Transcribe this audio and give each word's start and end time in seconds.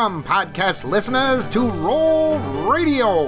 Welcome, 0.00 0.24
podcast 0.24 0.84
listeners, 0.84 1.46
to 1.50 1.68
Roll 1.68 2.38
Radio, 2.66 3.26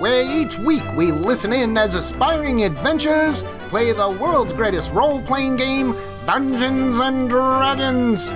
where 0.00 0.22
each 0.24 0.56
week 0.56 0.84
we 0.94 1.10
listen 1.10 1.52
in 1.52 1.76
as 1.76 1.96
aspiring 1.96 2.62
adventurers 2.62 3.42
play 3.70 3.90
the 3.90 4.08
world's 4.08 4.52
greatest 4.52 4.92
role 4.92 5.20
playing 5.20 5.56
game, 5.56 5.96
Dungeons 6.24 7.00
and 7.00 7.28
Dragons. 7.28 8.28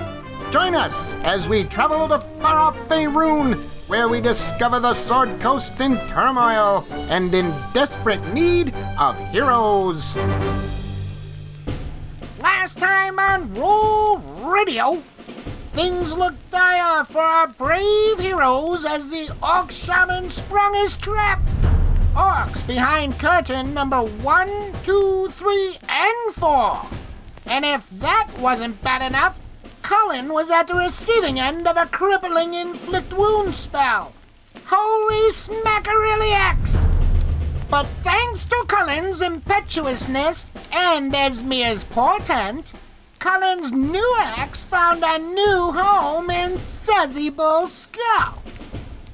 Join 0.50 0.74
us 0.74 1.14
as 1.22 1.48
we 1.48 1.62
travel 1.62 2.08
to 2.08 2.18
far 2.40 2.56
off 2.56 2.76
Faerun, 2.88 3.54
where 3.86 4.08
we 4.08 4.20
discover 4.20 4.80
the 4.80 4.92
Sword 4.92 5.40
Coast 5.40 5.80
in 5.80 5.96
turmoil 6.08 6.84
and 6.90 7.32
in 7.32 7.54
desperate 7.72 8.34
need 8.34 8.74
of 8.98 9.16
heroes. 9.30 10.16
Last 12.40 12.78
time 12.78 13.20
on 13.20 13.54
Roll 13.54 14.18
Radio, 14.50 15.00
things 15.76 16.16
looked 16.16 16.50
dire 16.50 17.04
for 17.04 17.20
our 17.20 17.48
brave 17.48 18.18
heroes 18.18 18.86
as 18.86 19.10
the 19.10 19.28
Orc 19.42 19.70
Shaman 19.70 20.30
sprung 20.30 20.72
his 20.72 20.96
trap. 20.96 21.38
Orcs 22.14 22.66
behind 22.66 23.18
curtain 23.18 23.74
number 23.74 24.00
one, 24.00 24.72
two, 24.84 25.28
three, 25.32 25.76
and 25.86 26.34
four. 26.34 26.80
And 27.44 27.66
if 27.66 27.86
that 27.90 28.30
wasn't 28.38 28.82
bad 28.82 29.02
enough, 29.02 29.38
Cullen 29.82 30.32
was 30.32 30.50
at 30.50 30.66
the 30.66 30.76
receiving 30.76 31.38
end 31.38 31.68
of 31.68 31.76
a 31.76 31.84
crippling 31.84 32.54
inflict 32.54 33.12
wound 33.12 33.54
spell. 33.54 34.14
Holy 34.64 35.30
smackariliacs! 35.30 36.88
But 37.68 37.86
thanks 38.02 38.44
to 38.44 38.64
Cullen's 38.66 39.20
impetuousness 39.20 40.50
and 40.72 41.12
Esmir's 41.12 41.84
portent, 41.84 42.72
Cullen's 43.18 43.72
new 43.72 44.16
axe 44.20 44.62
found 44.62 45.02
a 45.02 45.18
new 45.18 45.72
home 45.72 46.30
in 46.30 46.52
Sezibul's 46.58 47.72
skull. 47.72 48.42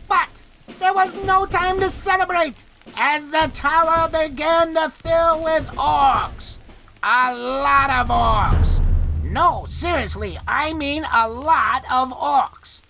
But 0.08 0.42
there 0.80 0.92
was 0.92 1.14
no 1.24 1.46
time 1.46 1.78
to 1.80 1.88
celebrate 1.88 2.64
as 2.96 3.30
the 3.30 3.50
tower 3.54 4.08
began 4.08 4.74
to 4.74 4.90
fill 4.90 5.42
with 5.42 5.66
orcs. 5.76 6.58
A 7.02 7.34
lot 7.34 7.90
of 7.90 8.08
orcs. 8.08 8.82
No, 9.22 9.64
seriously, 9.68 10.38
I 10.46 10.72
mean 10.72 11.06
a 11.12 11.28
lot 11.28 11.84
of 11.90 12.10
orcs. 12.10 12.80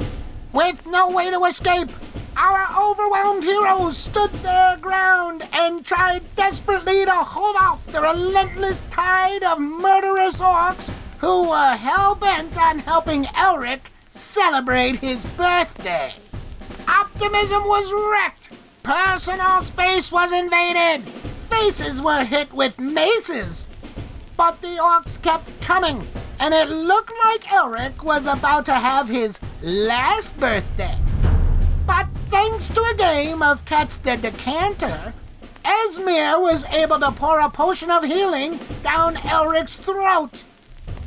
With 0.53 0.87
no 0.87 1.11
way 1.11 1.31
to 1.31 1.45
escape, 1.45 1.91
our 2.37 2.69
overwhelmed 2.83 3.45
heroes 3.45 3.99
stood 3.99 4.33
their 4.35 4.77
ground 4.79 5.47
and 5.53 5.85
tried 5.85 6.23
desperately 6.35 7.05
to 7.05 7.13
hold 7.13 7.57
off 7.57 7.87
the 7.87 8.01
relentless 8.01 8.81
tide 8.91 9.43
of 9.43 9.61
murderous 9.61 10.39
orcs 10.39 10.91
who 11.23 11.49
were 11.49 11.77
hell 11.77 12.17
bent 12.17 12.57
on 12.59 12.81
helping 12.81 13.25
Elric 13.27 13.93
celebrate 14.11 14.97
his 14.97 15.25
birthday. 15.37 16.13
Optimism 16.89 17.63
was 17.65 17.93
wrecked, 17.93 18.51
personal 18.83 19.63
space 19.63 20.11
was 20.11 20.33
invaded, 20.33 21.09
faces 21.49 22.03
were 22.03 22.25
hit 22.25 22.53
with 22.53 22.77
maces. 22.81 23.69
But 24.37 24.61
the 24.63 24.79
orcs 24.79 25.23
kept 25.23 25.61
coming, 25.61 26.05
and 26.41 26.53
it 26.53 26.69
looked 26.69 27.13
like 27.25 27.45
Elric 27.45 28.03
was 28.03 28.27
about 28.27 28.65
to 28.67 28.75
have 28.75 29.09
his 29.09 29.39
last 29.63 30.37
birthday. 30.41 30.99
But 31.87 32.09
thanks 32.31 32.67
to 32.75 32.83
a 32.83 32.97
game 32.97 33.43
of 33.43 33.65
Catch 33.65 34.03
the 34.03 34.17
Decanter, 34.17 35.15
Esmir 35.65 36.43
was 36.43 36.65
able 36.65 36.99
to 36.99 37.13
pour 37.13 37.39
a 37.39 37.49
potion 37.49 37.93
of 37.93 38.03
healing 38.03 38.59
down 38.83 39.15
Elric's 39.15 39.77
throat. 39.77 40.43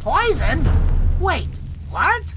Poison? 0.06 0.70
Wait, 1.20 1.48
what? 1.90 2.36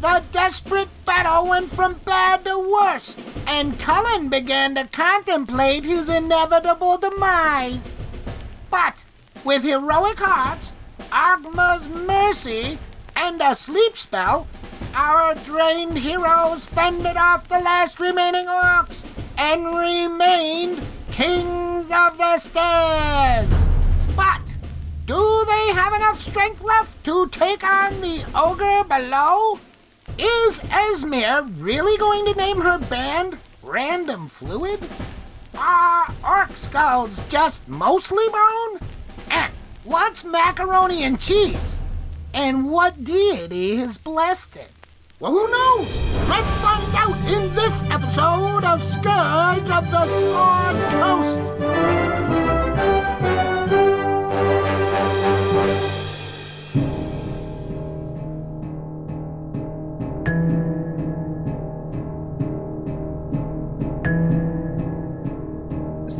The 0.00 0.22
desperate 0.30 0.88
battle 1.04 1.48
went 1.48 1.72
from 1.72 1.94
bad 2.04 2.44
to 2.44 2.56
worse, 2.56 3.16
and 3.44 3.76
Cullen 3.76 4.28
began 4.28 4.76
to 4.76 4.86
contemplate 4.86 5.82
his 5.82 6.08
inevitable 6.08 6.98
demise. 6.98 7.92
But 8.70 9.02
with 9.42 9.64
heroic 9.64 10.18
hearts, 10.18 10.74
Agma's 11.10 11.88
mercy, 11.88 12.78
and 13.16 13.42
a 13.42 13.56
sleep 13.56 13.96
spell, 13.96 14.46
our 14.94 15.34
drained 15.34 15.98
heroes 15.98 16.66
fended 16.66 17.16
off 17.16 17.48
the 17.48 17.58
last 17.58 17.98
remaining 17.98 18.46
orcs 18.46 19.02
and 19.36 19.76
remained 19.76 20.80
kings 21.10 21.90
of 21.90 22.16
the 22.16 22.38
stairs. 22.38 23.48
But 24.14 24.56
do 25.06 25.44
they 25.46 25.72
have 25.72 25.94
enough 25.94 26.20
strength 26.20 26.62
left 26.62 27.02
to 27.04 27.26
take 27.28 27.64
on 27.64 28.00
the 28.00 28.24
ogre 28.34 28.84
below? 28.84 29.58
Is 30.18 30.60
Esmir 30.60 31.50
really 31.58 31.96
going 31.98 32.24
to 32.26 32.34
name 32.34 32.60
her 32.60 32.78
band 32.78 33.38
Random 33.62 34.28
Fluid? 34.28 34.80
Are 35.56 36.06
orc 36.24 36.56
skulls 36.56 37.20
just 37.28 37.66
mostly 37.66 38.24
bone? 38.28 38.78
And 39.30 39.52
what's 39.84 40.24
macaroni 40.24 41.02
and 41.02 41.20
cheese? 41.20 41.56
And 42.32 42.70
what 42.70 43.04
deity 43.04 43.76
has 43.76 43.98
blessed 43.98 44.56
it? 44.56 44.72
Well, 45.18 45.32
who 45.32 45.48
knows? 45.48 45.88
Let's 46.28 46.50
find 46.60 46.94
out 46.94 47.16
in 47.30 47.54
this 47.54 47.82
episode 47.90 48.64
of 48.64 48.82
Scourge 48.82 49.70
of 49.70 49.90
the 49.90 50.06
Sword 50.06 50.76
Coast. 51.00 52.41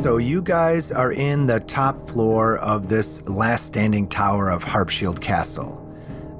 So, 0.03 0.17
you 0.17 0.41
guys 0.41 0.91
are 0.91 1.13
in 1.13 1.47
the 1.47 1.61
top 1.61 2.09
floor 2.09 2.57
of 2.57 2.89
this 2.89 3.21
last 3.21 3.67
standing 3.67 4.05
tower 4.05 4.49
of 4.49 4.61
Harpshield 4.61 5.21
Castle. 5.21 5.79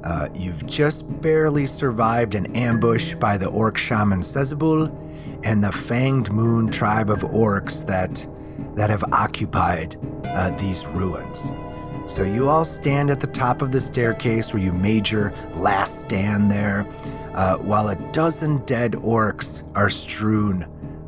Uh, 0.04 0.28
you've 0.36 0.66
just 0.66 1.06
barely 1.22 1.66
survived 1.66 2.36
an 2.36 2.54
ambush 2.58 3.16
by 3.16 3.38
the 3.38 3.48
orc 3.48 3.78
shaman 3.78 4.20
Sezibul 4.20 4.92
and 5.46 5.64
the 5.64 5.70
Fanged 5.70 6.30
Moon 6.30 6.72
tribe 6.72 7.10
of 7.10 7.20
orcs 7.20 7.88
that, 7.88 8.28
that 8.76 8.90
have 8.90 9.06
occupied 9.14 9.96
uh, 10.26 10.52
these 10.58 10.86
ruins. 10.88 11.50
So, 12.06 12.24
you 12.24 12.50
all 12.50 12.66
stand 12.66 13.10
at 13.10 13.22
the 13.22 13.28
top 13.28 13.62
of 13.62 13.72
the 13.72 13.80
staircase 13.80 14.52
where 14.52 14.62
you 14.62 14.74
made 14.74 15.10
your 15.10 15.34
last 15.54 16.02
stand 16.02 16.52
there, 16.52 16.86
uh, 17.34 17.56
while 17.60 17.88
a 17.88 17.96
dozen 18.12 18.58
dead 18.66 18.92
orcs 18.92 19.64
are 19.74 19.90
strewn 19.90 20.66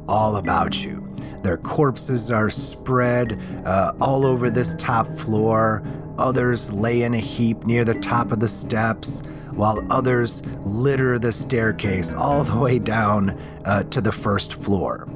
all 0.07 0.37
about 0.37 0.81
you. 0.81 1.04
Their 1.45 1.57
corpses 1.57 2.31
are 2.31 2.49
spread 2.49 3.39
uh, 3.65 3.93
all 4.01 4.25
over 4.25 4.49
this 4.49 4.73
top 4.79 5.05
floor. 5.07 5.83
Others 6.17 6.71
lay 6.71 7.03
in 7.03 7.13
a 7.13 7.19
heap 7.19 7.67
near 7.67 7.85
the 7.85 7.93
top 7.93 8.31
of 8.31 8.39
the 8.39 8.47
steps, 8.47 9.21
while 9.51 9.79
others 9.91 10.41
litter 10.63 11.19
the 11.19 11.31
staircase 11.31 12.13
all 12.13 12.43
the 12.43 12.57
way 12.57 12.79
down 12.79 13.39
uh, 13.63 13.83
to 13.83 14.01
the 14.01 14.11
first 14.11 14.55
floor. 14.55 15.07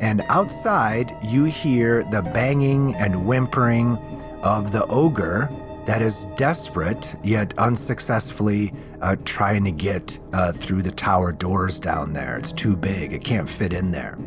And 0.00 0.22
outside, 0.30 1.16
you 1.22 1.44
hear 1.44 2.02
the 2.10 2.22
banging 2.22 2.96
and 2.96 3.24
whimpering 3.24 3.98
of 4.42 4.72
the 4.72 4.84
ogre 4.86 5.48
that 5.84 6.02
is 6.02 6.26
desperate 6.36 7.14
yet 7.22 7.56
unsuccessfully 7.56 8.74
uh, 9.00 9.14
trying 9.24 9.62
to 9.62 9.70
get 9.70 10.18
uh, 10.32 10.50
through 10.50 10.82
the 10.82 10.90
tower 10.90 11.30
doors 11.30 11.78
down 11.78 12.14
there. 12.14 12.36
It's 12.36 12.52
too 12.52 12.74
big, 12.74 13.12
it 13.12 13.22
can't 13.22 13.48
fit 13.48 13.72
in 13.72 13.92
there 13.92 14.18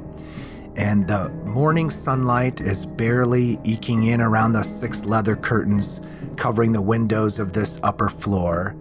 and 0.79 1.05
the 1.09 1.27
morning 1.43 1.89
sunlight 1.89 2.61
is 2.61 2.85
barely 2.85 3.59
eking 3.65 4.03
in 4.03 4.21
around 4.21 4.53
the 4.53 4.63
six 4.63 5.03
leather 5.03 5.35
curtains 5.35 5.99
covering 6.37 6.71
the 6.71 6.81
windows 6.81 7.37
of 7.37 7.51
this 7.51 7.77
upper 7.83 8.07
floor. 8.07 8.77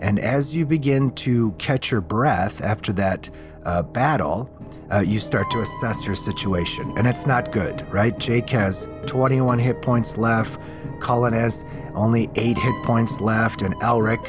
And 0.00 0.18
as 0.18 0.56
you 0.56 0.66
begin 0.66 1.12
to 1.12 1.52
catch 1.52 1.92
your 1.92 2.00
breath 2.00 2.60
after 2.60 2.92
that 2.94 3.30
uh, 3.64 3.82
battle, 3.82 4.50
uh, 4.92 4.98
you 4.98 5.20
start 5.20 5.48
to 5.52 5.60
assess 5.60 6.04
your 6.04 6.16
situation. 6.16 6.92
And 6.98 7.06
it's 7.06 7.26
not 7.26 7.52
good, 7.52 7.86
right? 7.92 8.18
Jake 8.18 8.50
has 8.50 8.88
21 9.06 9.60
hit 9.60 9.80
points 9.82 10.16
left, 10.16 10.60
Cullen 11.00 11.32
has 11.32 11.64
only 11.94 12.28
8 12.34 12.58
hit 12.58 12.82
points 12.82 13.20
left, 13.20 13.62
and 13.62 13.72
Elric, 13.76 14.26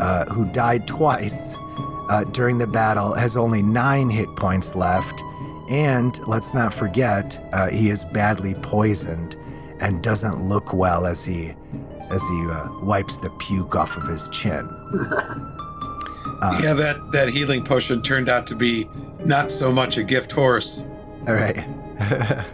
uh, 0.00 0.24
who 0.32 0.46
died 0.46 0.88
twice 0.88 1.54
uh, 2.08 2.24
during 2.32 2.56
the 2.56 2.66
battle, 2.66 3.12
has 3.12 3.36
only 3.36 3.60
9 3.60 4.08
hit 4.08 4.34
points 4.36 4.74
left. 4.74 5.22
And 5.68 6.18
let's 6.26 6.54
not 6.54 6.72
forget, 6.72 7.38
uh, 7.52 7.68
he 7.68 7.90
is 7.90 8.04
badly 8.04 8.54
poisoned 8.54 9.36
and 9.80 10.02
doesn't 10.02 10.48
look 10.48 10.72
well 10.72 11.06
as 11.06 11.24
he 11.24 11.54
as 12.10 12.22
he 12.22 12.46
uh, 12.50 12.68
wipes 12.82 13.18
the 13.18 13.30
puke 13.30 13.74
off 13.74 13.96
of 13.96 14.06
his 14.06 14.28
chin. 14.28 14.68
Uh, 16.40 16.60
yeah, 16.62 16.72
that 16.72 16.96
that 17.12 17.28
healing 17.28 17.64
potion 17.64 18.00
turned 18.00 18.28
out 18.28 18.46
to 18.46 18.54
be 18.54 18.88
not 19.24 19.50
so 19.50 19.72
much 19.72 19.96
a 19.96 20.04
gift 20.04 20.30
horse. 20.32 20.84
All 21.26 21.34
right. 21.34 21.64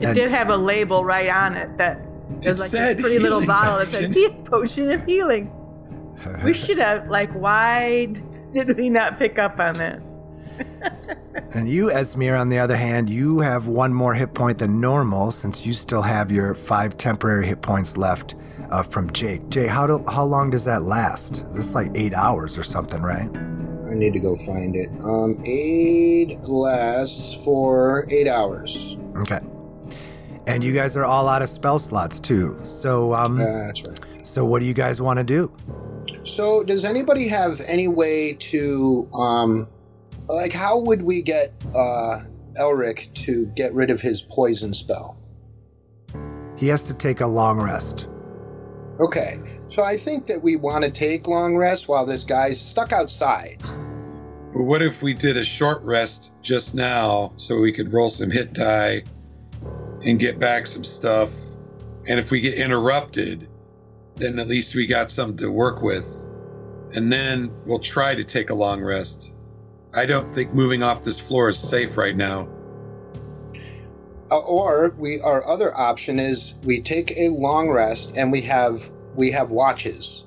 It 0.00 0.06
And- 0.06 0.14
did 0.16 0.30
have 0.32 0.50
a 0.50 0.56
label 0.56 1.04
right 1.04 1.28
on 1.28 1.54
it 1.54 1.76
that 1.78 2.00
It 2.42 2.48
was 2.48 2.58
like 2.60 2.70
said 2.70 2.96
this 2.96 3.02
pretty 3.02 3.20
little 3.20 3.38
healing 3.38 3.46
bottle 3.56 3.78
that 3.78 3.86
said 3.88 4.12
potion. 4.12 4.44
Potion 4.44 4.90
of 4.90 5.04
healing. 5.04 5.50
We 6.44 6.54
should 6.54 6.78
have 6.78 7.08
like 7.08 7.30
why 7.32 8.06
did 8.52 8.76
we 8.76 8.88
not 8.88 9.18
pick 9.18 9.38
up 9.38 9.58
on 9.60 9.74
that? 9.74 10.02
And 11.52 11.68
you, 11.68 11.86
Esmir, 11.86 12.38
on 12.38 12.48
the 12.48 12.58
other 12.58 12.76
hand, 12.76 13.10
you 13.10 13.40
have 13.40 13.66
one 13.66 13.92
more 13.92 14.14
hit 14.14 14.34
point 14.34 14.58
than 14.58 14.80
normal 14.80 15.30
since 15.30 15.66
you 15.66 15.72
still 15.72 16.02
have 16.02 16.30
your 16.30 16.54
five 16.54 16.96
temporary 16.96 17.46
hit 17.46 17.62
points 17.62 17.96
left 17.96 18.34
uh, 18.70 18.82
from 18.82 19.12
Jake. 19.12 19.48
Jay, 19.50 19.66
how 19.66 19.86
do, 19.86 20.04
how 20.08 20.24
long 20.24 20.50
does 20.50 20.64
that 20.64 20.82
last? 20.82 21.44
This 21.52 21.68
Is 21.68 21.74
like 21.74 21.90
eight 21.94 22.14
hours 22.14 22.56
or 22.56 22.62
something, 22.62 23.02
right? 23.02 23.28
I 23.90 23.94
need 23.94 24.12
to 24.14 24.20
go 24.20 24.34
find 24.36 24.74
it. 24.74 24.88
Um, 25.04 25.42
aid 25.46 26.36
lasts 26.48 27.44
for 27.44 28.06
eight 28.10 28.28
hours. 28.28 28.96
Okay. 29.16 29.40
And 30.46 30.64
you 30.64 30.72
guys 30.72 30.96
are 30.96 31.04
all 31.04 31.28
out 31.28 31.42
of 31.42 31.48
spell 31.48 31.78
slots 31.78 32.18
too. 32.18 32.58
So, 32.62 33.14
um, 33.14 33.36
that's 33.36 33.84
right. 33.84 34.26
so 34.26 34.44
what 34.44 34.60
do 34.60 34.66
you 34.66 34.74
guys 34.74 35.00
want 35.00 35.18
to 35.18 35.24
do? 35.24 35.52
So, 36.24 36.64
does 36.64 36.84
anybody 36.84 37.28
have 37.28 37.60
any 37.68 37.88
way 37.88 38.34
to, 38.34 39.08
um, 39.14 39.68
like, 40.28 40.52
how 40.52 40.78
would 40.78 41.02
we 41.02 41.22
get 41.22 41.52
uh, 41.76 42.20
Elric 42.58 43.12
to 43.14 43.46
get 43.54 43.72
rid 43.72 43.90
of 43.90 44.00
his 44.00 44.22
poison 44.22 44.72
spell? 44.72 45.18
He 46.56 46.68
has 46.68 46.84
to 46.84 46.94
take 46.94 47.20
a 47.20 47.26
long 47.26 47.60
rest. 47.60 48.08
Okay, 49.00 49.38
so 49.68 49.82
I 49.82 49.96
think 49.96 50.26
that 50.26 50.42
we 50.42 50.56
want 50.56 50.84
to 50.84 50.90
take 50.90 51.26
long 51.26 51.56
rest 51.56 51.88
while 51.88 52.06
this 52.06 52.24
guy's 52.24 52.60
stuck 52.60 52.92
outside. 52.92 53.56
But 54.52 54.64
what 54.64 54.82
if 54.82 55.00
we 55.00 55.14
did 55.14 55.36
a 55.38 55.44
short 55.44 55.82
rest 55.82 56.32
just 56.42 56.74
now 56.74 57.32
so 57.36 57.58
we 57.58 57.72
could 57.72 57.92
roll 57.92 58.10
some 58.10 58.30
hit 58.30 58.52
die 58.52 59.02
and 60.04 60.20
get 60.20 60.38
back 60.38 60.66
some 60.66 60.84
stuff? 60.84 61.30
And 62.06 62.20
if 62.20 62.30
we 62.30 62.40
get 62.40 62.54
interrupted, 62.54 63.48
then 64.16 64.38
at 64.38 64.46
least 64.46 64.74
we 64.74 64.86
got 64.86 65.10
something 65.10 65.38
to 65.38 65.50
work 65.50 65.82
with. 65.82 66.26
And 66.94 67.10
then 67.10 67.50
we'll 67.64 67.78
try 67.78 68.14
to 68.14 68.24
take 68.24 68.50
a 68.50 68.54
long 68.54 68.82
rest. 68.82 69.34
I 69.94 70.06
don't 70.06 70.34
think 70.34 70.54
moving 70.54 70.82
off 70.82 71.04
this 71.04 71.18
floor 71.20 71.48
is 71.50 71.58
safe 71.58 71.96
right 71.96 72.16
now. 72.16 72.48
Uh, 74.30 74.38
or 74.40 74.94
we, 74.98 75.20
our 75.20 75.46
other 75.46 75.76
option 75.76 76.18
is 76.18 76.54
we 76.64 76.80
take 76.80 77.12
a 77.18 77.28
long 77.28 77.68
rest 77.68 78.16
and 78.16 78.32
we 78.32 78.40
have 78.42 78.78
we 79.14 79.30
have 79.30 79.50
watches, 79.50 80.24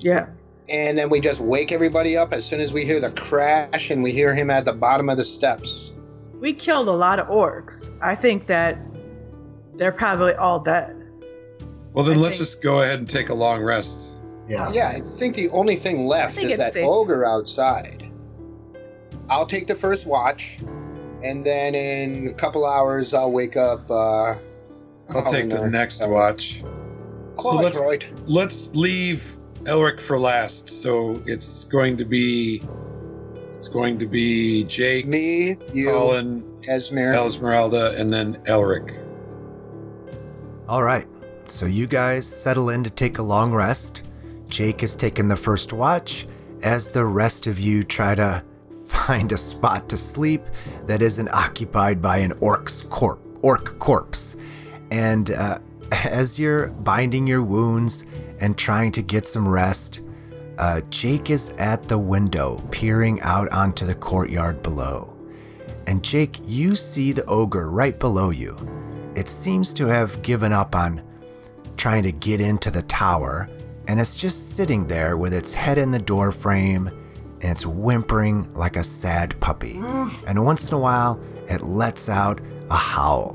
Yeah. 0.00 0.26
and 0.72 0.98
then 0.98 1.08
we 1.10 1.20
just 1.20 1.40
wake 1.40 1.70
everybody 1.70 2.16
up 2.16 2.32
as 2.32 2.44
soon 2.44 2.60
as 2.60 2.72
we 2.72 2.84
hear 2.84 2.98
the 2.98 3.12
crash 3.12 3.90
and 3.92 4.02
we 4.02 4.10
hear 4.10 4.34
him 4.34 4.50
at 4.50 4.64
the 4.64 4.72
bottom 4.72 5.08
of 5.08 5.16
the 5.16 5.22
steps. 5.22 5.92
We 6.40 6.52
killed 6.52 6.88
a 6.88 6.92
lot 6.92 7.20
of 7.20 7.28
orcs. 7.28 7.96
I 8.02 8.16
think 8.16 8.48
that 8.48 8.76
they're 9.76 9.92
probably 9.92 10.34
all 10.34 10.58
dead. 10.58 10.96
Well, 11.92 12.04
then 12.04 12.18
I 12.18 12.20
let's 12.20 12.36
think- 12.36 12.48
just 12.48 12.62
go 12.62 12.82
ahead 12.82 12.98
and 12.98 13.08
take 13.08 13.28
a 13.28 13.34
long 13.34 13.62
rest. 13.62 14.16
Yeah. 14.48 14.68
Yeah, 14.72 14.88
I 14.88 14.98
think 14.98 15.36
the 15.36 15.48
only 15.50 15.76
thing 15.76 16.08
left 16.08 16.36
is 16.38 16.56
that 16.58 16.72
safe. 16.72 16.82
ogre 16.84 17.24
outside. 17.24 18.09
I'll 19.30 19.46
take 19.46 19.68
the 19.68 19.74
first 19.74 20.06
watch, 20.06 20.58
and 21.22 21.44
then 21.46 21.74
in 21.74 22.28
a 22.28 22.34
couple 22.34 22.66
hours 22.66 23.14
I'll 23.14 23.30
wake 23.30 23.56
up. 23.56 23.88
Uh, 23.88 24.34
I'll 25.10 25.32
take 25.32 25.48
the 25.48 25.68
next 25.70 26.06
watch. 26.06 26.62
So 27.38 27.54
let's 27.54 27.78
Droid. 27.78 28.24
let's 28.26 28.74
leave 28.74 29.36
Elric 29.64 30.00
for 30.00 30.18
last. 30.18 30.68
So 30.68 31.22
it's 31.26 31.64
going 31.64 31.96
to 31.96 32.04
be 32.04 32.60
it's 33.56 33.68
going 33.68 33.98
to 33.98 34.06
be 34.06 34.64
Jake, 34.64 35.06
Me, 35.06 35.56
you, 35.72 35.90
Cullen, 35.90 36.42
Esmer. 36.62 37.14
Esmeralda, 37.14 37.94
and 37.98 38.12
then 38.12 38.36
Elric. 38.46 38.98
All 40.68 40.82
right. 40.82 41.06
So 41.46 41.66
you 41.66 41.86
guys 41.86 42.26
settle 42.28 42.70
in 42.70 42.84
to 42.84 42.90
take 42.90 43.18
a 43.18 43.22
long 43.22 43.52
rest. 43.52 44.02
Jake 44.48 44.80
has 44.80 44.96
taken 44.96 45.28
the 45.28 45.36
first 45.36 45.72
watch 45.72 46.26
as 46.62 46.90
the 46.90 47.04
rest 47.04 47.46
of 47.46 47.58
you 47.58 47.84
try 47.84 48.14
to 48.14 48.44
find 49.10 49.32
a 49.32 49.36
spot 49.36 49.88
to 49.88 49.96
sleep 49.96 50.40
that 50.86 51.02
isn't 51.02 51.28
occupied 51.30 52.00
by 52.00 52.18
an 52.18 52.30
orc's 52.40 52.82
corp- 52.82 53.20
orc 53.42 53.76
corpse. 53.80 54.36
And 54.92 55.32
uh, 55.32 55.58
as 55.90 56.38
you're 56.38 56.68
binding 56.68 57.26
your 57.26 57.42
wounds 57.42 58.04
and 58.38 58.56
trying 58.56 58.92
to 58.92 59.02
get 59.02 59.26
some 59.26 59.48
rest, 59.48 59.98
uh, 60.58 60.82
Jake 60.90 61.28
is 61.28 61.50
at 61.58 61.82
the 61.82 61.98
window 61.98 62.64
peering 62.70 63.20
out 63.22 63.48
onto 63.50 63.84
the 63.84 63.96
courtyard 63.96 64.62
below. 64.62 65.16
And 65.88 66.04
Jake, 66.04 66.38
you 66.46 66.76
see 66.76 67.10
the 67.10 67.24
ogre 67.24 67.68
right 67.68 67.98
below 67.98 68.30
you. 68.30 68.54
It 69.16 69.28
seems 69.28 69.74
to 69.74 69.86
have 69.86 70.22
given 70.22 70.52
up 70.52 70.76
on 70.76 71.02
trying 71.76 72.04
to 72.04 72.12
get 72.12 72.40
into 72.40 72.70
the 72.70 72.82
tower, 72.82 73.50
and 73.88 74.00
it's 74.00 74.14
just 74.14 74.54
sitting 74.54 74.86
there 74.86 75.16
with 75.16 75.34
its 75.34 75.52
head 75.52 75.78
in 75.78 75.90
the 75.90 75.98
door 75.98 76.30
frame 76.30 76.92
and 77.40 77.50
it's 77.50 77.66
whimpering 77.66 78.52
like 78.54 78.76
a 78.76 78.84
sad 78.84 79.38
puppy. 79.40 79.80
And 80.26 80.44
once 80.44 80.68
in 80.68 80.74
a 80.74 80.78
while, 80.78 81.20
it 81.48 81.62
lets 81.62 82.08
out 82.08 82.40
a 82.70 82.76
howl, 82.76 83.34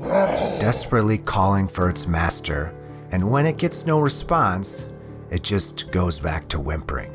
desperately 0.60 1.18
calling 1.18 1.68
for 1.68 1.88
its 1.88 2.06
master. 2.06 2.74
And 3.10 3.30
when 3.30 3.46
it 3.46 3.58
gets 3.58 3.86
no 3.86 4.00
response, 4.00 4.86
it 5.30 5.42
just 5.42 5.90
goes 5.90 6.18
back 6.18 6.48
to 6.48 6.60
whimpering. 6.60 7.12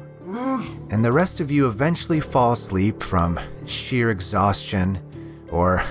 And 0.91 1.03
the 1.03 1.11
rest 1.11 1.39
of 1.39 1.49
you 1.49 1.67
eventually 1.67 2.19
fall 2.19 2.51
asleep 2.51 3.01
from 3.01 3.39
sheer 3.65 4.11
exhaustion 4.11 4.99
or 5.49 5.83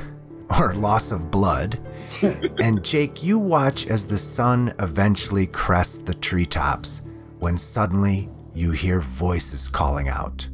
or 0.58 0.75
loss 0.75 1.11
of 1.11 1.31
blood. 1.31 1.79
and 2.61 2.82
Jake, 2.85 3.23
you 3.23 3.38
watch 3.38 3.87
as 3.87 4.06
the 4.06 4.19
sun 4.19 4.75
eventually 4.81 5.47
crests 5.47 6.00
the 6.00 6.14
treetops 6.14 7.02
when 7.38 7.56
suddenly 7.56 8.29
you 8.52 8.73
hear 8.73 9.00
voices 9.00 9.69
calling 9.69 10.08
out. 10.08 10.49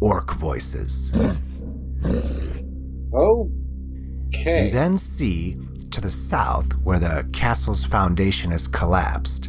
Orc 0.00 0.34
voices. 0.34 1.12
Okay. 3.14 4.66
You 4.66 4.72
then 4.72 4.96
see 4.96 5.56
to 5.90 6.00
the 6.00 6.10
south, 6.10 6.72
where 6.84 6.98
the 6.98 7.28
castle's 7.32 7.84
foundation 7.84 8.50
has 8.50 8.66
collapsed, 8.68 9.48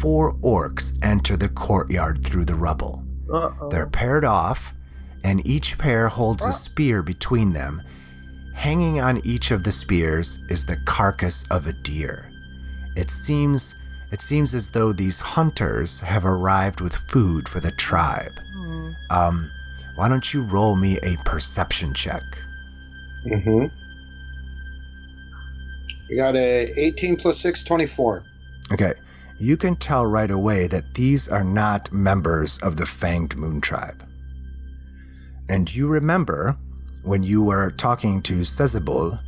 four 0.00 0.34
orcs 0.36 0.98
enter 1.02 1.36
the 1.36 1.48
courtyard 1.48 2.24
through 2.24 2.44
the 2.44 2.54
rubble. 2.54 3.04
Uh-oh. 3.32 3.68
They're 3.70 3.86
paired 3.86 4.24
off, 4.24 4.72
and 5.24 5.46
each 5.46 5.78
pair 5.78 6.08
holds 6.08 6.44
a 6.44 6.52
spear 6.52 7.02
between 7.02 7.52
them. 7.52 7.82
Hanging 8.54 9.00
on 9.00 9.24
each 9.24 9.50
of 9.50 9.62
the 9.62 9.72
spears 9.72 10.42
is 10.48 10.66
the 10.66 10.78
carcass 10.84 11.46
of 11.48 11.66
a 11.66 11.72
deer. 11.72 12.30
It 12.96 13.10
seems 13.10 13.76
it 14.10 14.20
seems 14.22 14.54
as 14.54 14.70
though 14.70 14.92
these 14.92 15.18
hunters 15.18 16.00
have 16.00 16.24
arrived 16.24 16.80
with 16.80 16.96
food 16.96 17.48
for 17.48 17.60
the 17.60 17.70
tribe. 17.70 18.32
Hmm. 18.54 18.90
Um, 19.10 19.50
why 19.98 20.06
don't 20.06 20.32
you 20.32 20.42
roll 20.42 20.76
me 20.76 20.96
a 21.00 21.16
perception 21.24 21.92
check? 21.92 22.22
Mm-hmm. 23.26 23.66
We 26.08 26.16
got 26.16 26.36
a 26.36 26.72
18 26.76 27.16
plus 27.16 27.40
6, 27.40 27.64
24. 27.64 28.22
Okay, 28.70 28.92
you 29.40 29.56
can 29.56 29.74
tell 29.74 30.06
right 30.06 30.30
away 30.30 30.68
that 30.68 30.94
these 30.94 31.26
are 31.26 31.42
not 31.42 31.90
members 31.90 32.58
of 32.58 32.76
the 32.76 32.84
Fanged 32.84 33.34
Moon 33.34 33.60
Tribe. 33.60 34.06
And 35.48 35.74
you 35.74 35.88
remember 35.88 36.56
when 37.02 37.24
you 37.24 37.42
were 37.42 37.72
talking 37.72 38.22
to 38.22 38.42
Sezibul 38.42 39.18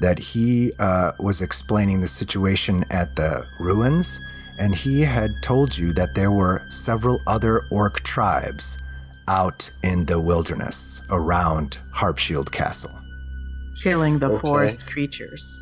that 0.00 0.18
he 0.18 0.72
uh, 0.80 1.12
was 1.20 1.40
explaining 1.40 2.00
the 2.00 2.08
situation 2.08 2.84
at 2.90 3.14
the 3.14 3.46
ruins, 3.60 4.18
and 4.58 4.74
he 4.74 5.02
had 5.02 5.30
told 5.40 5.78
you 5.78 5.92
that 5.92 6.16
there 6.16 6.32
were 6.32 6.66
several 6.68 7.22
other 7.28 7.62
orc 7.70 8.00
tribes 8.00 8.76
out 9.28 9.70
in 9.82 10.06
the 10.06 10.20
wilderness 10.20 11.02
around 11.10 11.78
Harpshield 11.94 12.50
Castle. 12.50 12.90
Killing 13.82 14.18
the 14.18 14.28
Okay. 14.28 14.38
forest 14.40 14.86
creatures. 14.86 15.60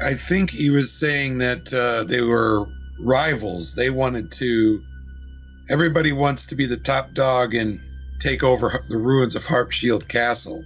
I 0.00 0.14
think 0.14 0.50
he 0.50 0.70
was 0.70 0.92
saying 0.92 1.38
that 1.38 1.72
uh, 1.72 2.04
they 2.04 2.20
were 2.20 2.66
rivals. 3.00 3.74
They 3.74 3.90
wanted 3.90 4.30
to. 4.32 4.80
Everybody 5.70 6.12
wants 6.12 6.46
to 6.46 6.54
be 6.54 6.66
the 6.66 6.76
top 6.76 7.12
dog 7.14 7.54
and 7.54 7.80
take 8.20 8.42
over 8.42 8.84
the 8.88 8.96
ruins 8.96 9.34
of 9.36 9.44
Harpshield 9.44 10.08
Castle. 10.08 10.64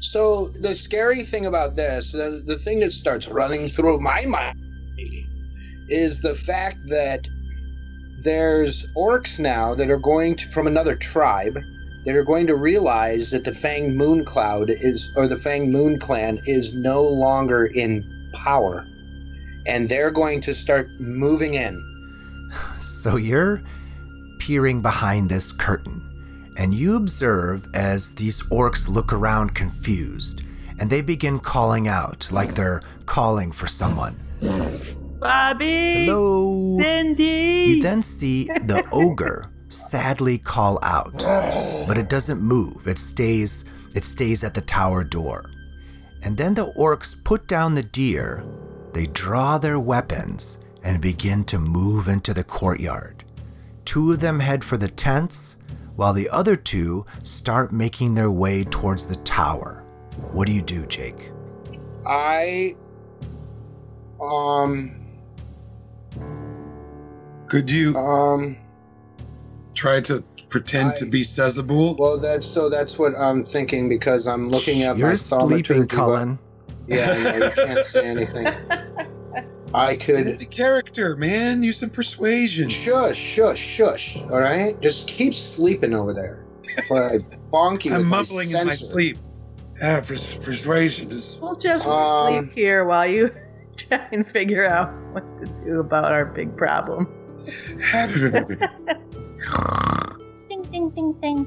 So 0.00 0.48
the 0.60 0.74
scary 0.74 1.22
thing 1.22 1.46
about 1.46 1.74
this, 1.74 2.12
the, 2.12 2.42
the 2.46 2.56
thing 2.56 2.80
that 2.80 2.92
starts 2.92 3.28
running 3.28 3.68
through 3.68 4.00
my 4.00 4.24
mind, 4.26 4.58
is 5.88 6.20
the 6.20 6.34
fact 6.34 6.78
that 6.88 7.28
there's 8.26 8.84
orcs 8.94 9.38
now 9.38 9.72
that 9.72 9.88
are 9.88 9.98
going 9.98 10.34
to 10.34 10.48
from 10.48 10.66
another 10.66 10.96
tribe 10.96 11.56
that 12.04 12.16
are 12.16 12.24
going 12.24 12.48
to 12.48 12.56
realize 12.56 13.30
that 13.30 13.44
the 13.44 13.52
Fang 13.52 13.96
Moon 13.96 14.24
Cloud 14.24 14.68
is, 14.68 15.08
or 15.16 15.28
the 15.28 15.36
Fang 15.36 15.70
Moon 15.70 15.96
Clan 16.00 16.38
is 16.44 16.74
no 16.74 17.02
longer 17.02 17.66
in 17.66 18.04
power, 18.34 18.84
and 19.68 19.88
they're 19.88 20.10
going 20.10 20.40
to 20.40 20.54
start 20.54 20.90
moving 20.98 21.54
in. 21.54 21.80
So 22.80 23.16
you're 23.16 23.62
peering 24.40 24.82
behind 24.82 25.28
this 25.28 25.52
curtain, 25.52 26.52
and 26.56 26.74
you 26.74 26.96
observe 26.96 27.68
as 27.72 28.16
these 28.16 28.42
orcs 28.48 28.88
look 28.88 29.12
around 29.12 29.54
confused, 29.54 30.42
and 30.80 30.90
they 30.90 31.00
begin 31.00 31.38
calling 31.38 31.86
out 31.86 32.28
like 32.32 32.56
they're 32.56 32.82
calling 33.06 33.52
for 33.52 33.68
someone. 33.68 34.16
Bobby! 35.26 36.06
Hello? 36.06 36.78
Cindy! 36.78 37.64
You 37.66 37.82
then 37.82 38.00
see 38.00 38.44
the 38.44 38.88
ogre 38.92 39.50
sadly 39.68 40.38
call 40.38 40.78
out, 40.84 41.18
but 41.18 41.98
it 41.98 42.08
doesn't 42.08 42.40
move. 42.40 42.86
It 42.86 43.00
stays 43.00 43.64
it 43.96 44.04
stays 44.04 44.44
at 44.44 44.54
the 44.54 44.60
tower 44.60 45.02
door. 45.02 45.50
And 46.22 46.36
then 46.36 46.54
the 46.54 46.72
orcs 46.74 47.24
put 47.24 47.48
down 47.48 47.74
the 47.74 47.82
deer, 47.82 48.44
they 48.92 49.08
draw 49.08 49.58
their 49.58 49.80
weapons 49.80 50.58
and 50.84 51.00
begin 51.00 51.42
to 51.46 51.58
move 51.58 52.06
into 52.06 52.32
the 52.32 52.44
courtyard. 52.44 53.24
Two 53.84 54.12
of 54.12 54.20
them 54.20 54.38
head 54.38 54.62
for 54.62 54.76
the 54.76 54.88
tents, 54.88 55.56
while 55.96 56.12
the 56.12 56.30
other 56.30 56.54
two 56.54 57.04
start 57.24 57.72
making 57.72 58.14
their 58.14 58.30
way 58.30 58.62
towards 58.62 59.08
the 59.08 59.16
tower. 59.16 59.82
What 60.30 60.46
do 60.46 60.52
you 60.52 60.62
do, 60.62 60.86
Jake? 60.86 61.32
I 62.06 62.76
um 64.20 65.05
Could 67.48 67.70
you 67.70 67.96
um 67.96 68.56
try 69.74 70.00
to 70.02 70.22
pretend 70.48 70.92
to 70.98 71.06
be 71.06 71.22
Sezibul? 71.22 71.98
well 71.98 72.18
that's 72.18 72.46
so 72.46 72.68
that's 72.70 72.98
what 72.98 73.12
I'm 73.18 73.42
thinking 73.42 73.88
because 73.88 74.26
I'm 74.26 74.48
looking 74.48 74.82
at 74.82 74.96
You're 74.96 75.10
my 75.10 75.16
sleeping, 75.16 75.86
thaumaturgy. 75.86 75.88
Cullen. 75.88 76.38
Yeah, 76.88 77.10
I 77.10 77.36
you 77.36 77.50
can't 77.50 77.86
say 77.86 78.06
anything. 78.16 78.46
I 79.74 79.96
could 79.96 80.38
the 80.38 80.46
character, 80.46 81.16
man. 81.16 81.62
Use 81.62 81.78
some 81.78 81.90
persuasion. 81.90 82.68
shush, 82.68 83.16
shush, 83.16 83.58
shush. 83.58 84.16
All 84.30 84.38
right, 84.40 84.80
just 84.80 85.08
keep 85.08 85.34
sleeping 85.34 85.94
over 85.94 86.12
there. 86.14 86.44
Before 86.76 87.02
I 87.02 87.18
bonk 87.52 87.84
you. 87.84 87.92
I'm 87.92 87.98
with 88.02 88.06
my 88.08 88.16
mumbling 88.18 88.50
in 88.52 88.66
my 88.66 88.72
sleep. 88.72 89.16
Ah, 89.82 90.00
pers- 90.06 90.36
persuasion 90.36 91.10
is. 91.10 91.38
We'll 91.42 91.56
just 91.56 91.86
Um, 91.86 92.44
sleep 92.46 92.52
here 92.54 92.84
while 92.84 93.06
you 93.06 93.34
try 93.76 94.06
and 94.12 94.26
figure 94.26 94.66
out 94.70 94.92
what 95.12 95.24
to 95.44 95.64
do 95.64 95.80
about 95.80 96.12
our 96.12 96.24
big 96.24 96.56
problem. 96.56 97.12
Ding, 100.48 100.62
ding, 100.70 100.90
ding, 100.90 101.12
ding. 101.20 101.46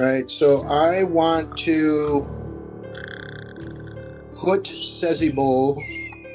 Right, 0.00 0.30
so 0.30 0.62
I 0.68 1.02
want 1.04 1.56
to 1.58 2.26
put 4.34 4.62
Sezibul 4.64 5.76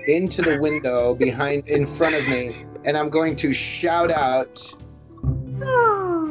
into 0.07 0.41
the 0.41 0.59
window 0.59 1.15
behind, 1.15 1.67
in 1.67 1.85
front 1.85 2.15
of 2.15 2.27
me, 2.27 2.65
and 2.85 2.95
I'm 2.95 3.09
going 3.09 3.35
to 3.37 3.53
shout 3.53 4.11
out, 4.11 4.61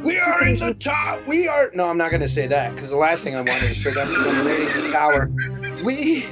"We 0.05 0.19
are 0.19 0.47
in 0.47 0.59
the 0.59 0.75
top. 0.79 1.27
We 1.27 1.49
are." 1.49 1.71
No, 1.75 1.89
I'm 1.89 1.99
not 1.99 2.11
going 2.11 2.23
to 2.23 2.29
say 2.29 2.47
that 2.47 2.75
because 2.75 2.91
the 2.91 2.97
last 2.97 3.25
thing 3.25 3.35
I 3.35 3.41
want 3.41 3.63
is 3.65 3.83
for 3.83 3.91
them 3.91 4.07
to 4.09 4.15
come 4.15 4.47
raiding 4.47 4.69
the 4.69 4.91
tower. 4.93 5.31
We 5.85 6.25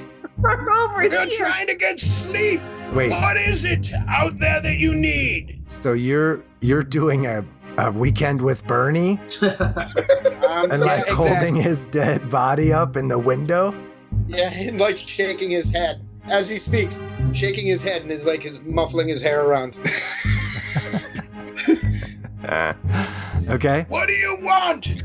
We're 0.44 0.70
over 0.70 0.94
we're 0.96 1.10
here. 1.10 1.26
trying 1.38 1.66
to 1.68 1.74
get 1.74 1.98
sleep. 1.98 2.60
Wait, 2.92 3.10
What 3.10 3.36
is 3.36 3.64
it 3.64 3.90
out 4.08 4.38
there 4.38 4.60
that 4.60 4.76
you 4.76 4.94
need? 4.94 5.62
so 5.66 5.92
you're 5.94 6.42
you're 6.60 6.82
doing 6.82 7.26
a, 7.26 7.44
a 7.78 7.90
weekend 7.90 8.40
with 8.42 8.64
Bernie 8.66 9.18
Um, 9.42 10.70
and 10.70 10.82
yeah, 10.82 10.86
like 10.86 11.00
exactly. 11.08 11.14
holding 11.14 11.54
his 11.56 11.86
dead 11.86 12.30
body 12.30 12.72
up 12.72 12.96
in 12.96 13.08
the 13.08 13.18
window? 13.18 13.74
Yeah, 14.28 14.50
and 14.54 14.78
like 14.86 14.96
shaking 14.98 15.50
his 15.50 15.70
head 15.72 16.00
as 16.28 16.48
he 16.50 16.58
speaks, 16.58 17.02
shaking 17.32 17.66
his 17.66 17.82
head 17.82 18.02
and 18.02 18.10
is 18.10 18.24
like 18.26 18.42
his 18.42 18.60
muffling 18.60 19.08
his 19.08 19.22
hair 19.22 19.46
around. 19.46 19.76
okay. 23.48 23.86
What 23.88 24.06
do 24.06 24.12
you 24.12 24.36
want? 24.42 25.02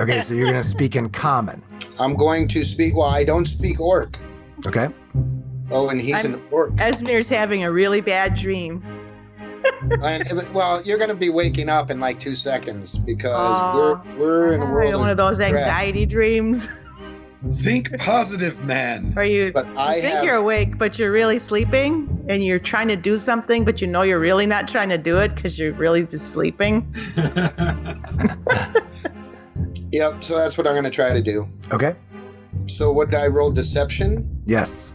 Okay, 0.00 0.20
so 0.20 0.34
you're 0.34 0.46
gonna 0.46 0.62
speak 0.62 0.96
in 0.96 1.08
common. 1.10 1.62
I'm 1.98 2.14
going 2.14 2.46
to 2.48 2.64
speak. 2.64 2.94
Well, 2.96 3.08
I 3.08 3.24
don't 3.24 3.46
speak 3.46 3.80
orc. 3.80 4.18
Okay. 4.66 4.88
Oh, 5.70 5.88
and 5.90 6.00
he's 6.00 6.14
I'm- 6.16 6.34
an 6.34 6.42
orc. 6.50 6.72
Esmir's 6.76 7.28
having 7.28 7.64
a 7.64 7.70
really 7.70 8.00
bad 8.00 8.34
dream. 8.34 8.82
and, 10.02 10.24
well, 10.54 10.80
you're 10.82 10.98
going 10.98 11.10
to 11.10 11.16
be 11.16 11.28
waking 11.30 11.68
up 11.68 11.90
in 11.90 12.00
like 12.00 12.18
two 12.18 12.34
seconds 12.34 12.96
because 12.98 13.32
Aw. 13.34 13.74
we're 13.74 14.16
we're 14.18 14.52
in 14.54 14.62
a 14.62 14.70
world. 14.70 14.94
one 14.94 15.08
of 15.10 15.12
Of, 15.12 15.16
those 15.18 15.36
crap. 15.38 15.50
anxiety 15.54 16.06
dreams 16.06 16.68
Think 17.52 17.96
positive, 18.00 18.64
man. 18.64 19.12
Are 19.16 19.24
you 19.24 19.52
but 19.52 19.64
I 19.76 19.96
you 19.96 20.02
think 20.02 20.14
have. 20.16 20.24
you're 20.24 20.34
awake, 20.34 20.76
but 20.76 20.98
you're 20.98 21.12
really 21.12 21.38
sleeping, 21.38 22.08
and 22.28 22.44
you're 22.44 22.58
trying 22.58 22.88
to 22.88 22.96
do 22.96 23.16
something, 23.16 23.64
but 23.64 23.80
you 23.80 23.86
know 23.86 24.02
you're 24.02 24.18
really 24.18 24.44
not 24.46 24.66
trying 24.66 24.88
to 24.88 24.98
do 24.98 25.18
it 25.18 25.36
because 25.36 25.56
you're 25.56 25.72
really 25.74 26.04
just 26.04 26.32
sleeping. 26.32 26.92
Yep. 29.90 30.22
So 30.22 30.36
that's 30.36 30.58
what 30.58 30.66
I'm 30.66 30.74
going 30.74 30.84
to 30.84 30.90
try 30.90 31.14
to 31.14 31.22
do. 31.22 31.46
Okay. 31.72 31.94
So 32.68 32.92
what 32.92 33.10
did 33.10 33.18
I 33.18 33.26
roll? 33.26 33.50
Deception. 33.50 34.42
Yes. 34.44 34.92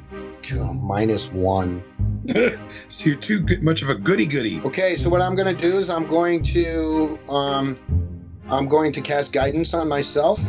Oh, 0.56 0.74
minus 0.74 1.32
one. 1.32 1.84
so 2.89 3.06
you're 3.06 3.15
too 3.15 3.39
good, 3.39 3.63
much 3.63 3.82
of 3.82 3.89
a 3.89 3.96
goody 3.96 4.25
goody. 4.25 4.62
Okay. 4.62 4.96
So 4.96 5.10
what 5.10 5.22
I'm 5.22 5.36
going 5.36 5.53
to 5.53 5.62
do 5.62 5.77
is 5.77 5.89
I'm 5.89 6.06
going 6.06 6.44
to 6.44 7.20
um, 7.30 7.75
I'm 8.50 8.68
going 8.68 8.92
to 8.94 9.01
cast 9.01 9.34
guidance 9.34 9.74
on 9.74 9.88
myself. 9.88 10.42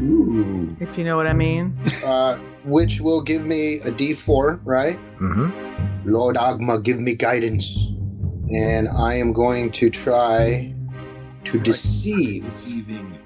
Ooh. 0.00 0.68
If 0.80 0.98
you 0.98 1.04
know 1.04 1.16
what 1.16 1.26
I 1.26 1.32
mean. 1.32 1.78
uh, 2.04 2.38
which 2.64 3.00
will 3.00 3.22
give 3.22 3.44
me 3.44 3.76
a 3.76 3.90
D4, 3.90 4.60
right? 4.64 4.96
Mm-hmm. 5.18 6.10
Lord 6.10 6.36
Agma, 6.36 6.82
give 6.82 7.00
me 7.00 7.14
guidance. 7.14 7.88
And 8.50 8.88
I 8.88 9.14
am 9.14 9.32
going 9.32 9.72
to 9.72 9.90
try 9.90 10.74
to 11.44 11.58
deceive. 11.58 12.44
Deceiving. 12.44 13.18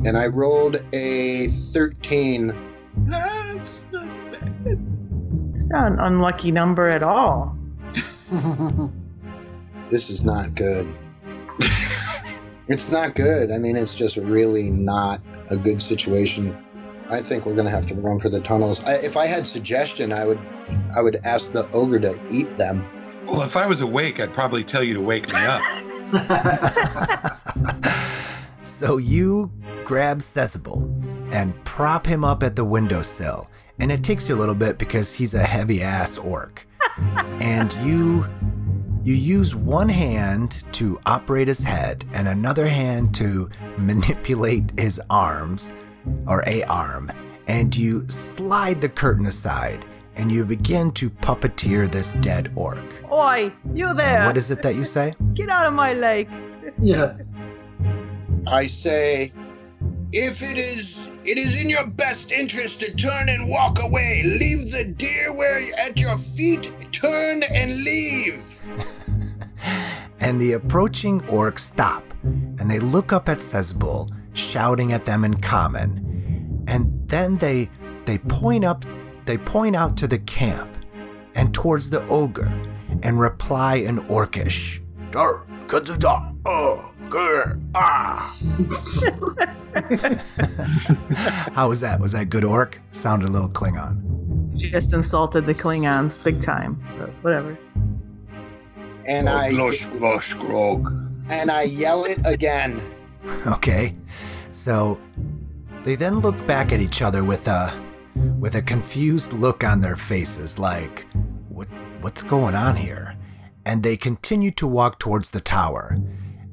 And 0.00 0.16
I 0.16 0.26
rolled 0.26 0.82
a 0.92 1.48
13. 1.48 2.52
That's 3.08 3.86
not 3.92 4.08
bad. 4.32 4.86
It's 5.54 5.70
not 5.70 5.92
an 5.92 6.00
unlucky 6.00 6.50
number 6.50 6.88
at 6.88 7.02
all. 7.02 7.56
This 9.90 10.08
is 10.08 10.24
not 10.24 10.54
good. 10.54 10.86
it's 12.68 12.90
not 12.90 13.14
good. 13.14 13.52
I 13.52 13.58
mean, 13.58 13.76
it's 13.76 13.96
just 13.96 14.16
really 14.16 14.70
not 14.70 15.20
a 15.50 15.56
good 15.56 15.82
situation. 15.82 16.56
I 17.10 17.20
think 17.20 17.44
we're 17.44 17.54
going 17.54 17.66
to 17.66 17.70
have 17.70 17.86
to 17.86 17.94
run 17.94 18.18
for 18.18 18.30
the 18.30 18.40
tunnels. 18.40 18.82
I, 18.84 18.94
if 18.94 19.16
I 19.16 19.26
had 19.26 19.46
suggestion, 19.46 20.12
I 20.12 20.24
would 20.24 20.40
I 20.96 21.02
would 21.02 21.24
ask 21.26 21.52
the 21.52 21.70
ogre 21.72 22.00
to 22.00 22.18
eat 22.30 22.56
them. 22.56 22.84
Well, 23.26 23.42
if 23.42 23.56
I 23.56 23.66
was 23.66 23.80
awake, 23.82 24.20
I'd 24.20 24.32
probably 24.32 24.64
tell 24.64 24.82
you 24.82 24.94
to 24.94 25.00
wake 25.02 25.32
me 25.32 25.38
up. 25.38 25.60
So 28.64 28.96
you 28.96 29.52
grab 29.84 30.20
Sezibul 30.20 31.32
and 31.32 31.52
prop 31.64 32.06
him 32.06 32.24
up 32.24 32.42
at 32.42 32.56
the 32.56 32.64
windowsill. 32.64 33.48
And 33.78 33.92
it 33.92 34.02
takes 34.02 34.28
you 34.28 34.34
a 34.34 34.38
little 34.38 34.54
bit 34.54 34.78
because 34.78 35.12
he's 35.12 35.34
a 35.34 35.42
heavy 35.42 35.82
ass 35.82 36.16
orc. 36.16 36.66
and 37.40 37.72
you 37.84 38.26
you 39.02 39.12
use 39.14 39.54
one 39.54 39.90
hand 39.90 40.64
to 40.72 40.98
operate 41.04 41.46
his 41.46 41.58
head 41.62 42.06
and 42.14 42.26
another 42.26 42.66
hand 42.66 43.14
to 43.16 43.50
manipulate 43.76 44.72
his 44.78 44.98
arms 45.10 45.72
or 46.26 46.42
a 46.46 46.62
arm 46.62 47.12
and 47.46 47.76
you 47.76 48.08
slide 48.08 48.80
the 48.80 48.88
curtain 48.88 49.26
aside 49.26 49.84
and 50.16 50.32
you 50.32 50.42
begin 50.46 50.90
to 50.92 51.10
puppeteer 51.10 51.90
this 51.90 52.14
dead 52.14 52.50
orc. 52.54 52.78
Oi, 53.12 53.52
you 53.74 53.88
And 53.88 53.98
there! 53.98 54.24
what 54.24 54.38
is 54.38 54.50
it 54.50 54.62
that 54.62 54.74
you 54.74 54.84
say? 54.84 55.14
Get 55.34 55.50
out 55.50 55.66
of 55.66 55.74
my 55.74 55.92
lake! 55.92 56.28
yeah. 56.80 57.14
I 58.46 58.66
say, 58.66 59.32
if 60.12 60.42
it 60.42 60.58
is 60.58 61.10
it 61.24 61.38
is 61.38 61.58
in 61.58 61.70
your 61.70 61.86
best 61.86 62.30
interest 62.30 62.80
to 62.80 62.94
turn 62.94 63.28
and 63.28 63.48
walk 63.48 63.82
away, 63.82 64.22
leave 64.24 64.70
the 64.70 64.84
deer 64.84 65.32
where 65.32 65.60
at 65.80 65.98
your 65.98 66.18
feet, 66.18 66.70
turn 66.92 67.42
and 67.42 67.82
leave. 67.82 68.62
and 70.20 70.40
the 70.40 70.52
approaching 70.52 71.20
orcs 71.22 71.60
stop 71.60 72.04
and 72.22 72.70
they 72.70 72.78
look 72.78 73.12
up 73.12 73.28
at 73.28 73.38
Sezbul, 73.38 74.10
shouting 74.34 74.92
at 74.92 75.04
them 75.06 75.24
in 75.24 75.34
common. 75.34 76.64
And 76.66 77.08
then 77.08 77.38
they 77.38 77.70
they 78.04 78.18
point 78.18 78.64
up 78.64 78.84
they 79.24 79.38
point 79.38 79.74
out 79.74 79.96
to 79.96 80.06
the 80.06 80.18
camp 80.18 80.70
and 81.34 81.54
towards 81.54 81.90
the 81.90 82.06
ogre 82.08 82.52
and 83.02 83.18
reply 83.18 83.76
in 83.76 83.98
orcish. 84.08 84.80
"Dar, 85.10 85.46
kazuda, 85.74 86.36
oh, 86.46 86.94
gur, 87.10 87.58
ah." 87.74 88.14
How 91.54 91.68
was 91.68 91.80
that? 91.80 91.98
Was 92.00 92.12
that 92.12 92.30
good 92.30 92.44
orc? 92.44 92.80
Sounded 92.92 93.28
a 93.28 93.32
little 93.32 93.48
Klingon. 93.48 94.54
Just 94.54 94.92
insulted 94.92 95.46
the 95.46 95.52
Klingons 95.52 96.22
big 96.22 96.40
time. 96.40 96.80
But 96.96 97.10
whatever. 97.22 97.58
And 99.08 99.28
I 99.28 99.50
grog. 99.50 100.88
and 101.28 101.50
I 101.50 101.62
yell 101.62 102.04
it 102.04 102.20
again. 102.24 102.80
Okay. 103.46 103.96
So 104.52 105.00
they 105.82 105.96
then 105.96 106.20
look 106.20 106.46
back 106.46 106.72
at 106.72 106.80
each 106.80 107.02
other 107.02 107.24
with 107.24 107.48
a 107.48 107.72
with 108.38 108.54
a 108.54 108.62
confused 108.62 109.32
look 109.32 109.64
on 109.64 109.80
their 109.80 109.96
faces 109.96 110.58
like 110.58 111.06
what 111.48 111.66
what's 112.00 112.22
going 112.22 112.54
on 112.54 112.76
here? 112.76 113.13
And 113.64 113.82
they 113.82 113.96
continue 113.96 114.50
to 114.52 114.66
walk 114.66 114.98
towards 114.98 115.30
the 115.30 115.40
tower. 115.40 115.96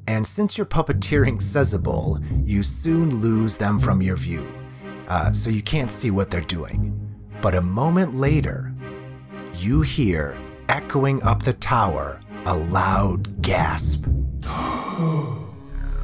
And 0.06 0.26
since 0.26 0.56
you're 0.56 0.66
puppeteering 0.66 1.40
Sezibul, 1.40 2.48
you 2.48 2.62
soon 2.62 3.20
lose 3.20 3.56
them 3.56 3.78
from 3.78 4.02
your 4.02 4.16
view. 4.16 4.46
Uh, 5.08 5.32
so 5.32 5.50
you 5.50 5.62
can't 5.62 5.90
see 5.90 6.10
what 6.10 6.30
they're 6.30 6.40
doing. 6.40 6.98
But 7.40 7.54
a 7.54 7.62
moment 7.62 8.16
later, 8.16 8.72
you 9.54 9.82
hear 9.82 10.38
echoing 10.68 11.22
up 11.22 11.42
the 11.42 11.52
tower 11.52 12.20
a 12.46 12.56
loud 12.56 13.42
gasp. 13.42 14.06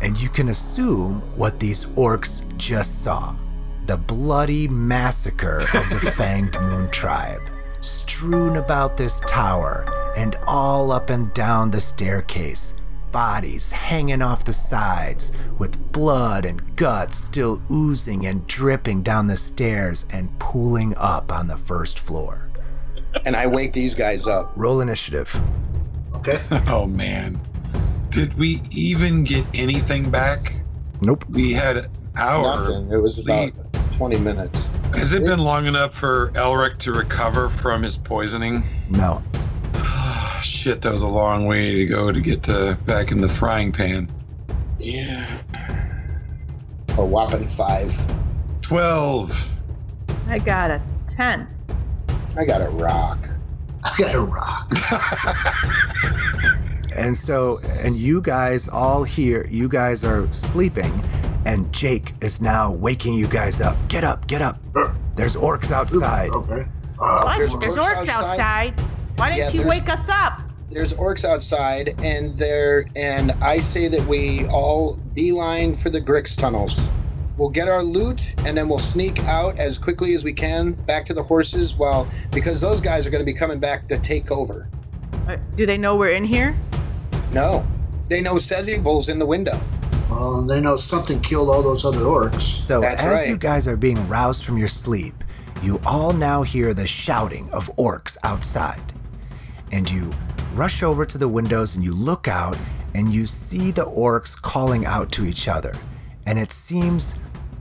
and 0.03 0.19
you 0.19 0.29
can 0.29 0.51
assume 0.51 1.21
what 1.37 1.59
these 1.59 1.85
orcs 1.85 2.45
just 2.57 3.03
saw 3.03 3.35
the 3.87 3.97
bloody 3.97 4.69
massacre 4.69 5.61
of 5.61 5.89
the 5.89 5.97
Fanged 6.15 6.61
Moon 6.61 6.91
tribe, 6.91 7.41
strewn 8.19 8.57
about 8.57 8.97
this 8.97 9.21
tower 9.29 9.87
and 10.17 10.35
all 10.45 10.91
up 10.91 11.09
and 11.09 11.33
down 11.35 11.71
the 11.71 11.81
staircase. 11.81 12.75
Bodies 13.13 13.71
hanging 13.71 14.23
off 14.23 14.45
the 14.45 14.53
sides, 14.53 15.31
with 15.57 15.93
blood 15.93 16.45
and 16.45 16.75
guts 16.75 17.17
still 17.17 17.63
oozing 17.71 18.27
and 18.27 18.45
dripping 18.49 19.05
down 19.05 19.29
the 19.29 19.37
stairs 19.37 20.05
and 20.11 20.37
pooling 20.41 20.97
up 20.97 21.31
on 21.31 21.47
the 21.47 21.57
first 21.57 22.01
floor. 22.01 22.51
And 23.25 23.37
I 23.37 23.47
wake 23.47 23.73
these 23.73 23.95
guys 23.95 24.27
up. 24.27 24.51
Roll 24.57 24.81
initiative. 24.81 25.33
Okay. 26.17 26.41
Oh 26.67 26.87
man. 26.87 27.41
Did 28.11 28.37
we 28.37 28.61
even 28.73 29.23
get 29.23 29.47
anything 29.55 30.11
back? 30.11 30.41
Nope. 31.03 31.25
We 31.31 31.53
had 31.53 31.77
an 31.77 31.87
hour. 32.19 32.43
Nothing. 32.43 32.93
It 32.93 32.99
was 32.99 33.19
about 33.19 33.53
20 33.95 34.19
minutes. 34.19 34.69
Has 34.95 35.13
it 35.13 35.25
been 35.25 35.39
long 35.39 35.67
enough 35.67 35.95
for 35.95 36.31
Elric 36.35 36.79
to 36.79 36.93
recover 36.93 37.49
from 37.49 37.83
his 37.83 37.97
poisoning? 37.97 38.65
No. 38.91 39.23
Ah, 39.75 40.41
Shit, 40.43 40.83
that 40.83 40.93
was 40.93 41.03
a 41.03 41.09
long 41.09 41.47
way 41.47 41.75
to 41.75 41.87
go 41.87 42.13
to 42.13 42.21
get 42.21 42.43
to 42.45 42.79
back 42.87 43.11
in 43.11 43.21
the 43.21 43.29
frying 43.29 43.73
pan. 43.73 44.11
Yeah. 44.79 45.43
A 46.97 47.05
whopping 47.05 47.47
five. 47.47 47.95
12. 48.63 49.49
I 50.29 50.39
got 50.39 50.71
a 50.71 50.83
10. 51.09 51.47
I 52.37 52.45
got 52.45 52.61
a 52.61 52.71
rock. 52.71 53.27
I 53.85 53.95
got 53.99 54.15
a 54.15 54.21
rock. 54.21 54.73
And 56.99 57.17
so, 57.17 57.59
and 57.85 57.95
you 57.95 58.21
guys 58.21 58.69
all 58.69 59.05
here, 59.05 59.47
you 59.49 59.69
guys 59.69 60.03
are 60.03 60.31
sleeping, 60.33 60.91
and 61.49 61.73
Jake 61.73 62.13
is 62.21 62.41
now 62.43 62.71
waking 62.71 63.15
you 63.15 63.27
guys 63.27 63.61
up. 63.63 63.75
Get 63.89 64.05
up, 64.05 64.27
get 64.27 64.43
up. 64.43 64.59
There's 65.17 65.35
orcs 65.35 65.71
outside. 65.71 66.29
Okay. 66.31 66.67
Uh, 67.01 67.23
What? 67.23 67.39
there's 67.39 67.57
There's, 67.59 67.77
orcs 67.77 67.83
orcs 68.05 68.09
outside? 68.09 68.75
outside. 68.75 68.81
Why 69.17 69.35
didn't 69.35 69.55
Yeah, 69.55 69.63
you 69.63 69.69
wake 69.69 69.89
us 69.89 70.09
up? 70.11 70.43
There's 70.71 70.93
orcs 70.93 71.25
outside, 71.25 71.95
and 72.03 72.33
they're 72.37 72.85
and 72.97 73.33
I 73.41 73.61
say 73.61 73.89
that 73.89 74.07
we 74.07 74.47
all 74.49 74.97
beeline 75.15 75.73
for 75.75 75.89
the 75.89 76.01
Grix 76.01 76.37
tunnels. 76.37 76.89
We'll 77.39 77.49
get 77.49 77.69
our 77.69 77.83
loot, 77.83 78.35
and 78.47 78.55
then 78.57 78.69
we'll 78.69 78.79
sneak 78.79 79.19
out 79.25 79.59
as 79.59 79.79
quickly 79.79 80.13
as 80.15 80.25
we 80.25 80.33
can 80.35 80.73
back 80.73 81.07
to 81.07 81.15
the 81.15 81.23
horses. 81.23 81.75
Well, 81.77 82.07
because 82.35 82.61
those 82.61 82.81
guys 82.83 83.07
are 83.07 83.11
going 83.11 83.25
to 83.25 83.33
be 83.33 83.39
coming 83.39 83.59
back 83.59 83.89
to 83.89 83.99
take 83.99 84.31
over. 84.31 84.69
Uh, 85.27 85.37
Do 85.57 85.65
they 85.65 85.79
know 85.79 85.97
we're 85.97 86.11
in 86.11 86.25
here? 86.25 86.55
No, 87.33 87.67
they 88.11 88.21
know 88.21 88.35
Sezibul's 88.35 89.09
in 89.09 89.19
the 89.19 89.27
window. 89.27 89.59
Well, 90.09 90.43
they 90.43 90.61
know 90.61 90.77
something 90.77 91.21
killed 91.21 91.49
all 91.49 91.63
those 91.63 91.85
other 91.85 92.01
orcs. 92.01 92.43
So, 92.43 92.81
That's 92.81 93.03
as 93.03 93.21
right. 93.21 93.29
you 93.29 93.37
guys 93.37 93.67
are 93.67 93.77
being 93.77 94.09
roused 94.09 94.45
from 94.45 94.59
your 94.59 94.69
sleep, 94.69 95.25
you 95.63 95.81
all 95.85 96.13
now 96.13 96.43
hear 96.43 96.73
the 96.75 96.87
shouting 96.87 97.51
of 97.51 97.71
orcs 97.77 98.17
outside. 98.23 98.93
And 99.73 99.91
you 99.91 100.11
rush 100.55 100.83
over 100.83 101.05
to 101.05 101.19
the 101.19 101.29
windows 101.29 101.75
and 101.75 101.85
you 101.85 101.93
look 101.93 102.27
out 102.27 102.57
and 102.95 103.13
you 103.13 103.27
see 103.27 103.71
the 103.71 103.85
orcs 103.85 104.41
calling 104.41 104.87
out 104.87 105.13
to 105.13 105.27
each 105.27 105.47
other. 105.47 105.75
And 106.27 106.39
it 106.39 106.53
seems 106.53 107.15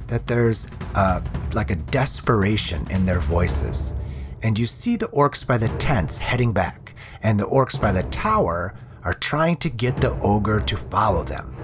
that 0.07 0.27
there's 0.27 0.67
uh, 0.95 1.21
like 1.53 1.69
a 1.69 1.75
desperation 1.75 2.87
in 2.89 3.05
their 3.05 3.19
voices. 3.19 3.93
And 4.41 4.57
you 4.57 4.65
see 4.65 4.95
the 4.95 5.07
orcs 5.09 5.45
by 5.45 5.57
the 5.57 5.69
tents 5.77 6.17
heading 6.17 6.53
back, 6.53 6.93
and 7.21 7.39
the 7.39 7.45
orcs 7.45 7.79
by 7.79 7.91
the 7.91 8.03
tower 8.03 8.73
are 9.03 9.13
trying 9.13 9.57
to 9.57 9.69
get 9.69 9.97
the 9.97 10.17
ogre 10.19 10.59
to 10.61 10.77
follow 10.77 11.23
them. 11.23 11.55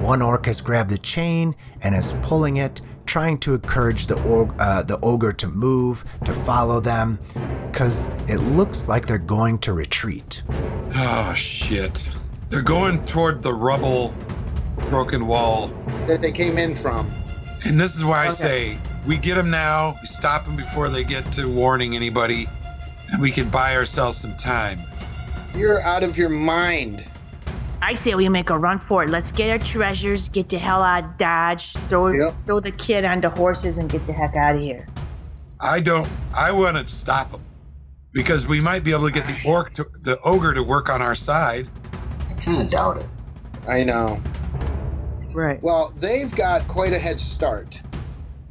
One 0.00 0.22
orc 0.22 0.46
has 0.46 0.60
grabbed 0.60 0.90
the 0.90 0.98
chain 0.98 1.54
and 1.82 1.94
is 1.94 2.12
pulling 2.22 2.56
it, 2.56 2.80
trying 3.06 3.38
to 3.38 3.54
encourage 3.54 4.06
the, 4.06 4.16
og- 4.30 4.54
uh, 4.58 4.82
the 4.82 4.98
ogre 5.00 5.32
to 5.32 5.48
move, 5.48 6.04
to 6.24 6.32
follow 6.44 6.80
them, 6.80 7.18
because 7.70 8.06
it 8.28 8.38
looks 8.38 8.88
like 8.88 9.06
they're 9.06 9.18
going 9.18 9.58
to 9.60 9.72
retreat. 9.72 10.42
Oh, 10.96 11.32
shit. 11.34 12.08
They're 12.48 12.62
going 12.62 13.04
toward 13.06 13.42
the 13.42 13.52
rubble, 13.52 14.14
broken 14.88 15.26
wall. 15.26 15.68
that 16.06 16.20
they 16.20 16.32
came 16.32 16.58
in 16.58 16.74
from. 16.74 17.10
And 17.64 17.80
this 17.80 17.96
is 17.96 18.04
why 18.04 18.24
I 18.24 18.28
Okay. 18.28 18.34
say 18.34 18.78
we 19.06 19.16
get 19.16 19.34
them 19.36 19.50
now, 19.50 19.96
we 20.00 20.06
stop 20.06 20.44
them 20.44 20.54
before 20.56 20.88
they 20.90 21.02
get 21.02 21.30
to 21.32 21.50
warning 21.50 21.96
anybody, 21.96 22.46
and 23.10 23.20
we 23.20 23.30
can 23.30 23.48
buy 23.48 23.74
ourselves 23.74 24.18
some 24.18 24.36
time. 24.36 24.80
You're 25.54 25.82
out 25.86 26.02
of 26.02 26.18
your 26.18 26.28
mind. 26.28 27.04
I 27.84 27.92
say 27.92 28.14
we 28.14 28.30
make 28.30 28.48
a 28.48 28.56
run 28.56 28.78
for 28.78 29.04
it. 29.04 29.10
Let's 29.10 29.30
get 29.30 29.50
our 29.50 29.58
treasures, 29.58 30.30
get 30.30 30.48
the 30.48 30.56
hell 30.56 30.82
out 30.82 31.04
of 31.04 31.18
Dodge, 31.18 31.74
throw 31.90 32.12
Yep. 32.12 32.34
throw 32.46 32.58
the 32.58 32.70
kid 32.70 33.04
on 33.04 33.20
the 33.20 33.28
horses, 33.28 33.76
and 33.76 33.90
get 33.90 34.06
the 34.06 34.12
heck 34.14 34.34
out 34.34 34.56
of 34.56 34.62
here. 34.62 34.88
I 35.60 35.80
don't, 35.80 36.08
I 36.34 36.50
want 36.50 36.78
to 36.78 36.88
stop 36.88 37.30
them 37.30 37.42
because 38.14 38.46
we 38.46 38.58
might 38.58 38.84
be 38.84 38.92
able 38.92 39.06
to 39.06 39.12
get 39.12 39.26
the 39.26 39.38
orc, 39.46 39.74
to, 39.74 39.86
the 40.00 40.18
ogre 40.22 40.54
to 40.54 40.62
work 40.62 40.88
on 40.88 41.02
our 41.02 41.14
side. 41.14 41.68
I 42.30 42.32
kind 42.32 42.62
of 42.62 42.70
doubt 42.70 42.96
it. 42.96 43.06
I 43.68 43.84
know. 43.84 44.18
Right. 45.34 45.62
Well, 45.62 45.92
they've 45.98 46.34
got 46.34 46.66
quite 46.68 46.94
a 46.94 46.98
head 46.98 47.20
start. 47.20 47.82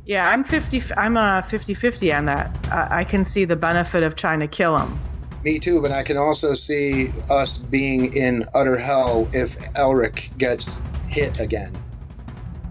Yeah, 0.06 0.30
I'm 0.30 0.44
50. 0.44 0.84
I'm 0.96 1.18
uh, 1.18 1.40
a 1.40 1.42
50-50 1.42 2.16
on 2.16 2.26
that. 2.26 2.56
I, 2.72 3.00
I 3.00 3.04
can 3.04 3.24
see 3.24 3.46
the 3.46 3.56
benefit 3.56 4.04
of 4.04 4.16
trying 4.16 4.42
to 4.42 4.48
kill 4.48 4.78
him. 4.78 5.00
Me 5.44 5.60
too, 5.60 5.82
but 5.82 5.92
I 5.92 6.04
can 6.04 6.18
also 6.18 6.54
see 6.54 7.14
us 7.30 7.58
being 7.58 8.14
in 8.14 8.46
utter 8.54 8.78
hell 8.78 9.28
if 9.34 9.58
Elric 9.76 10.30
gets 10.38 10.80
hit 11.08 11.38
again. 11.40 11.82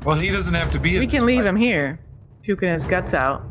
Well, 0.05 0.17
he 0.17 0.31
doesn't 0.31 0.55
have 0.55 0.71
to 0.73 0.79
be 0.81 0.97
in 0.97 1.01
We 1.01 1.07
this 1.07 1.15
can 1.19 1.27
leave 1.27 1.41
fight. 1.45 1.49
him 1.51 1.57
here, 1.57 2.01
puking 2.45 2.73
his 2.73 2.87
guts 2.87 3.13
out. 3.15 3.45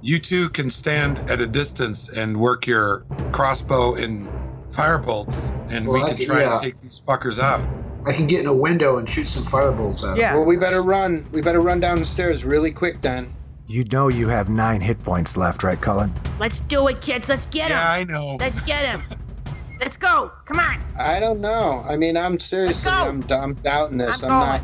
You 0.00 0.18
two 0.20 0.48
can 0.50 0.70
stand 0.70 1.22
at 1.28 1.40
a 1.40 1.46
distance 1.46 2.08
and 2.08 2.38
work 2.40 2.66
your 2.66 3.04
crossbow 3.32 3.94
and 3.96 4.28
fire 4.70 4.98
bolts, 4.98 5.50
and 5.70 5.86
Well, 5.88 6.00
we 6.00 6.08
can 6.08 6.16
can- 6.16 6.26
try 6.26 6.40
yeah. 6.42 6.54
to 6.56 6.60
take 6.62 6.80
these 6.80 7.00
fuckers 7.00 7.40
out. 7.40 7.62
I 8.06 8.12
can 8.12 8.26
get 8.28 8.40
in 8.40 8.46
a 8.46 8.54
window 8.54 8.96
and 8.96 9.08
shoot 9.08 9.24
some 9.26 9.42
firebolts 9.44 10.04
at 10.04 10.12
'em. 10.12 10.16
Yeah. 10.18 10.34
Well, 10.36 10.46
we 10.46 10.56
better 10.56 10.82
run. 10.82 11.26
We 11.32 11.42
better 11.42 11.60
run 11.60 11.80
down 11.80 11.98
the 11.98 12.04
stairs 12.04 12.44
really 12.44 12.70
quick 12.70 13.02
then. 13.02 13.34
You 13.70 13.84
know 13.92 14.08
you 14.08 14.28
have 14.28 14.48
nine 14.48 14.80
hit 14.80 15.02
points 15.02 15.36
left, 15.36 15.62
right, 15.62 15.78
Cullen? 15.78 16.10
Let's 16.40 16.60
do 16.60 16.88
it, 16.88 17.02
kids. 17.02 17.28
Let's 17.28 17.44
get 17.44 17.66
him. 17.66 17.72
yeah. 17.72 17.92
I 17.92 18.02
know. 18.02 18.38
Let's 18.40 18.60
get 18.60 18.86
him. 18.86 19.02
Let's 19.80 19.98
go. 19.98 20.32
Come 20.46 20.58
on. 20.58 20.82
I 20.98 21.20
don't 21.20 21.42
know. 21.42 21.84
I 21.86 21.98
mean, 21.98 22.16
I'm 22.16 22.38
seriously. 22.38 22.90
I'm, 22.90 23.22
I'm 23.30 23.52
doubting 23.56 23.98
this. 23.98 24.22
I'm 24.22 24.32
I'm, 24.32 24.48
not. 24.48 24.62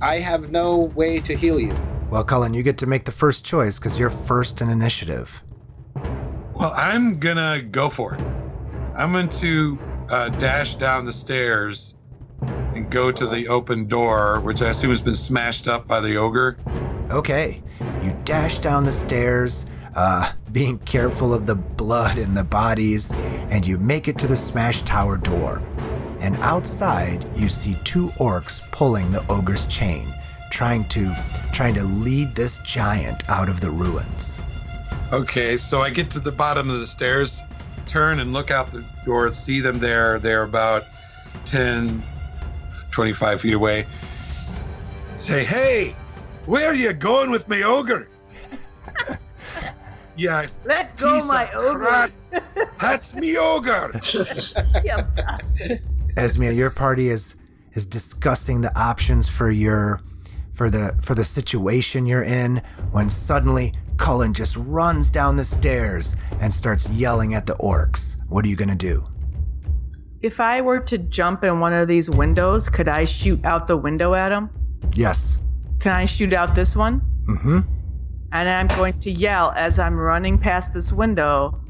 I 0.00 0.16
have 0.16 0.50
no 0.50 0.90
way 0.96 1.20
to 1.20 1.36
heal 1.36 1.60
you. 1.60 1.72
Well, 2.10 2.24
Cullen, 2.24 2.52
you 2.52 2.64
get 2.64 2.78
to 2.78 2.86
make 2.86 3.04
the 3.04 3.12
first 3.12 3.44
choice 3.44 3.78
because 3.78 3.96
you're 3.96 4.10
first 4.10 4.60
in 4.60 4.68
initiative. 4.68 5.40
Well, 5.94 6.72
I'm 6.74 7.20
gonna 7.20 7.62
go 7.62 7.88
for 7.88 8.16
it. 8.16 8.20
I'm 8.96 9.12
going 9.12 9.28
to 9.28 9.78
uh, 10.10 10.30
dash 10.30 10.74
down 10.74 11.04
the 11.04 11.12
stairs 11.12 11.94
and 12.40 12.90
go 12.90 13.12
to 13.12 13.24
the 13.24 13.46
open 13.46 13.86
door, 13.86 14.40
which 14.40 14.62
I 14.62 14.70
assume 14.70 14.90
has 14.90 15.00
been 15.00 15.14
smashed 15.14 15.68
up 15.68 15.86
by 15.86 16.00
the 16.00 16.16
ogre. 16.16 16.56
Okay, 17.10 17.62
you 18.02 18.16
dash 18.24 18.58
down 18.58 18.84
the 18.84 18.92
stairs, 18.92 19.66
uh, 19.94 20.32
being 20.50 20.78
careful 20.78 21.34
of 21.34 21.46
the 21.46 21.54
blood 21.54 22.18
and 22.18 22.36
the 22.36 22.44
bodies, 22.44 23.12
and 23.50 23.66
you 23.66 23.78
make 23.78 24.08
it 24.08 24.18
to 24.18 24.26
the 24.26 24.36
smashed 24.36 24.86
tower 24.86 25.16
door. 25.16 25.62
And 26.20 26.36
outside, 26.36 27.26
you 27.36 27.48
see 27.48 27.76
two 27.84 28.08
orcs 28.10 28.60
pulling 28.70 29.10
the 29.10 29.26
ogre's 29.30 29.66
chain, 29.66 30.14
trying 30.50 30.88
to 30.90 31.14
trying 31.52 31.74
to 31.74 31.82
lead 31.82 32.34
this 32.34 32.58
giant 32.58 33.28
out 33.28 33.48
of 33.48 33.60
the 33.60 33.70
ruins. 33.70 34.38
Okay, 35.12 35.58
so 35.58 35.82
I 35.82 35.90
get 35.90 36.10
to 36.12 36.20
the 36.20 36.32
bottom 36.32 36.70
of 36.70 36.80
the 36.80 36.86
stairs, 36.86 37.42
turn 37.86 38.20
and 38.20 38.32
look 38.32 38.50
out 38.50 38.72
the 38.72 38.84
door 39.04 39.26
and 39.26 39.36
see 39.36 39.60
them 39.60 39.78
there. 39.78 40.18
They're 40.18 40.44
about 40.44 40.86
10, 41.44 42.02
25 42.90 43.40
feet 43.40 43.52
away. 43.52 43.86
Say, 45.18 45.44
hey, 45.44 45.94
where 46.46 46.68
are 46.68 46.74
you 46.74 46.92
going 46.92 47.30
with 47.30 47.48
me, 47.48 47.62
ogre? 47.64 48.08
yeah, 50.16 50.46
Let 50.64 50.96
go, 50.96 51.24
my 51.24 51.52
ogre. 51.52 52.10
That's 52.80 53.14
me, 53.14 53.36
ogre. 53.36 53.92
Yeah. 54.84 55.06
Esmia, 56.16 56.54
your 56.54 56.70
party 56.70 57.08
is 57.08 57.36
is 57.74 57.86
discussing 57.86 58.60
the 58.60 58.78
options 58.78 59.28
for 59.28 59.50
your 59.50 60.00
for 60.52 60.68
the 60.68 60.94
for 61.00 61.14
the 61.14 61.24
situation 61.24 62.06
you're 62.06 62.22
in 62.22 62.62
when 62.90 63.08
suddenly 63.08 63.72
Cullen 63.96 64.34
just 64.34 64.56
runs 64.56 65.10
down 65.10 65.36
the 65.36 65.44
stairs 65.44 66.16
and 66.40 66.52
starts 66.52 66.88
yelling 66.88 67.34
at 67.34 67.46
the 67.46 67.54
orcs. 67.54 68.16
What 68.28 68.44
are 68.44 68.48
you 68.48 68.56
gonna 68.56 68.74
do? 68.74 69.06
If 70.20 70.40
I 70.40 70.60
were 70.60 70.80
to 70.80 70.98
jump 70.98 71.44
in 71.44 71.60
one 71.60 71.72
of 71.72 71.88
these 71.88 72.10
windows, 72.10 72.68
could 72.68 72.88
I 72.88 73.04
shoot 73.04 73.44
out 73.44 73.66
the 73.66 73.76
window 73.76 74.14
at 74.14 74.30
him? 74.32 74.50
Yes. 74.94 75.38
Can 75.82 75.92
I 75.92 76.06
shoot 76.06 76.32
out 76.32 76.54
this 76.54 76.74
one? 76.74 77.00
Mm-hmm. 77.28 77.58
And 78.32 78.48
I'm 78.48 78.68
going 78.68 78.98
to 79.00 79.10
yell 79.10 79.52
as 79.56 79.78
I'm 79.78 79.96
running 79.96 80.38
past 80.38 80.72
this 80.72 80.92
window. 80.92 81.60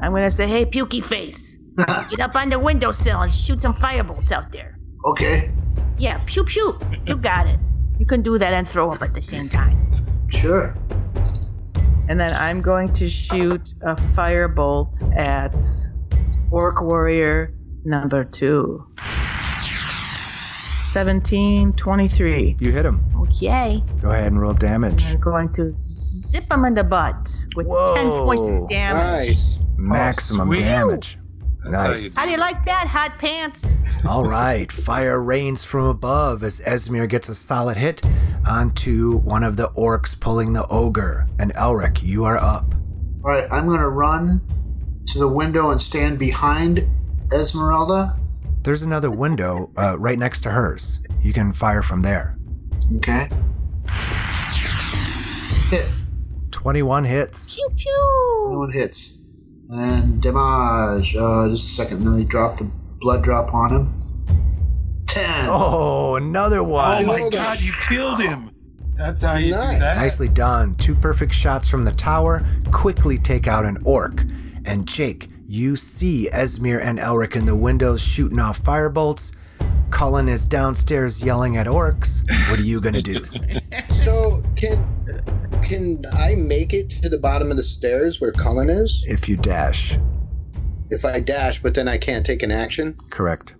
I'm 0.00 0.12
going 0.12 0.24
to 0.24 0.30
say, 0.30 0.46
"Hey, 0.46 0.66
pukey 0.66 1.02
face, 1.02 1.52
Get 2.10 2.20
up 2.20 2.34
on 2.34 2.50
the 2.50 2.58
windowsill 2.58 3.20
and 3.20 3.32
shoot 3.32 3.62
some 3.62 3.74
firebolts 3.74 4.30
out 4.30 4.52
there. 4.52 4.78
Okay, 5.04 5.50
Yeah, 5.98 6.24
shoot, 6.26 6.48
shoot. 6.48 6.76
You 7.06 7.16
got 7.16 7.46
it. 7.46 7.58
You 7.98 8.06
can 8.06 8.22
do 8.22 8.36
that 8.38 8.52
and 8.52 8.68
throw 8.68 8.90
up 8.90 9.02
at 9.02 9.14
the 9.14 9.22
same 9.22 9.48
time. 9.48 9.78
sure. 10.28 10.76
And 12.08 12.20
then 12.20 12.32
I'm 12.32 12.60
going 12.60 12.92
to 12.94 13.08
shoot 13.08 13.74
a 13.82 13.94
firebolt 13.94 15.16
at 15.16 15.64
Orc 16.50 16.82
Warrior 16.82 17.54
number 17.84 18.24
two. 18.24 18.86
17, 20.92 21.72
23. 21.72 22.56
You 22.60 22.70
hit 22.70 22.84
him. 22.84 23.02
Okay. 23.16 23.82
Go 24.02 24.10
ahead 24.10 24.26
and 24.26 24.38
roll 24.40 24.52
damage. 24.52 25.04
I'm 25.06 25.20
going 25.20 25.50
to 25.54 25.72
zip 25.72 26.52
him 26.52 26.66
in 26.66 26.74
the 26.74 26.84
butt 26.84 27.34
with 27.56 27.66
10 27.94 28.06
points 28.08 28.46
of 28.48 28.68
damage. 28.68 29.28
Nice. 29.28 29.58
Maximum 29.78 30.48
sweet. 30.48 30.60
damage. 30.60 31.18
That's 31.64 31.82
how 31.82 31.88
Nice. 31.88 32.04
you 32.04 32.10
How 32.14 32.24
do 32.26 32.30
you 32.32 32.36
like 32.36 32.64
that, 32.66 32.86
hot 32.88 33.18
pants? 33.18 33.66
All 34.06 34.24
right, 34.24 34.70
fire 34.70 35.18
rains 35.22 35.64
from 35.64 35.86
above 35.86 36.42
as 36.42 36.60
Esmir 36.60 37.08
gets 37.08 37.28
a 37.30 37.34
solid 37.34 37.76
hit 37.78 38.02
onto 38.46 39.16
one 39.20 39.44
of 39.44 39.56
the 39.56 39.68
orcs 39.70 40.18
pulling 40.18 40.52
the 40.52 40.66
ogre. 40.66 41.26
And 41.38 41.54
Elric, 41.54 42.02
you 42.02 42.24
are 42.24 42.36
up. 42.36 42.74
All 43.24 43.30
right, 43.30 43.46
I'm 43.50 43.66
gonna 43.66 43.88
run 43.88 44.42
to 45.06 45.18
the 45.18 45.28
window 45.28 45.70
and 45.70 45.80
stand 45.80 46.18
behind 46.18 46.84
Esmeralda. 47.32 48.18
There's 48.62 48.82
another 48.82 49.10
window 49.10 49.70
uh, 49.76 49.98
right 49.98 50.18
next 50.18 50.42
to 50.42 50.50
hers. 50.50 51.00
You 51.20 51.32
can 51.32 51.52
fire 51.52 51.82
from 51.82 52.02
there. 52.02 52.38
Okay. 52.96 53.28
Hit. 55.70 55.86
21 56.50 57.04
hits. 57.04 57.54
Pew 57.54 57.68
pew. 57.76 58.48
No 58.52 58.58
one 58.58 58.72
hits. 58.72 59.18
And 59.70 60.20
damage. 60.22 61.16
Uh, 61.16 61.48
just 61.48 61.64
a 61.64 61.82
second. 61.82 62.04
Let 62.04 62.16
me 62.18 62.24
drop 62.24 62.58
the 62.58 62.70
blood 63.00 63.22
drop 63.24 63.52
on 63.54 63.70
him. 63.74 64.00
Ten. 65.06 65.48
Oh, 65.48 66.16
another 66.16 66.58
Oh 66.58 66.64
one. 66.64 67.06
my 67.06 67.18
Hold 67.18 67.34
on. 67.34 67.40
god, 67.40 67.60
you 67.60 67.72
killed 67.88 68.20
him. 68.20 68.50
That's 68.94 69.22
how 69.22 69.36
you 69.36 69.50
Nice. 69.52 69.72
do 69.74 69.78
that. 69.80 69.96
Nicely 69.96 70.28
done. 70.28 70.74
Two 70.76 70.94
perfect 70.94 71.34
shots 71.34 71.68
from 71.68 71.82
the 71.82 71.92
tower 71.92 72.46
quickly 72.70 73.16
take 73.18 73.48
out 73.48 73.64
an 73.64 73.78
orc. 73.84 74.22
And 74.64 74.86
Jake, 74.86 75.28
you 75.52 75.76
see 75.76 76.30
Esmir 76.32 76.82
and 76.82 76.98
Elric 76.98 77.36
in 77.36 77.44
the 77.44 77.54
windows 77.54 78.00
shooting 78.00 78.38
off 78.38 78.62
firebolts. 78.62 79.32
Cullen 79.90 80.26
is 80.26 80.46
downstairs 80.46 81.22
yelling 81.22 81.58
at 81.58 81.66
orcs. 81.66 82.22
What 82.48 82.58
are 82.58 82.62
you 82.62 82.80
gonna 82.80 83.02
do? 83.02 83.26
So 83.92 84.42
can 84.56 84.84
can 85.62 86.02
I 86.14 86.34
make 86.36 86.72
it 86.72 86.90
to 87.02 87.08
the 87.08 87.18
bottom 87.18 87.50
of 87.50 87.56
the 87.56 87.62
stairs 87.62 88.20
where 88.20 88.32
Cullen 88.32 88.68
is? 88.70 89.04
if 89.06 89.28
you 89.28 89.36
dash. 89.36 89.98
If 90.90 91.04
I 91.04 91.20
dash, 91.20 91.62
but 91.62 91.74
then 91.74 91.86
I 91.86 91.98
can't 91.98 92.24
take 92.24 92.42
an 92.42 92.50
action. 92.50 92.94
Correct. 93.10 93.54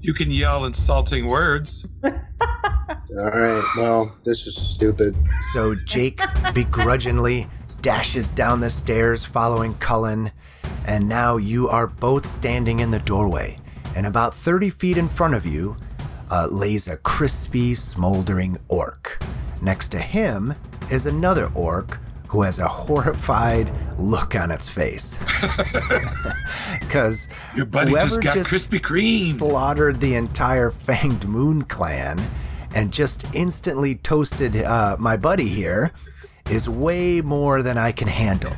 You 0.00 0.12
can 0.14 0.30
yell 0.30 0.64
insulting 0.66 1.26
words. 1.26 1.86
All 2.04 2.10
right. 2.10 3.64
Well, 3.76 4.12
this 4.24 4.46
is 4.46 4.56
stupid. 4.56 5.14
So 5.52 5.74
Jake 5.74 6.20
begrudgingly 6.52 7.46
dashes 7.80 8.28
down 8.30 8.60
the 8.60 8.70
stairs 8.70 9.24
following 9.24 9.74
Cullen, 9.76 10.32
and 10.88 11.06
now 11.06 11.36
you 11.36 11.68
are 11.68 11.86
both 11.86 12.26
standing 12.26 12.80
in 12.80 12.90
the 12.90 12.98
doorway. 13.00 13.60
And 13.94 14.06
about 14.06 14.34
30 14.34 14.70
feet 14.70 14.96
in 14.96 15.06
front 15.06 15.34
of 15.34 15.44
you 15.44 15.76
uh, 16.30 16.48
lays 16.50 16.88
a 16.88 16.96
crispy, 16.96 17.74
smoldering 17.74 18.56
orc. 18.68 19.22
Next 19.60 19.90
to 19.90 19.98
him 19.98 20.54
is 20.90 21.04
another 21.04 21.52
orc 21.54 21.98
who 22.28 22.40
has 22.42 22.58
a 22.58 22.66
horrified 22.66 23.70
look 23.98 24.34
on 24.34 24.50
its 24.50 24.66
face. 24.66 25.18
Because 26.80 27.28
Your 27.54 27.66
buddy 27.66 27.92
just 27.92 28.22
got 28.22 28.34
just 28.34 28.50
Krispy 28.50 28.80
Kreme. 28.80 29.34
slaughtered 29.34 30.00
the 30.00 30.14
entire 30.14 30.70
Fanged 30.70 31.26
Moon 31.26 31.62
clan 31.62 32.18
and 32.74 32.90
just 32.90 33.26
instantly 33.34 33.96
toasted 33.96 34.56
uh, 34.56 34.96
my 34.98 35.18
buddy 35.18 35.48
here 35.48 35.92
is 36.50 36.66
way 36.66 37.20
more 37.20 37.60
than 37.60 37.76
I 37.76 37.92
can 37.92 38.08
handle. 38.08 38.54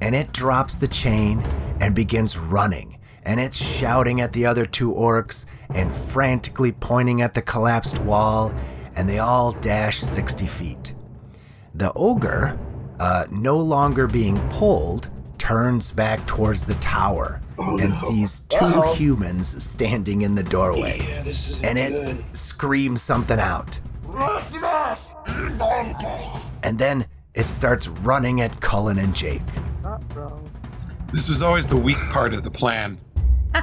And 0.00 0.14
it 0.14 0.32
drops 0.32 0.76
the 0.76 0.88
chain 0.88 1.40
and 1.80 1.94
begins 1.94 2.36
running. 2.38 2.98
And 3.24 3.40
it's 3.40 3.56
shouting 3.56 4.20
at 4.20 4.32
the 4.32 4.46
other 4.46 4.64
two 4.66 4.92
orcs 4.92 5.44
and 5.70 5.94
frantically 5.94 6.72
pointing 6.72 7.20
at 7.20 7.34
the 7.34 7.42
collapsed 7.42 7.98
wall. 8.00 8.54
And 8.96 9.08
they 9.08 9.18
all 9.18 9.52
dash 9.52 10.00
60 10.00 10.46
feet. 10.46 10.94
The 11.74 11.92
ogre, 11.92 12.58
uh, 12.98 13.26
no 13.30 13.58
longer 13.58 14.06
being 14.06 14.36
pulled, 14.50 15.08
turns 15.38 15.90
back 15.90 16.26
towards 16.26 16.64
the 16.66 16.74
tower 16.74 17.40
and 17.58 17.94
sees 17.94 18.40
2 18.50 18.82
humans 18.94 19.62
standing 19.64 20.22
in 20.22 20.34
the 20.34 20.42
doorway 20.42 20.98
Yeah, 20.98 21.68
and 21.68 21.78
it 21.78 21.90
good. 21.90 22.36
screams 22.36 23.02
something 23.02 23.38
out. 23.38 23.78
And 26.62 26.78
then 26.78 27.06
it 27.34 27.48
starts 27.48 27.88
running 27.88 28.40
at 28.40 28.60
Cullen 28.60 28.98
and 28.98 29.14
Jake. 29.14 29.42
This 31.12 31.28
was 31.28 31.42
always 31.42 31.66
the 31.66 31.76
weak 31.76 31.98
part 32.10 32.34
of 32.34 32.42
the 32.44 32.50
plan. 32.50 32.98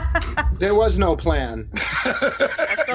There 0.60 0.74
was 0.76 0.98
no 0.98 1.16
plan. 1.16 1.70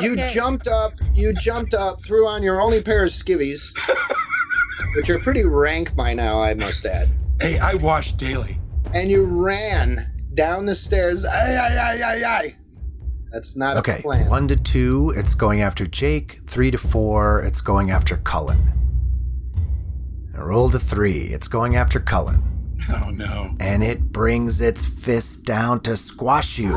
You 0.01 0.17
jumped 0.29 0.67
up. 0.67 0.93
You 1.15 1.35
jumped 1.35 1.75
up, 1.75 2.01
threw 2.03 2.27
on 2.27 2.43
your 2.43 2.61
only 2.61 2.81
pair 2.83 3.05
of 3.05 3.11
skivvies, 3.11 3.77
which 4.97 5.11
are 5.11 5.19
pretty 5.19 5.45
rank 5.45 5.95
by 5.95 6.15
now, 6.15 6.41
I 6.41 6.55
must 6.55 6.87
add. 6.87 7.11
Hey, 7.41 7.59
I 7.59 7.75
wash 7.75 8.13
daily. 8.13 8.59
And 8.95 9.11
you 9.11 9.27
ran 9.27 10.01
down 10.35 10.65
the 10.65 10.75
stairs. 10.75 11.25
Ay, 11.27 11.57
ay, 11.57 11.79
ay, 11.79 12.03
ay, 12.03 12.25
ay. 12.25 12.57
That's 13.31 13.57
not 13.57 13.77
a 13.77 13.81
Okay, 13.81 14.01
plan. 14.01 14.29
one 14.31 14.49
to 14.49 14.57
two, 14.57 15.13
it's 15.17 15.35
going 15.35 15.61
after 15.61 15.87
Jake. 15.87 16.41
Three 16.47 16.71
to 16.71 16.79
four, 16.79 17.41
it's 17.43 17.61
going 17.61 17.91
after 17.91 18.17
Cullen. 18.17 18.73
And 20.33 20.43
roll 20.47 20.71
to 20.71 20.79
three, 20.79 21.25
it's 21.29 21.47
going 21.49 21.77
after 21.77 22.01
Cullen. 22.01 22.43
Oh 23.07 23.11
no. 23.11 23.55
And 23.61 23.83
it 23.83 24.13
brings 24.13 24.61
its 24.61 24.85
fist 24.85 25.45
down 25.45 25.81
to 25.83 25.97
squash 25.97 26.59
you. 26.59 26.77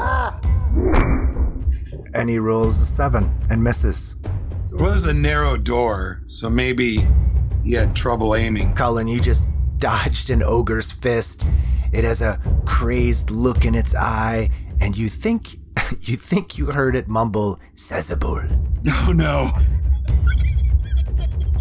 And 2.13 2.29
he 2.29 2.37
rolls 2.37 2.79
a 2.79 2.85
seven 2.85 3.33
and 3.49 3.63
misses. 3.63 4.15
Well, 4.71 4.89
there's 4.89 5.05
a 5.05 5.13
narrow 5.13 5.57
door, 5.57 6.23
so 6.27 6.49
maybe 6.49 7.05
he 7.63 7.73
had 7.73 7.95
trouble 7.95 8.35
aiming. 8.35 8.73
Cullen, 8.73 9.07
you 9.07 9.19
just 9.19 9.49
dodged 9.77 10.29
an 10.29 10.43
ogre's 10.43 10.91
fist. 10.91 11.45
It 11.91 12.03
has 12.03 12.21
a 12.21 12.39
crazed 12.65 13.29
look 13.29 13.65
in 13.65 13.75
its 13.75 13.93
eye, 13.95 14.49
and 14.79 14.97
you 14.97 15.09
think 15.09 15.57
you 16.01 16.15
think 16.17 16.57
you 16.57 16.67
heard 16.67 16.95
it 16.95 17.07
mumble 17.07 17.59
Sezibul. 17.75 18.59
Oh, 18.85 19.13
no, 19.13 19.51
no. 19.51 19.51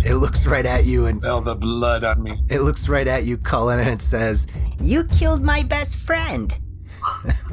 It 0.04 0.14
looks 0.16 0.44
right 0.46 0.66
at 0.66 0.84
you 0.84 1.06
and 1.06 1.20
Smell 1.20 1.40
the 1.40 1.54
blood 1.54 2.04
on 2.04 2.22
me. 2.22 2.32
it 2.48 2.60
looks 2.60 2.88
right 2.88 3.06
at 3.06 3.24
you, 3.24 3.38
Cullen, 3.38 3.78
and 3.78 3.88
it 3.88 4.02
says, 4.02 4.46
You 4.80 5.04
killed 5.04 5.42
my 5.42 5.62
best 5.62 5.96
friend. 5.96 6.58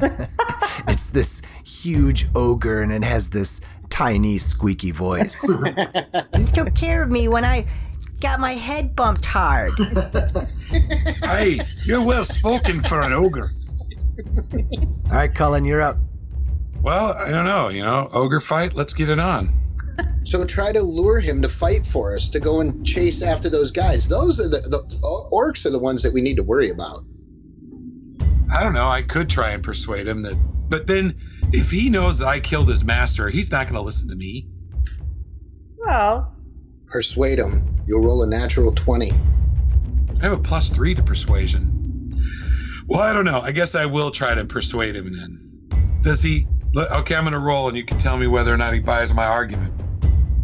it's 0.88 1.10
this 1.10 1.42
huge 1.64 2.28
ogre 2.34 2.82
and 2.82 2.92
it 2.92 3.02
has 3.04 3.30
this 3.30 3.60
tiny 3.88 4.38
squeaky 4.38 4.90
voice. 4.90 5.44
You 6.38 6.46
took 6.46 6.74
care 6.74 7.02
of 7.02 7.10
me 7.10 7.28
when 7.28 7.44
I 7.44 7.66
got 8.20 8.40
my 8.40 8.54
head 8.54 8.94
bumped 8.96 9.24
hard. 9.24 9.70
Hey, 11.24 11.60
you're 11.84 12.04
well 12.04 12.24
spoken 12.24 12.82
for 12.82 13.00
an 13.00 13.12
ogre. 13.12 13.48
All 15.10 15.16
right, 15.16 15.32
Cullen, 15.34 15.64
you're 15.64 15.80
up. 15.80 15.96
Well, 16.82 17.12
I 17.12 17.30
don't 17.30 17.44
know. 17.44 17.68
You 17.68 17.82
know, 17.82 18.08
ogre 18.12 18.40
fight. 18.40 18.74
Let's 18.74 18.92
get 18.94 19.08
it 19.10 19.18
on. 19.20 19.52
So 20.24 20.44
try 20.44 20.72
to 20.72 20.82
lure 20.82 21.20
him 21.20 21.42
to 21.42 21.48
fight 21.48 21.84
for 21.84 22.14
us, 22.14 22.28
to 22.30 22.40
go 22.40 22.60
and 22.60 22.86
chase 22.86 23.22
after 23.22 23.48
those 23.48 23.70
guys. 23.70 24.06
Those 24.06 24.38
are 24.38 24.48
the, 24.48 24.60
the 24.60 25.28
orcs 25.32 25.64
are 25.66 25.70
the 25.70 25.78
ones 25.78 26.02
that 26.02 26.12
we 26.12 26.20
need 26.20 26.36
to 26.36 26.42
worry 26.42 26.70
about. 26.70 26.98
I 28.54 28.62
don't 28.62 28.72
know. 28.72 28.88
I 28.88 29.02
could 29.02 29.28
try 29.28 29.50
and 29.50 29.62
persuade 29.62 30.06
him 30.06 30.22
that, 30.22 30.34
but 30.68 30.86
then 30.86 31.16
if 31.52 31.70
he 31.70 31.88
knows 31.88 32.18
that 32.18 32.28
I 32.28 32.40
killed 32.40 32.68
his 32.68 32.84
master, 32.84 33.28
he's 33.28 33.50
not 33.50 33.64
going 33.66 33.74
to 33.74 33.80
listen 33.80 34.08
to 34.08 34.16
me. 34.16 34.46
Well, 35.78 36.36
Persuade 36.86 37.38
him. 37.38 37.68
You'll 37.86 38.02
roll 38.02 38.22
a 38.24 38.26
natural 38.26 38.72
20. 38.72 39.12
I 39.12 39.14
have 40.22 40.32
a 40.32 40.38
plus 40.38 40.70
three 40.70 40.94
to 40.94 41.02
persuasion. 41.02 42.16
Well, 42.88 43.00
I 43.00 43.12
don't 43.12 43.24
know. 43.24 43.40
I 43.40 43.52
guess 43.52 43.76
I 43.76 43.86
will 43.86 44.10
try 44.10 44.34
to 44.34 44.44
persuade 44.44 44.96
him 44.96 45.08
then. 45.08 46.00
Does 46.02 46.20
he? 46.20 46.46
Okay, 46.76 47.14
I'm 47.14 47.24
going 47.24 47.32
to 47.32 47.38
roll, 47.38 47.68
and 47.68 47.76
you 47.76 47.84
can 47.84 47.98
tell 47.98 48.16
me 48.16 48.26
whether 48.26 48.52
or 48.52 48.56
not 48.56 48.74
he 48.74 48.80
buys 48.80 49.12
my 49.14 49.24
argument 49.24 49.79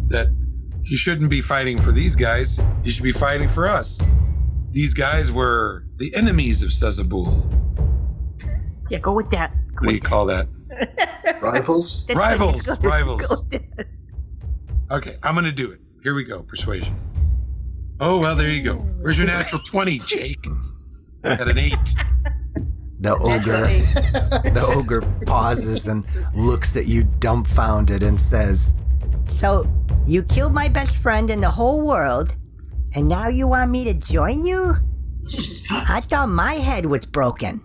that 0.07 0.27
he 0.83 0.95
shouldn't 0.95 1.29
be 1.29 1.41
fighting 1.41 1.77
for 1.79 1.91
these 1.91 2.15
guys. 2.15 2.59
He 2.83 2.91
should 2.91 3.03
be 3.03 3.11
fighting 3.11 3.49
for 3.49 3.67
us. 3.67 4.01
These 4.71 4.93
guys 4.93 5.31
were 5.31 5.85
the 5.97 6.13
enemies 6.15 6.61
of 6.63 6.69
Sezibul. 6.69 7.51
yeah, 8.89 8.99
go 8.99 9.11
with 9.13 9.29
that. 9.31 9.51
Go 9.75 9.85
What 9.85 9.87
do 9.87 9.87
you 9.87 9.91
with 10.01 10.03
call 10.03 10.25
that? 10.27 10.47
Rifles? 11.41 12.05
That's 12.07 12.19
Rivals, 12.19 12.61
that's 12.63 12.83
rivals. 12.83 13.21
Go. 13.49 13.59
Okay, 14.91 15.15
I'm 15.23 15.33
going 15.33 15.45
to 15.45 15.51
do 15.51 15.71
it. 15.71 15.79
Here 16.03 16.13
we 16.15 16.23
go. 16.23 16.43
Persuasion. 16.43 16.95
Oh, 17.99 18.19
well, 18.19 18.35
there 18.35 18.49
you 18.51 18.61
go. 18.61 18.75
Where's 18.75 19.17
your 19.17 19.27
natural 19.27 19.61
20, 19.63 19.99
Jake? 19.99 20.45
Got 21.23 21.49
an 21.49 21.57
eight. 21.57 21.73
The 22.99 23.13
ogre 23.13 24.49
the 24.49 24.65
ogre 24.75 25.01
pauses 25.27 25.87
and 25.87 26.03
looks 26.33 26.75
at 26.75 26.87
you 26.87 27.03
dumbfounded 27.03 28.01
and 28.01 28.19
says, 28.19 28.73
So, 29.33 29.71
you 30.07 30.23
killed 30.23 30.53
my 30.53 30.67
best 30.69 30.95
friend 30.97 31.29
in 31.29 31.41
the 31.41 31.49
whole 31.49 31.81
world, 31.81 32.35
and 32.95 33.07
now 33.07 33.27
you 33.27 33.47
want 33.47 33.69
me 33.69 33.83
to 33.83 33.93
join 33.93 34.45
you? 34.45 34.77
I 35.71 36.01
thought 36.01 36.29
my 36.29 36.53
head 36.53 36.85
was 36.85 37.05
broken. 37.05 37.61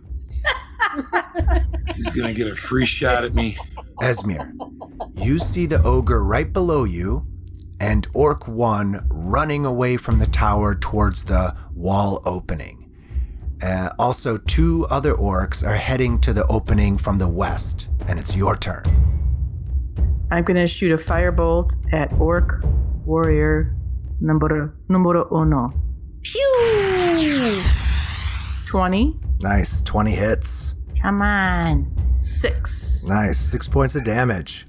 He's 1.95 2.11
gonna 2.11 2.35
get 2.35 2.49
a 2.49 2.57
free 2.57 2.87
shot 2.87 3.25
at 3.25 3.35
me. 3.35 3.57
Esmir, 4.01 4.53
you 5.17 5.39
see 5.39 5.67
the 5.67 5.83
ogre 5.83 6.23
right 6.23 6.53
below 6.53 6.85
you 6.85 7.27
and 7.83 8.07
Orc 8.15 8.47
1 8.47 9.07
running 9.09 9.65
away 9.65 9.97
from 9.97 10.19
the 10.19 10.27
tower 10.27 10.75
towards 10.75 11.25
the 11.25 11.57
wall 11.75 12.23
opening. 12.25 12.91
Uh, 13.61 13.91
also, 13.99 14.39
two 14.39 14.87
other 14.91 15.15
orcs 15.15 15.67
are 15.67 15.77
heading 15.77 16.21
to 16.21 16.33
the 16.33 16.47
opening 16.47 16.99
from 16.99 17.19
the 17.19 17.29
west, 17.29 17.89
and 18.07 18.19
it's 18.19 18.37
your 18.37 18.57
turn. 18.57 19.12
I'm 20.33 20.45
gonna 20.45 20.67
shoot 20.67 20.91
a 20.93 20.97
firebolt 20.97 21.75
at 21.93 22.11
Orc 22.15 22.65
Warrior 23.05 23.77
number 24.19 24.75
numero 24.89 25.29
uno. 25.31 25.75
Pew! 26.23 27.63
Twenty. 28.67 29.21
Nice, 29.43 29.83
20 29.83 30.13
hits. 30.13 30.75
Come 31.03 31.21
on. 31.21 31.95
Six. 32.23 33.05
Nice, 33.07 33.39
six 33.39 33.69
points 33.69 33.95
of 33.95 34.05
damage. 34.05 34.67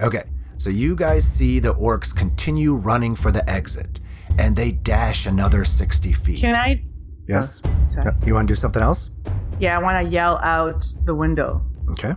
Okay, 0.00 0.22
so 0.56 0.70
you 0.70 0.96
guys 0.96 1.28
see 1.28 1.58
the 1.58 1.74
orcs 1.74 2.16
continue 2.16 2.74
running 2.74 3.14
for 3.14 3.30
the 3.30 3.48
exit, 3.50 4.00
and 4.38 4.56
they 4.56 4.72
dash 4.72 5.26
another 5.26 5.66
60 5.66 6.12
feet. 6.14 6.40
Can 6.40 6.56
I? 6.56 6.82
yes? 7.28 7.60
Oh, 7.62 7.70
sorry. 7.84 8.14
You 8.24 8.32
want 8.32 8.48
to 8.48 8.52
do 8.52 8.56
something 8.56 8.82
else? 8.82 9.10
Yeah, 9.58 9.76
I 9.76 9.82
want 9.82 10.02
to 10.02 10.10
yell 10.10 10.38
out 10.38 10.86
the 11.04 11.14
window. 11.14 11.60
Okay. 11.90 12.14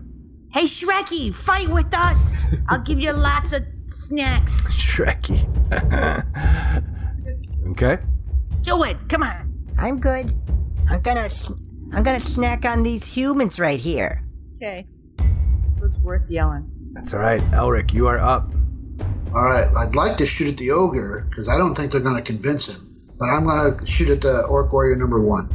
Hey, 0.54 0.64
Shrekky, 0.64 1.34
fight 1.34 1.70
with 1.70 1.94
us. 1.96 2.44
I'll 2.70 2.82
give 2.82 3.00
you 3.00 3.12
lots 3.14 3.54
of 3.54 3.64
snacks. 3.88 4.68
Shrekky. 4.70 5.46
okay. 7.72 8.00
Do 8.62 8.84
it. 8.84 8.98
Come 9.10 9.24
on. 9.24 9.54
I'm 9.78 10.00
good. 10.00 10.34
I'm 10.90 11.02
gonna, 11.02 11.22
s- 11.22 11.50
I'm 11.94 12.04
gonna 12.04 12.22
snack 12.22 12.66
on 12.66 12.84
these 12.84 13.06
humans 13.06 13.60
right 13.60 13.80
here. 13.80 14.24
Okay. 14.56 14.88
It 15.20 15.82
was 15.82 15.98
worth 16.00 16.28
yelling. 16.30 16.70
That's 16.94 17.14
all 17.14 17.20
right. 17.20 17.42
Elric, 17.52 17.94
you 17.94 18.08
are 18.08 18.18
up. 18.18 18.52
All 19.36 19.44
right, 19.44 19.68
I'd 19.78 19.96
like 19.96 20.18
to 20.18 20.26
shoot 20.26 20.48
at 20.54 20.58
the 20.58 20.72
ogre 20.72 21.28
because 21.30 21.50
I 21.50 21.58
don't 21.58 21.76
think 21.76 21.92
they're 21.92 22.02
going 22.02 22.16
to 22.16 22.22
convince 22.22 22.68
him. 22.68 22.96
But 23.20 23.26
I'm 23.30 23.46
going 23.46 23.78
to 23.78 23.86
shoot 23.86 24.10
at 24.10 24.22
the 24.22 24.44
orc 24.44 24.72
warrior 24.72 24.96
number 24.96 25.22
one. 25.22 25.50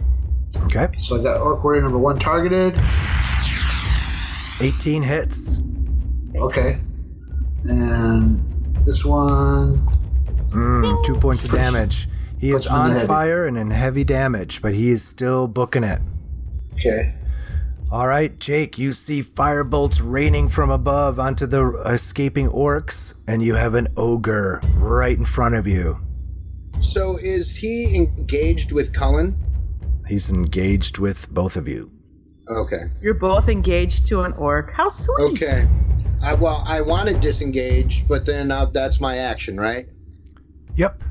Okay. 0.67 0.89
So 0.99 1.19
I 1.19 1.23
got 1.23 1.41
orc 1.41 1.65
warrior 1.65 1.81
number 1.83 1.99
one 1.99 2.19
targeted. 2.19 2.79
18 4.63 5.03
hits. 5.03 5.59
Okay, 6.37 6.81
and 7.65 8.75
this 8.85 9.05
one. 9.05 9.85
Mm, 10.51 11.05
two 11.05 11.15
points 11.15 11.45
of 11.45 11.51
damage. 11.51 12.09
He 12.39 12.51
is 12.51 12.67
Puts 12.67 12.67
him 12.67 12.87
in 12.87 12.95
the 12.95 13.01
on 13.03 13.07
fire 13.07 13.47
and 13.47 13.59
in 13.59 13.71
heavy 13.71 14.05
damage, 14.05 14.63
but 14.63 14.75
he 14.75 14.91
is 14.91 15.05
still 15.05 15.47
booking 15.47 15.85
it. 15.85 16.01
Okay, 16.75 17.15
All 17.91 18.07
right, 18.07 18.39
Jake, 18.39 18.79
you 18.79 18.93
see 18.93 19.23
firebolts 19.23 20.01
raining 20.03 20.49
from 20.49 20.71
above 20.71 21.19
onto 21.21 21.47
the 21.47 21.73
escaping 21.85 22.49
orcs, 22.49 23.15
and 23.27 23.43
you 23.43 23.55
have 23.55 23.75
an 23.75 23.89
ogre 23.97 24.61
right 24.77 25.17
in 25.17 25.25
front 25.25 25.55
of 25.55 25.67
you. 25.67 25.99
So 26.81 27.17
is 27.23 27.57
he 27.57 27.95
engaged 27.97 28.73
with 28.73 28.93
Cullen? 28.95 29.37
He's 30.09 30.31
engaged 30.31 30.99
with 30.99 31.29
both 31.31 31.57
of 31.57 31.69
you. 31.69 31.91
Okay. 32.59 32.85
You're 33.01 33.15
both 33.15 33.49
engaged 33.49 34.07
to 34.07 34.23
an 34.23 34.33
orc. 34.35 34.73
How 34.73 34.89
sweet. 34.89 35.33
Okay. 35.33 35.67
I, 36.25 36.35
well, 36.35 36.63
I 36.67 36.81
want 36.81 37.09
to 37.09 37.19
disengage, 37.19 38.07
but 38.07 38.25
then 38.25 38.51
uh, 38.51 38.67
that's 38.67 39.01
my 39.01 39.19
action, 39.19 39.57
right? 39.59 39.87
Yep. 40.77 41.03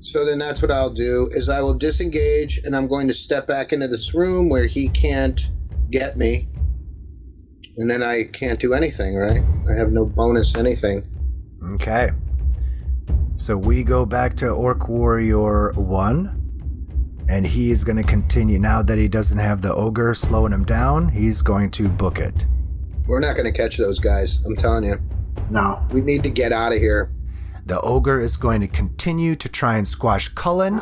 So 0.00 0.24
then 0.24 0.38
that's 0.38 0.60
what 0.62 0.70
I'll 0.70 0.90
do 0.92 1.28
is 1.32 1.48
I 1.48 1.60
will 1.60 1.74
disengage 1.74 2.58
and 2.64 2.74
I'm 2.74 2.88
going 2.88 3.08
to 3.08 3.14
step 3.14 3.46
back 3.46 3.72
into 3.72 3.88
this 3.88 4.14
room 4.14 4.48
where 4.48 4.66
he 4.66 4.88
can't 4.88 5.40
get 5.90 6.16
me. 6.16 6.48
And 7.76 7.90
then 7.90 8.02
I 8.02 8.24
can't 8.32 8.58
do 8.58 8.74
anything, 8.74 9.16
right? 9.16 9.40
I 9.70 9.78
have 9.78 9.90
no 9.90 10.06
bonus 10.06 10.56
anything. 10.56 11.02
Okay. 11.74 12.10
So 13.36 13.56
we 13.56 13.82
go 13.82 14.04
back 14.04 14.36
to 14.38 14.48
Orc 14.50 14.88
Warrior 14.88 15.72
1, 15.72 16.41
and 17.32 17.46
he 17.46 17.70
is 17.70 17.82
going 17.82 17.96
to 17.96 18.02
continue. 18.02 18.58
Now 18.58 18.82
that 18.82 18.98
he 18.98 19.08
doesn't 19.08 19.38
have 19.38 19.62
the 19.62 19.72
ogre 19.72 20.12
slowing 20.12 20.52
him 20.52 20.66
down, 20.66 21.08
he's 21.08 21.40
going 21.40 21.70
to 21.70 21.88
book 21.88 22.18
it. 22.18 22.44
We're 23.06 23.20
not 23.20 23.36
going 23.36 23.50
to 23.50 23.58
catch 23.58 23.78
those 23.78 23.98
guys. 23.98 24.44
I'm 24.44 24.54
telling 24.54 24.84
you. 24.84 24.96
no. 25.48 25.82
We 25.90 26.02
need 26.02 26.22
to 26.24 26.28
get 26.28 26.52
out 26.52 26.72
of 26.72 26.78
here. 26.78 27.08
The 27.64 27.80
ogre 27.80 28.20
is 28.20 28.36
going 28.36 28.60
to 28.60 28.68
continue 28.68 29.34
to 29.36 29.48
try 29.48 29.78
and 29.78 29.88
squash 29.88 30.28
Cullen 30.28 30.78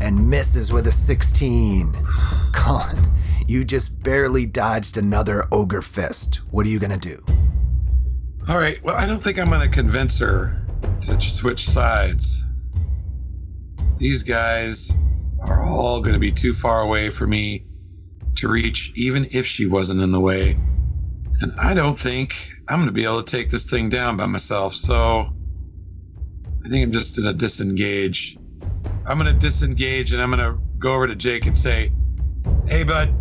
and 0.00 0.28
misses 0.28 0.72
with 0.72 0.88
a 0.88 0.92
16. 0.92 1.96
Cullen, 2.52 3.12
you 3.46 3.64
just 3.64 4.02
barely 4.02 4.44
dodged 4.44 4.96
another 4.96 5.46
ogre 5.52 5.82
fist. 5.82 6.40
What 6.50 6.66
are 6.66 6.70
you 6.70 6.80
going 6.80 6.98
to 6.98 7.08
do? 7.16 7.24
All 8.48 8.58
right. 8.58 8.82
Well, 8.82 8.96
I 8.96 9.06
don't 9.06 9.22
think 9.22 9.38
I'm 9.38 9.48
gonna 9.48 9.68
convince 9.68 10.18
her 10.18 10.60
to 11.00 11.20
switch 11.20 11.70
sides. 11.70 12.44
These 13.98 14.22
guys 14.22 14.90
are 15.40 15.62
all 15.62 16.00
gonna 16.00 16.18
be 16.18 16.32
too 16.32 16.54
far 16.54 16.80
away 16.80 17.10
for 17.10 17.26
me 17.26 17.66
to 18.36 18.48
reach, 18.48 18.92
even 18.96 19.26
if 19.32 19.46
she 19.46 19.66
wasn't 19.66 20.00
in 20.00 20.12
the 20.12 20.20
way. 20.20 20.56
And 21.40 21.52
I 21.58 21.74
don't 21.74 21.98
think 21.98 22.34
I'm 22.68 22.80
gonna 22.80 22.92
be 22.92 23.04
able 23.04 23.22
to 23.22 23.36
take 23.36 23.50
this 23.50 23.64
thing 23.64 23.88
down 23.88 24.16
by 24.16 24.26
myself. 24.26 24.74
So 24.74 25.28
I 26.64 26.68
think 26.68 26.84
I'm 26.84 26.92
just 26.92 27.16
gonna 27.16 27.32
disengage. 27.34 28.36
I'm 29.06 29.18
gonna 29.18 29.32
disengage 29.32 30.12
and 30.12 30.22
I'm 30.22 30.30
gonna 30.30 30.58
go 30.78 30.94
over 30.94 31.06
to 31.06 31.14
Jake 31.14 31.46
and 31.46 31.56
say, 31.56 31.90
"Hey, 32.66 32.84
bud, 32.84 33.14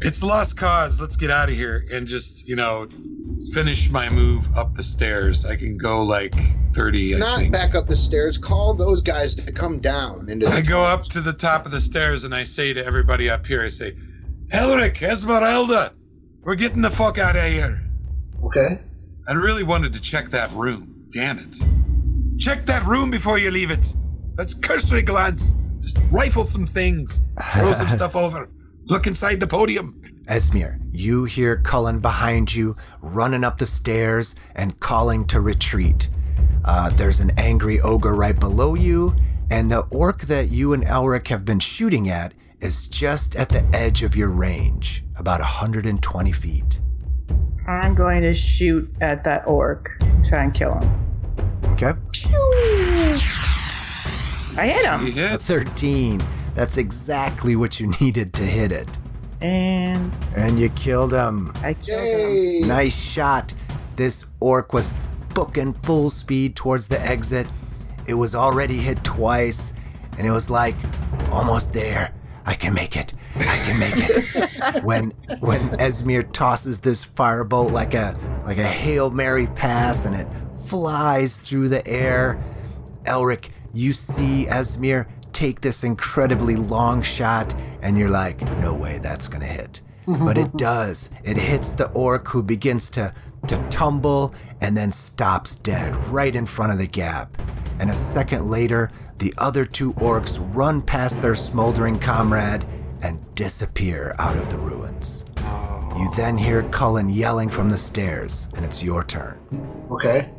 it's 0.00 0.22
lost 0.22 0.56
cause. 0.56 1.00
Let's 1.00 1.16
get 1.16 1.30
out 1.30 1.50
of 1.50 1.54
here 1.54 1.84
and 1.92 2.06
just, 2.06 2.48
you 2.48 2.56
know, 2.56 2.88
finish 3.52 3.90
my 3.90 4.08
move 4.08 4.46
up 4.56 4.74
the 4.74 4.82
stairs. 4.82 5.44
I 5.44 5.56
can 5.56 5.76
go 5.76 6.02
like 6.02 6.34
30, 6.74 7.16
I 7.16 7.18
Not 7.18 7.38
think. 7.38 7.52
back 7.52 7.74
up 7.74 7.86
the 7.86 7.96
stairs. 7.96 8.38
Call 8.38 8.74
those 8.74 9.02
guys 9.02 9.34
to 9.36 9.52
come 9.52 9.78
down 9.80 10.28
into 10.28 10.46
the 10.46 10.52
I 10.52 10.60
go 10.60 10.80
up 10.82 11.04
to 11.04 11.20
the 11.20 11.32
top 11.32 11.66
of 11.66 11.72
the 11.72 11.80
stairs 11.80 12.24
and 12.24 12.34
I 12.34 12.44
say 12.44 12.72
to 12.72 12.84
everybody 12.84 13.28
up 13.28 13.46
here, 13.46 13.62
I 13.62 13.68
say, 13.68 13.96
Elric, 14.52 15.02
Esmeralda, 15.02 15.92
we're 16.42 16.54
getting 16.54 16.82
the 16.82 16.90
fuck 16.90 17.18
out 17.18 17.36
of 17.36 17.44
here. 17.44 17.80
Okay. 18.44 18.80
I 19.28 19.32
really 19.32 19.62
wanted 19.62 19.92
to 19.94 20.00
check 20.00 20.30
that 20.30 20.50
room. 20.52 21.06
Damn 21.10 21.38
it. 21.38 21.56
Check 22.38 22.66
that 22.66 22.86
room 22.86 23.10
before 23.10 23.38
you 23.38 23.50
leave 23.50 23.70
it. 23.70 23.94
Let's 24.36 24.54
cursory 24.54 25.02
glance. 25.02 25.52
Just 25.80 25.98
rifle 26.10 26.44
some 26.44 26.66
things. 26.66 27.20
Throw 27.54 27.72
some 27.72 27.88
stuff 27.98 28.16
over. 28.16 28.48
Look 28.86 29.06
inside 29.06 29.40
the 29.40 29.46
podium. 29.46 29.99
Esmir, 30.26 30.78
you 30.92 31.24
hear 31.24 31.56
Cullen 31.56 31.98
behind 31.98 32.54
you 32.54 32.76
running 33.00 33.42
up 33.44 33.58
the 33.58 33.66
stairs 33.66 34.34
and 34.54 34.78
calling 34.78 35.26
to 35.26 35.40
retreat. 35.40 36.08
Uh, 36.64 36.90
there's 36.90 37.20
an 37.20 37.32
angry 37.36 37.80
ogre 37.80 38.14
right 38.14 38.38
below 38.38 38.74
you, 38.74 39.14
and 39.50 39.70
the 39.70 39.80
orc 39.90 40.22
that 40.22 40.50
you 40.50 40.72
and 40.72 40.84
Elric 40.84 41.28
have 41.28 41.44
been 41.44 41.58
shooting 41.58 42.08
at 42.08 42.34
is 42.60 42.86
just 42.86 43.34
at 43.34 43.48
the 43.48 43.64
edge 43.74 44.02
of 44.02 44.14
your 44.14 44.28
range, 44.28 45.02
about 45.16 45.40
120 45.40 46.32
feet. 46.32 46.78
I'm 47.66 47.94
going 47.94 48.22
to 48.22 48.34
shoot 48.34 48.88
at 49.00 49.24
that 49.24 49.46
orc. 49.46 49.90
Try 50.28 50.44
and 50.44 50.54
kill 50.54 50.74
him. 50.74 50.90
Okay? 51.72 51.92
I 54.56 54.66
hit 54.66 54.82
You 54.82 54.90
him. 54.90 55.06
A 55.06 55.10
hit. 55.10 55.42
13. 55.42 56.22
That's 56.54 56.76
exactly 56.76 57.56
what 57.56 57.80
you 57.80 57.86
needed 58.00 58.32
to 58.34 58.42
hit 58.44 58.70
it. 58.70 58.98
And 59.40 60.16
And 60.36 60.58
you 60.58 60.68
killed 60.70 61.12
him. 61.12 61.52
I 61.62 61.74
killed 61.74 62.62
him. 62.62 62.68
Nice 62.68 62.94
shot. 62.94 63.54
This 63.96 64.24
orc 64.40 64.72
was 64.72 64.92
booking 65.34 65.74
full 65.74 66.10
speed 66.10 66.56
towards 66.56 66.88
the 66.88 67.00
exit. 67.00 67.46
It 68.06 68.14
was 68.14 68.34
already 68.34 68.78
hit 68.78 69.04
twice, 69.04 69.72
and 70.18 70.26
it 70.26 70.30
was 70.30 70.50
like, 70.50 70.74
almost 71.30 71.72
there. 71.72 72.12
I 72.44 72.54
can 72.54 72.74
make 72.74 72.96
it. 72.96 73.12
I 73.36 73.56
can 73.64 73.78
make 73.78 73.94
it. 73.96 74.82
when 74.82 75.12
when 75.40 75.60
Esmir 75.78 76.32
tosses 76.32 76.80
this 76.80 77.04
firebolt 77.04 77.70
like 77.70 77.94
a 77.94 78.18
like 78.44 78.58
a 78.58 78.66
Hail 78.66 79.10
Mary 79.10 79.46
pass 79.46 80.04
and 80.04 80.16
it 80.16 80.26
flies 80.66 81.38
through 81.38 81.68
the 81.68 81.86
air, 81.86 82.42
Elric, 83.04 83.50
you 83.72 83.92
see 83.92 84.46
Esmir 84.46 85.06
take 85.32 85.60
this 85.60 85.84
incredibly 85.84 86.56
long 86.56 87.02
shot, 87.02 87.54
and 87.82 87.98
you're 87.98 88.10
like, 88.10 88.40
no 88.58 88.74
way 88.74 88.98
that's 88.98 89.28
gonna 89.28 89.46
hit. 89.46 89.80
But 90.06 90.38
it 90.38 90.52
does. 90.56 91.10
It 91.22 91.36
hits 91.36 91.72
the 91.72 91.88
orc 91.88 92.28
who 92.28 92.42
begins 92.42 92.90
to, 92.90 93.14
to 93.48 93.68
tumble 93.70 94.34
and 94.60 94.76
then 94.76 94.92
stops 94.92 95.54
dead 95.54 95.94
right 96.08 96.34
in 96.34 96.46
front 96.46 96.72
of 96.72 96.78
the 96.78 96.86
gap. 96.86 97.36
And 97.78 97.90
a 97.90 97.94
second 97.94 98.50
later, 98.50 98.90
the 99.18 99.34
other 99.38 99.64
two 99.64 99.94
orcs 99.94 100.38
run 100.54 100.82
past 100.82 101.22
their 101.22 101.34
smoldering 101.34 101.98
comrade 101.98 102.64
and 103.02 103.22
disappear 103.34 104.14
out 104.18 104.36
of 104.36 104.50
the 104.50 104.58
ruins. 104.58 105.24
You 105.96 106.10
then 106.16 106.38
hear 106.38 106.62
Cullen 106.64 107.08
yelling 107.08 107.50
from 107.50 107.68
the 107.68 107.78
stairs, 107.78 108.48
and 108.54 108.64
it's 108.64 108.82
your 108.82 109.02
turn. 109.02 109.38
Okay. 109.90 110.30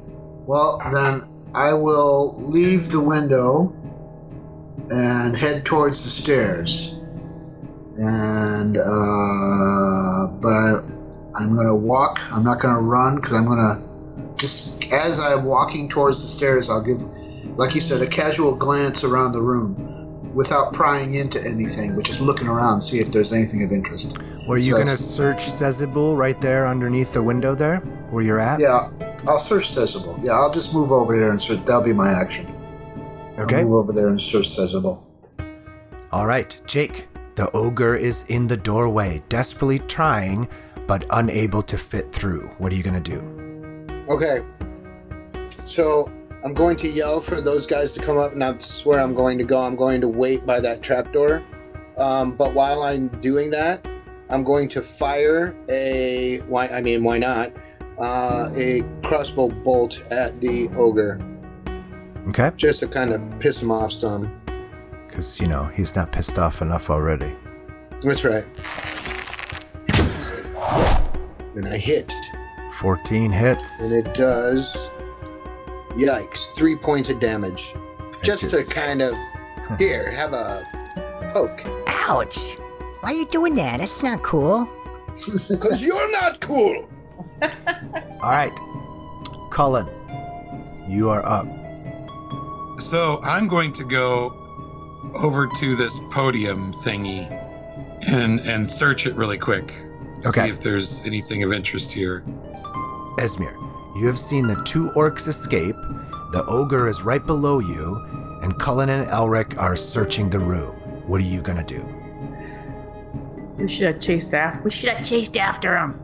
Well, 0.45 0.81
then 0.91 1.23
I 1.53 1.73
will 1.73 2.35
leave 2.49 2.89
the 2.89 2.99
window 2.99 3.75
and 4.89 5.35
head 5.35 5.65
towards 5.65 6.03
the 6.03 6.09
stairs. 6.09 6.95
And, 7.97 8.77
uh, 8.77 10.27
but 10.41 10.53
I, 10.53 10.81
I'm 11.35 11.55
to 11.67 11.75
walk. 11.75 12.19
I'm 12.33 12.43
not 12.43 12.61
to 12.73 12.81
run 12.81 13.15
because 13.15 13.33
I'm 13.33 13.45
to, 13.57 14.35
just 14.37 14.91
as 14.91 15.19
I'm 15.19 15.43
walking 15.43 15.89
towards 15.89 16.21
the 16.21 16.27
stairs, 16.27 16.69
I'll 16.69 16.81
give, 16.81 17.01
like 17.57 17.75
you 17.75 17.81
said, 17.81 18.01
a 18.01 18.07
casual 18.07 18.55
glance 18.55 19.03
around 19.03 19.33
the 19.33 19.41
room 19.41 20.33
without 20.33 20.73
prying 20.73 21.15
into 21.15 21.43
anything, 21.45 21.95
but 21.95 22.05
just 22.05 22.21
looking 22.21 22.47
around, 22.47 22.81
see 22.81 22.99
if 22.99 23.11
there's 23.11 23.33
anything 23.33 23.63
of 23.63 23.71
interest. 23.71 24.17
Were 24.47 24.57
you 24.57 24.71
So 24.71 24.77
to 24.87 24.97
search 24.97 25.43
Sezibul 25.43 26.17
right 26.17 26.39
there 26.39 26.67
underneath 26.67 27.13
the 27.13 27.21
window 27.21 27.53
there, 27.53 27.77
where 28.09 28.23
you're 28.23 28.39
at? 28.39 28.59
Yeah, 28.59 28.89
I'll 29.27 29.39
search 29.39 29.69
Sezibul. 29.69 30.23
Yeah, 30.23 30.31
I'll 30.31 30.51
just 30.51 30.73
move 30.73 30.91
over 30.91 31.17
there 31.17 31.31
and 31.31 31.41
search. 31.41 31.63
That'll 31.65 31.81
be 31.81 31.93
my 31.93 32.11
action. 32.11 32.47
Okay. 33.37 33.57
I'll 33.57 33.63
move 33.65 33.73
over 33.73 33.93
there 33.93 34.07
and 34.07 34.19
search 34.19 34.47
Sezibul. 34.47 35.01
All 36.11 36.25
right, 36.25 36.59
Jake. 36.65 37.07
The 37.41 37.49
ogre 37.57 37.95
is 37.95 38.23
in 38.27 38.45
the 38.45 38.55
doorway, 38.55 39.23
desperately 39.27 39.79
trying, 39.79 40.47
but 40.85 41.05
unable 41.09 41.63
to 41.63 41.75
fit 41.75 42.13
through. 42.13 42.51
What 42.59 42.71
are 42.71 42.75
you 42.75 42.83
going 42.83 43.01
to 43.01 43.11
do? 43.17 44.03
Okay. 44.13 44.41
So 45.63 46.11
I'm 46.45 46.53
going 46.53 46.77
to 46.77 46.87
yell 46.87 47.19
for 47.19 47.41
those 47.41 47.65
guys 47.65 47.93
to 47.93 47.99
come 47.99 48.19
up, 48.19 48.33
and 48.33 48.41
that's 48.43 48.85
where 48.85 48.99
I'm 48.99 49.15
going 49.15 49.39
to 49.39 49.43
go. 49.43 49.59
I'm 49.59 49.75
going 49.75 50.01
to 50.01 50.07
wait 50.07 50.45
by 50.45 50.59
that 50.59 50.83
trapdoor. 50.83 51.43
Um, 51.97 52.33
but 52.33 52.53
while 52.53 52.83
I'm 52.83 53.07
doing 53.21 53.49
that, 53.49 53.83
I'm 54.29 54.43
going 54.43 54.67
to 54.67 54.79
fire 54.79 55.57
a. 55.67 56.41
Why? 56.47 56.67
I 56.67 56.81
mean, 56.83 57.03
why 57.03 57.17
not? 57.17 57.49
Uh, 57.99 58.49
a 58.55 58.83
crossbow 59.01 59.49
bolt 59.49 59.99
at 60.11 60.39
the 60.41 60.69
ogre, 60.77 61.19
Okay. 62.27 62.51
just 62.55 62.81
to 62.81 62.87
kind 62.87 63.11
of 63.11 63.39
piss 63.39 63.59
him 63.59 63.71
off 63.71 63.91
some. 63.91 64.31
Because, 65.11 65.39
you 65.41 65.47
know, 65.47 65.65
he's 65.65 65.93
not 65.93 66.13
pissed 66.13 66.39
off 66.39 66.61
enough 66.61 66.89
already. 66.89 67.35
That's 68.01 68.23
right. 68.23 68.45
And 71.53 71.67
I 71.67 71.77
hit, 71.77 72.11
14 72.79 73.29
hits. 73.29 73.81
and 73.81 73.93
it 73.93 74.13
does. 74.13 74.89
Yikes! 75.89 76.55
Three 76.55 76.77
points 76.77 77.09
of 77.09 77.19
damage, 77.19 77.73
just, 78.23 78.49
to 78.51 78.63
kind 78.63 79.01
of 79.01 79.11
here 79.79 80.09
have 80.11 80.31
a 80.31 80.63
poke. 81.33 81.61
Ouch. 81.87 82.55
Why 83.01 83.11
are 83.11 83.13
you 83.13 83.27
doing 83.27 83.53
that? 83.55 83.79
That's 83.81 84.01
not 84.01 84.23
cool. 84.23 84.67
Because 85.49 85.83
you're 85.83 86.11
not 86.13 86.39
cool. 86.39 86.89
All 87.41 88.31
right. 88.31 88.53
Cullen, 89.51 89.87
you 90.87 91.09
are 91.09 91.25
up. 91.25 91.45
So 92.81 93.19
I'm 93.23 93.49
going 93.49 93.73
to 93.73 93.83
go 93.83 94.40
over 95.15 95.47
to 95.47 95.75
this 95.75 95.99
podium 96.09 96.73
thingy 96.73 97.29
and 98.07 98.39
and 98.41 98.69
search 98.69 99.05
it 99.05 99.15
really 99.15 99.37
quick. 99.37 99.73
Okay. 100.25 100.45
See 100.45 100.49
if 100.49 100.61
there's 100.61 101.05
anything 101.05 101.43
of 101.43 101.51
interest 101.51 101.91
here. 101.91 102.23
Esmir, 103.17 103.55
you 103.95 104.05
have 104.07 104.19
seen 104.19 104.47
the 104.47 104.61
two 104.63 104.91
orcs 104.91 105.27
escape. 105.27 105.75
The 106.31 106.45
ogre 106.47 106.87
is 106.87 107.01
right 107.01 107.25
below 107.25 107.59
you, 107.59 107.95
and 108.41 108.57
Cullen 108.57 108.89
and 108.89 109.07
Elric 109.09 109.57
are 109.57 109.75
searching 109.75 110.29
the 110.29 110.39
room. 110.39 110.75
What 111.07 111.19
are 111.19 111.25
you 111.25 111.41
going 111.41 111.57
to 111.57 111.63
do? 111.63 111.85
We 113.57 113.67
should 113.67 113.93
have 113.93 114.01
chased 114.01 114.33
after. 114.33 114.61
We 114.63 114.71
should 114.71 114.89
have 114.89 115.05
chased 115.05 115.37
after 115.37 115.77
him. 115.77 115.99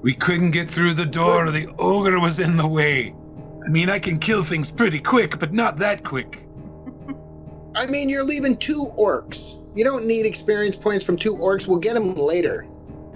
We 0.00 0.14
couldn't 0.14 0.52
get 0.52 0.68
through 0.68 0.94
the 0.94 1.06
door. 1.06 1.50
The 1.50 1.74
ogre 1.78 2.20
was 2.20 2.38
in 2.38 2.56
the 2.56 2.66
way. 2.66 3.14
I 3.64 3.68
mean, 3.68 3.90
I 3.90 3.98
can 3.98 4.18
kill 4.18 4.42
things 4.42 4.70
pretty 4.70 5.00
quick, 5.00 5.38
but 5.38 5.52
not 5.52 5.78
that 5.78 6.04
quick. 6.04 6.43
I 7.76 7.86
mean, 7.86 8.08
you're 8.08 8.24
leaving 8.24 8.56
two 8.56 8.92
orcs. 8.98 9.56
You 9.76 9.84
don't 9.84 10.06
need 10.06 10.26
experience 10.26 10.76
points 10.76 11.04
from 11.04 11.16
two 11.16 11.34
orcs. 11.34 11.66
We'll 11.66 11.78
get 11.78 11.94
them 11.94 12.14
later. 12.14 12.66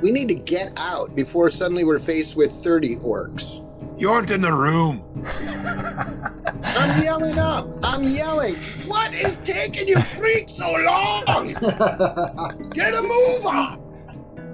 We 0.00 0.10
need 0.10 0.28
to 0.28 0.34
get 0.34 0.72
out 0.76 1.14
before 1.14 1.50
suddenly 1.50 1.84
we're 1.84 1.98
faced 1.98 2.36
with 2.36 2.50
30 2.50 2.96
orcs. 2.96 3.64
You 4.00 4.10
aren't 4.10 4.30
in 4.30 4.40
the 4.40 4.52
room. 4.52 5.02
I'm 6.64 7.02
yelling 7.02 7.38
up. 7.38 7.68
I'm 7.82 8.02
yelling. 8.04 8.54
What 8.86 9.12
is 9.12 9.38
taking 9.38 9.88
you 9.88 10.00
freaks 10.00 10.52
so 10.52 10.70
long? 10.70 11.24
Get 12.72 12.94
a 12.94 13.02
move 13.02 13.46
on. 13.46 13.78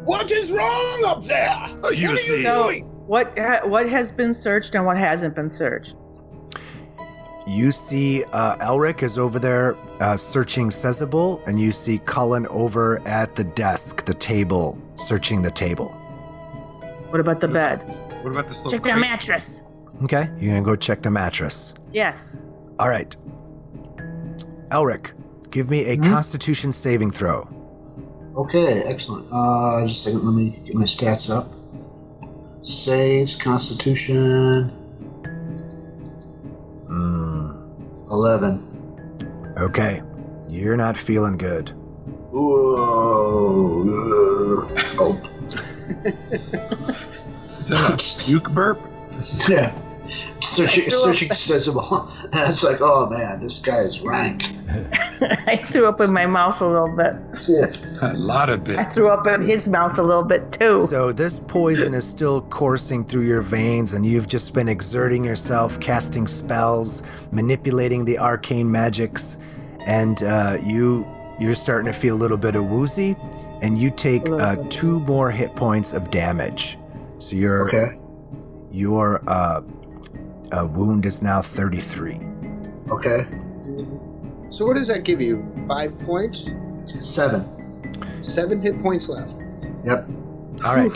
What 0.05 0.31
is 0.31 0.51
wrong 0.51 1.05
up 1.07 1.25
there? 1.25 1.55
Oh, 1.83 1.91
you 1.91 2.09
what 2.09 2.19
are 2.19 2.23
you 2.23 2.37
see. 2.37 2.43
doing? 2.43 2.85
What 3.07 3.39
ha- 3.39 3.67
what 3.67 3.89
has 3.89 4.13
been 4.13 4.33
searched 4.33 4.75
and 4.75 4.87
what 4.87 4.97
hasn't 4.97 5.35
been 5.35 5.51
searched? 5.51 5.97
You 7.47 7.71
see 7.73 8.25
uh, 8.33 8.57
Elric 8.57 9.03
is 9.03 9.19
over 9.19 9.39
there 9.39 9.77
uh, 10.01 10.17
searching 10.17 10.71
Sezibul, 10.71 11.47
and 11.47 11.61
you 11.61 11.73
see 11.73 11.99
Cullen 11.99 12.47
over 12.47 13.07
at 13.07 13.37
the 13.37 13.45
desk, 13.45 14.05
the 14.07 14.15
table, 14.15 14.79
searching 14.97 15.43
the 15.43 15.51
table. 15.51 15.89
What 17.11 17.21
about 17.21 17.41
the 17.41 17.49
bed? 17.49 17.83
What 18.23 18.33
about 18.33 18.49
this 18.49 18.65
little 18.65 18.79
Check 18.79 18.95
the 18.95 18.99
mattress. 18.99 19.63
Okay, 20.03 20.29
you're 20.39 20.53
going 20.53 20.65
to 20.65 20.69
go 20.69 20.75
check 20.75 21.03
the 21.03 21.11
mattress. 21.11 21.75
Yes. 21.93 22.41
All 22.79 22.89
right. 22.89 23.15
Elric, 24.71 25.13
give 25.51 25.69
me 25.71 25.85
a 25.85 25.97
Mhm. 25.97 26.11
constitution 26.11 26.73
saving 26.73 27.11
throw. 27.11 27.47
Okay, 28.37 28.83
excellent. 28.83 29.27
Uh, 29.31 29.87
just 29.87 30.01
a 30.01 30.11
second, 30.11 30.25
let 30.27 30.35
me 30.35 30.61
get 30.65 30.75
my 30.75 30.85
stats 30.85 31.31
up. 31.31 31.53
Saves, 32.63 33.37
Constitution, 33.37 34.71
11. 38.15 39.55
okay, 39.59 40.03
you're 40.49 40.77
not 40.77 40.97
feeling 40.97 41.37
good. 41.37 41.71
Whoa. 42.31 43.85
Oh. 44.99 45.21
Is 47.59 47.69
that 47.69 47.91
a 47.91 48.25
puke 48.25 48.51
burp? 48.53 48.81
Yeah. 49.49 49.73
Searching, 50.45 50.85
I 50.85 50.89
threw 50.91 50.99
up- 50.99 51.05
searching 51.05 51.33
sensible. 51.33 51.83
it's 52.33 52.63
like, 52.63 52.79
oh 52.81 53.09
man, 53.09 53.41
this 53.41 53.61
guy 53.65 53.79
is 53.81 54.03
rank. 54.03 54.45
I 55.47 55.61
threw 55.65 55.87
up 55.87 56.01
in 56.01 56.13
my 56.13 56.27
mouth 56.27 56.61
a 56.61 56.67
little 56.67 56.95
bit. 56.95 57.15
Yeah. 57.49 57.73
A 58.03 58.13
lot 58.17 58.51
of 58.51 58.65
bit. 58.65 58.79
I 58.79 58.85
threw 58.85 59.09
up 59.09 59.27
in 59.27 59.43
his 59.49 59.67
mouth 59.69 59.99
a 59.99 60.03
little 60.03 60.23
bit 60.25 60.53
too. 60.53 60.83
So 60.83 61.13
this 61.13 61.39
poison 61.39 61.95
is 61.95 62.07
still 62.07 62.43
coursing 62.43 63.05
through 63.05 63.27
your 63.27 63.41
veins, 63.43 63.93
and 63.95 64.05
you've 64.05 64.29
just 64.29 64.53
been 64.53 64.69
exerting 64.69 65.25
yourself, 65.25 65.81
casting 65.81 66.27
spells, 66.27 67.03
manipulating 67.33 68.05
the 68.05 68.19
arcane 68.19 68.71
magics, 68.71 69.39
and 69.87 70.23
uh, 70.23 70.59
you 70.65 71.07
you're 71.41 71.55
starting 71.55 71.91
to 71.93 71.99
feel 71.99 72.15
a 72.15 72.19
little 72.19 72.37
bit 72.37 72.55
of 72.57 72.67
woozy, 72.67 73.17
and 73.63 73.79
you 73.79 73.91
take 73.91 74.29
uh, 74.29 74.57
two 74.69 75.01
more 75.01 75.31
hit 75.31 75.55
points 75.57 75.93
of 75.93 76.11
damage. 76.11 76.77
So 77.19 77.37
your 77.37 77.69
Okay. 77.69 77.99
your 78.71 79.23
uh, 79.29 79.63
uh, 80.55 80.67
wound 80.67 81.07
is 81.07 81.23
now 81.23 81.43
33. 81.43 82.21
Okay. 82.91 83.27
So 84.51 84.65
what 84.65 84.77
does 84.77 84.89
that 84.89 85.03
give 85.05 85.21
you? 85.21 85.45
Five 85.69 85.99
points? 86.01 86.49
Seven. 86.87 88.23
Seven 88.23 88.61
hit 88.61 88.79
points 88.79 89.09
left. 89.09 89.37
Yep. 89.85 90.09
All 90.67 90.77
right. 90.77 90.93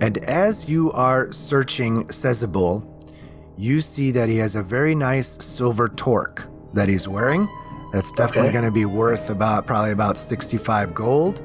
And 0.00 0.18
as 0.18 0.68
you 0.68 0.90
are 0.92 1.30
searching 1.32 2.04
Sezibul, 2.06 2.84
you 3.56 3.80
see 3.80 4.10
that 4.12 4.28
he 4.28 4.36
has 4.38 4.54
a 4.56 4.62
very 4.62 4.94
nice 4.94 5.44
silver 5.44 5.88
torque 5.88 6.48
that 6.72 6.88
he's 6.88 7.06
wearing. 7.06 7.48
That's 7.92 8.10
definitely 8.12 8.48
Okay. 8.48 8.52
going 8.52 8.64
to 8.64 8.70
be 8.70 8.86
worth 8.86 9.28
about 9.30 9.66
probably 9.66 9.90
about 9.92 10.16
65 10.16 10.94
gold. 10.94 11.42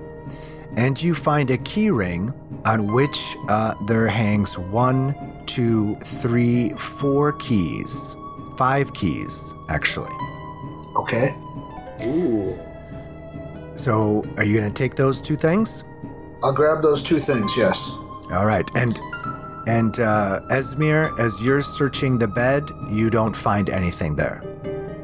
And 0.78 1.00
you 1.02 1.14
find 1.14 1.50
a 1.52 1.58
key 1.58 1.92
ring 1.92 2.34
on 2.66 2.88
which 2.88 3.20
uh, 3.50 3.74
there 3.88 4.08
hangs 4.08 4.58
one, 4.58 5.14
two, 5.48 5.98
three, 6.04 6.70
four 6.74 7.34
keys. 7.34 8.16
Five 8.58 8.94
keys, 8.94 9.54
actually. 9.70 10.14
Okay. 10.96 11.36
Ooh. 12.04 12.60
So, 13.76 14.24
are 14.38 14.44
you 14.44 14.60
going 14.60 14.72
to 14.72 14.74
take 14.74 14.96
those 14.96 15.22
two 15.22 15.36
things? 15.36 15.84
I'll 16.44 16.54
grab 16.54 16.82
those 16.82 17.02
two 17.02 17.20
things, 17.20 17.56
yes. 17.56 17.80
All 18.32 18.46
right, 18.46 18.70
and 18.76 19.00
and 19.68 20.00
uh, 20.00 20.42
Esmir, 20.50 21.18
as 21.20 21.40
you're 21.42 21.62
searching 21.62 22.18
the 22.18 22.28
bed, 22.28 22.70
you 22.90 23.10
don't 23.10 23.36
find 23.36 23.70
anything 23.70 24.16
there. 24.16 24.42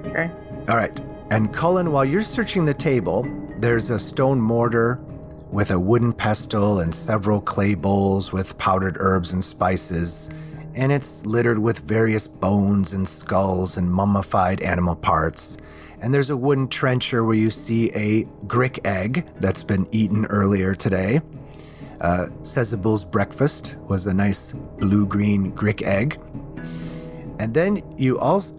Okay. 0.05 0.31
All 0.67 0.75
right, 0.75 0.99
and 1.31 1.53
Cullen, 1.53 1.91
while 1.91 2.05
you're 2.05 2.23
searching 2.23 2.65
the 2.65 2.73
table, 2.73 3.27
there's 3.57 3.89
a 3.89 3.99
stone 3.99 4.39
mortar 4.39 4.99
with 5.53 5.69
a 5.69 5.79
wooden 5.79 6.11
pestle 6.11 6.79
and 6.79 6.93
several 6.93 7.39
clay 7.39 7.75
bowls 7.75 8.33
with 8.33 8.57
powdered 8.57 8.97
herbs 8.99 9.31
and 9.31 9.45
spices, 9.45 10.29
and 10.73 10.91
it's 10.91 11.23
littered 11.27 11.59
with 11.59 11.77
various 11.79 12.27
bones 12.27 12.91
and 12.91 13.07
skulls 13.07 13.77
and 13.77 13.93
mummified 13.93 14.59
animal 14.61 14.95
parts. 14.95 15.57
And 16.01 16.11
there's 16.11 16.31
a 16.31 16.35
wooden 16.35 16.67
trencher 16.67 17.23
where 17.23 17.35
you 17.35 17.51
see 17.51 17.91
a 17.91 18.25
grick 18.47 18.79
egg 18.83 19.27
that's 19.39 19.61
been 19.61 19.87
eaten 19.91 20.25
earlier 20.25 20.73
today. 20.73 21.21
Uh, 22.01 22.27
Sezibul's 22.41 23.05
breakfast 23.05 23.75
was 23.87 24.07
a 24.07 24.13
nice 24.13 24.53
blue 24.79 25.05
green 25.05 25.53
grick 25.53 25.83
egg. 25.83 26.19
And 27.39 27.53
then 27.53 27.83
you 27.97 28.19
also 28.19 28.55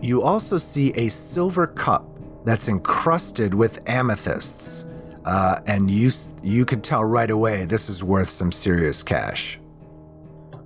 you 0.00 0.22
also 0.22 0.58
see 0.58 0.92
a 0.92 1.08
silver 1.08 1.66
cup 1.66 2.06
that's 2.44 2.68
encrusted 2.68 3.54
with 3.54 3.80
amethysts. 3.88 4.83
Uh, 5.24 5.60
and 5.66 5.90
you 5.90 6.10
you 6.42 6.64
could 6.64 6.84
tell 6.84 7.04
right 7.04 7.30
away 7.30 7.64
this 7.64 7.88
is 7.88 8.04
worth 8.04 8.28
some 8.28 8.52
serious 8.52 9.02
cash. 9.02 9.58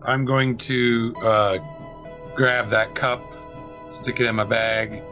I'm 0.03 0.25
going 0.25 0.57
to 0.59 1.15
uh, 1.23 1.59
grab 2.35 2.69
that 2.71 2.95
cup, 2.95 3.23
stick 3.93 4.21
it 4.21 4.27
in 4.27 4.35
my 4.35 4.45
bag. 4.45 5.03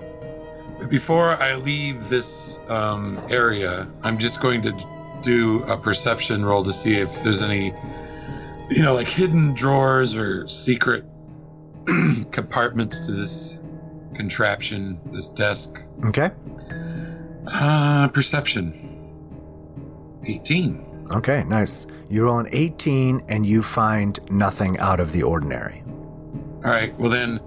But 0.79 0.91
before 0.91 1.31
I 1.43 1.55
leave 1.55 2.09
this 2.09 2.61
um, 2.69 3.23
area, 3.31 3.89
I'm 4.03 4.19
just 4.19 4.41
going 4.41 4.63
to 4.63 4.73
do 5.23 5.63
a 5.65 5.77
perception 5.77 6.45
roll 6.45 6.63
to 6.65 6.73
see 6.73 6.97
if 6.97 7.23
there's 7.23 7.43
any, 7.43 7.73
you 8.71 8.83
know, 8.83 8.95
like 8.95 9.09
hidden 9.09 9.55
drawers 9.55 10.15
or 10.15 10.47
secret 10.49 11.05
compartments 12.31 13.07
to 13.07 13.13
this 13.13 13.59
contraption, 14.15 14.99
this 15.13 15.29
desk. 15.29 15.83
Okay. 16.05 16.31
Uh, 17.47 18.09
perception. 18.09 18.86
18. 20.27 21.09
Okay, 21.13 21.45
nice. 21.45 21.87
You 22.09 22.25
roll 22.25 22.39
an 22.39 22.49
18 22.53 23.25
and 23.29 23.47
you 23.47 23.63
find 23.63 24.19
nothing 24.31 24.79
out 24.79 25.01
of 25.01 25.13
the 25.13 25.23
ordinary. 25.23 25.83
All 26.65 26.73
right, 26.73 26.97
well 26.99 27.11
then, 27.11 27.41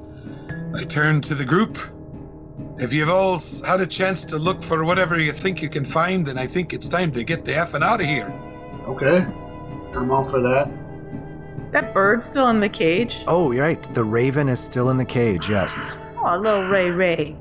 I 0.75 0.83
turn 0.83 1.21
to 1.21 1.35
the 1.35 1.45
group. 1.45 1.77
If 2.77 2.93
you've 2.93 3.09
all 3.09 3.41
had 3.65 3.81
a 3.81 3.87
chance 3.87 4.23
to 4.25 4.37
look 4.37 4.63
for 4.63 4.85
whatever 4.85 5.19
you 5.19 5.31
think 5.31 5.61
you 5.61 5.69
can 5.69 5.83
find, 5.83 6.25
then 6.25 6.37
I 6.37 6.47
think 6.47 6.73
it's 6.73 6.87
time 6.87 7.11
to 7.13 7.23
get 7.23 7.43
the 7.43 7.51
effing 7.51 7.83
out 7.83 7.99
of 7.99 8.07
here. 8.07 8.29
Okay. 8.87 9.25
I'm 9.93 10.11
all 10.11 10.23
for 10.23 10.39
that. 10.39 10.71
Is 11.61 11.71
that 11.71 11.93
bird 11.93 12.23
still 12.23 12.47
in 12.49 12.61
the 12.61 12.69
cage? 12.69 13.23
Oh, 13.27 13.51
you're 13.51 13.63
right. 13.63 13.83
The 13.93 14.03
raven 14.03 14.47
is 14.47 14.59
still 14.59 14.89
in 14.89 14.97
the 14.97 15.05
cage, 15.05 15.49
yes. 15.49 15.97
Oh, 16.23 16.37
little 16.37 16.69
Ray 16.69 16.89
Ray. 16.89 17.35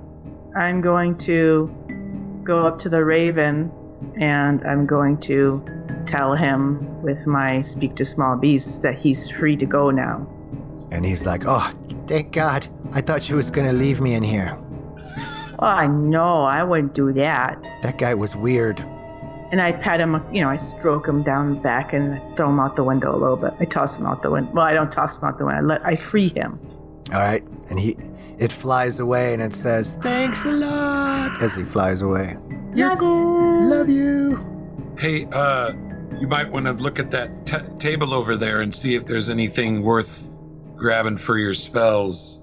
I'm 0.57 0.80
going 0.80 1.16
to 1.18 1.72
go 2.43 2.66
up 2.66 2.78
to 2.80 2.89
the 2.89 3.05
raven 3.05 3.70
and 4.16 4.62
I'm 4.64 4.86
going 4.86 5.18
to 5.20 5.62
tell 6.07 6.34
him 6.34 7.03
with 7.03 7.26
my 7.26 7.61
speak 7.61 7.94
to 7.96 8.05
small 8.05 8.36
beasts 8.36 8.78
that 8.80 8.99
he's 8.99 9.30
free 9.30 9.57
to 9.57 9.66
go 9.66 9.90
now. 9.90 10.26
And 10.90 11.05
he's 11.05 11.26
like, 11.26 11.44
oh, 11.46 11.70
thank 12.07 12.32
God. 12.32 12.66
I 12.92 13.01
thought 13.01 13.28
you 13.28 13.36
was 13.36 13.51
going 13.51 13.66
to 13.66 13.72
leave 13.72 14.01
me 14.01 14.14
in 14.14 14.22
here. 14.22 14.59
Oh, 15.61 15.66
I 15.66 15.86
know, 15.88 16.42
I 16.42 16.62
wouldn't 16.62 16.94
do 16.94 17.12
that. 17.12 17.62
That 17.82 17.99
guy 17.99 18.14
was 18.14 18.36
weird. 18.36 18.80
And 19.51 19.61
I 19.61 19.72
pat 19.72 19.99
him, 19.99 20.22
you 20.32 20.40
know, 20.40 20.51
I 20.51 20.57
stroke 20.57 21.09
him 21.09 21.22
down 21.22 21.55
the 21.55 21.61
back 21.61 21.92
and 21.92 22.20
throw 22.36 22.51
him 22.51 22.61
out 22.61 22.76
the 22.76 22.84
window 22.84 23.14
a 23.14 23.18
little 23.18 23.36
bit. 23.36 23.55
I 23.59 23.64
toss 23.64 23.99
him 23.99 24.07
out 24.07 24.22
the 24.22 24.30
window. 24.30 24.53
Well, 24.53 24.64
I 24.64 24.72
don't 24.72 24.92
toss 24.92 25.16
him 25.16 25.24
out 25.24 25.38
the 25.38 25.46
window. 25.46 25.61
I 25.61 25.64
let 25.64 25.86
I 25.86 25.96
free 25.96 26.28
him. 26.28 26.61
All 27.12 27.20
right. 27.20 27.42
And 27.70 27.80
he, 27.80 27.96
it 28.39 28.53
flies 28.53 28.99
away 29.01 29.34
and 29.34 29.43
it 29.43 29.55
says, 29.55 29.95
thanks 29.95 30.45
a 30.45 30.53
lot 30.53 31.43
as 31.43 31.55
he 31.55 31.64
flies 31.64 32.01
away. 32.01 32.36
Love 32.74 33.01
you. 33.03 33.68
Love 33.68 33.89
you. 33.89 34.95
Hey, 34.99 35.26
uh, 35.32 35.72
you 36.20 36.26
might 36.26 36.51
want 36.51 36.66
to 36.66 36.72
look 36.72 36.99
at 36.99 37.11
that 37.11 37.47
t- 37.47 37.57
table 37.78 38.14
over 38.14 38.36
there 38.36 38.61
and 38.61 38.74
see 38.74 38.95
if 38.95 39.07
there's 39.07 39.28
anything 39.28 39.82
worth 39.82 40.30
grabbing 40.76 41.18
for 41.18 41.39
your 41.39 41.55
spells. 41.55 42.41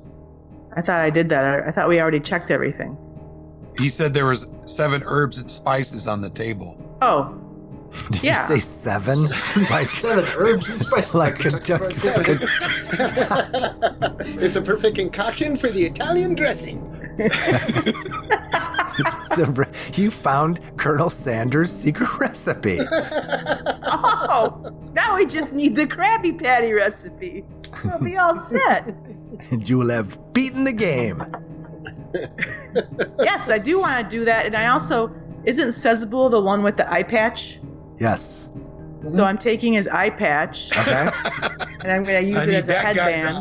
I 0.75 0.81
thought 0.81 1.01
I 1.01 1.09
did 1.09 1.29
that. 1.29 1.45
I, 1.45 1.67
I 1.67 1.71
thought 1.71 1.87
we 1.87 2.01
already 2.01 2.19
checked 2.19 2.51
everything. 2.51 2.97
He 3.77 3.89
said 3.89 4.13
there 4.13 4.25
was 4.25 4.47
seven 4.65 5.03
herbs 5.05 5.37
and 5.37 5.49
spices 5.51 6.07
on 6.07 6.21
the 6.21 6.29
table. 6.29 6.77
Oh, 7.01 7.37
Did 8.11 8.23
Yeah. 8.23 8.47
you 8.49 8.59
say 8.59 8.59
seven? 8.59 9.23
like, 9.69 9.89
Seven 9.89 10.25
herbs 10.37 10.69
and 10.69 10.79
spices. 10.79 11.15
like 11.15 11.35
Kentucky. 11.35 12.45
it's 14.41 14.55
a 14.55 14.61
perfect 14.61 14.95
concoction 14.97 15.55
for 15.55 15.69
the 15.69 15.83
Italian 15.85 16.35
dressing. 16.35 16.79
It's 18.97 19.27
the, 19.29 19.67
you 19.95 20.09
found 20.09 20.61
Colonel 20.77 21.09
Sanders' 21.09 21.69
secret 21.69 22.09
recipe. 22.17 22.79
oh! 23.91 24.73
Now 24.93 25.17
we 25.17 25.25
just 25.25 25.51
need 25.53 25.75
the 25.75 25.85
Krabby 25.85 26.41
Patty 26.41 26.71
recipe. 26.71 27.43
We'll 27.83 27.99
be 27.99 28.15
all 28.15 28.37
set. 28.37 28.87
and 29.51 29.67
you 29.67 29.77
will 29.79 29.89
have 29.89 30.17
beaten 30.31 30.63
the 30.63 30.71
game. 30.71 31.25
yes, 33.19 33.49
I 33.49 33.57
do 33.57 33.79
want 33.79 34.01
to 34.01 34.09
do 34.09 34.23
that, 34.23 34.45
and 34.45 34.55
I 34.55 34.67
also 34.67 35.13
isn't 35.43 35.69
Sezibul 35.69 36.31
the 36.31 36.39
one 36.39 36.63
with 36.63 36.77
the 36.77 36.89
eye 36.89 37.03
patch? 37.03 37.59
Yes. 37.99 38.49
So 39.09 39.23
I'm 39.23 39.37
taking 39.37 39.73
his 39.73 39.87
eye 39.87 40.09
patch 40.09 40.71
Okay. 40.71 41.09
and 41.83 41.91
I'm 41.91 42.03
going 42.03 42.23
to 42.23 42.27
use 42.27 42.37
I 42.37 42.43
it 42.43 42.53
as 42.53 42.69
a 42.69 42.73
headband. 42.73 43.37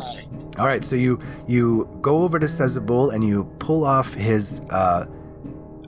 All 0.59 0.67
right. 0.67 0.85
So 0.85 0.95
you 0.95 1.21
you 1.47 1.89
go 2.01 2.19
over 2.19 2.39
to 2.39 2.47
Sezibul 2.47 3.15
and 3.15 3.25
you 3.25 3.45
pull 3.59 3.85
off 3.85 4.15
his 4.15 4.61
uh, 4.71 5.07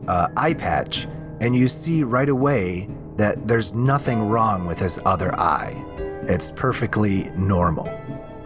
uh, 0.09 0.29
eye 0.37 0.55
patch, 0.55 1.07
and 1.41 1.55
you 1.55 1.69
see 1.69 2.03
right 2.03 2.29
away 2.29 2.89
that 3.17 3.47
there's 3.47 3.75
nothing 3.75 4.29
wrong 4.29 4.67
with 4.67 4.79
his 4.79 4.99
other 5.05 5.35
eye. 5.39 5.83
It's 6.29 6.51
perfectly 6.51 7.31
normal. 7.37 7.85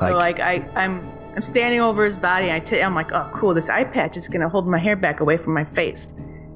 Like, 0.00 0.12
so 0.12 0.16
like 0.16 0.40
I, 0.40 0.68
I'm 0.74 1.10
I'm 1.36 1.42
standing 1.42 1.80
over 1.80 2.04
his 2.04 2.18
body. 2.18 2.46
And 2.46 2.54
I 2.54 2.60
t- 2.60 2.82
I'm 2.82 2.94
like, 2.94 3.12
oh, 3.12 3.30
cool. 3.34 3.54
This 3.54 3.68
eye 3.68 3.84
patch 3.84 4.16
is 4.16 4.28
gonna 4.28 4.48
hold 4.48 4.66
my 4.66 4.78
hair 4.78 4.96
back 4.96 5.20
away 5.20 5.36
from 5.36 5.54
my 5.54 5.64
face. 5.64 6.12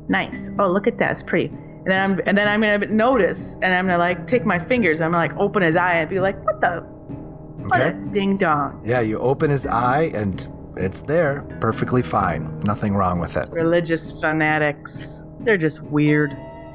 Nice. 0.09 0.51
Oh, 0.59 0.69
look 0.71 0.87
at 0.87 0.99
that. 0.99 1.13
It's 1.13 1.23
pretty. 1.23 1.53
And 1.85 1.93
then 1.93 2.01
I'm 2.01 2.21
and 2.27 2.39
then 2.39 2.49
I'm 2.49 2.61
gonna 2.61 2.87
notice, 2.87 3.57
and 3.57 3.67
I'm 3.67 3.87
gonna 3.87 3.99
like 3.99 4.27
take 4.27 4.47
my 4.47 4.59
fingers. 4.59 5.01
and 5.01 5.07
I'm 5.07 5.13
gonna 5.13 5.35
like 5.35 5.41
open 5.41 5.63
his 5.63 5.77
eye 5.77 5.97
and 5.97 6.09
be 6.09 6.21
like, 6.21 6.43
what 6.45 6.61
the? 6.61 6.81
What 6.81 7.81
okay. 7.81 7.91
a 7.91 8.13
ding 8.13 8.37
dong. 8.37 8.83
Yeah, 8.85 9.01
you 9.01 9.19
open 9.19 9.51
his 9.51 9.67
eye 9.67 10.11
and 10.15 10.47
it's 10.77 11.01
there, 11.01 11.43
perfectly 11.61 12.03
fine. 12.03 12.61
Nothing 12.61 12.95
wrong 12.95 13.21
with 13.21 13.37
it. 13.37 13.49
Religious 13.51 14.21
fanatics. 14.21 15.25
They're 15.41 15.59
just 15.59 15.83
weird. 15.83 16.33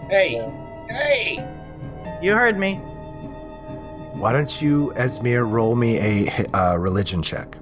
Hey, 0.09 0.47
hey! 0.89 1.47
You 2.21 2.33
heard 2.33 2.57
me. 2.57 2.75
Why 4.13 4.31
don't 4.31 4.61
you, 4.61 4.91
Esmir, 4.95 5.49
roll 5.49 5.75
me 5.75 5.97
a 5.97 6.45
uh, 6.53 6.75
religion 6.75 7.21
check? 7.21 7.57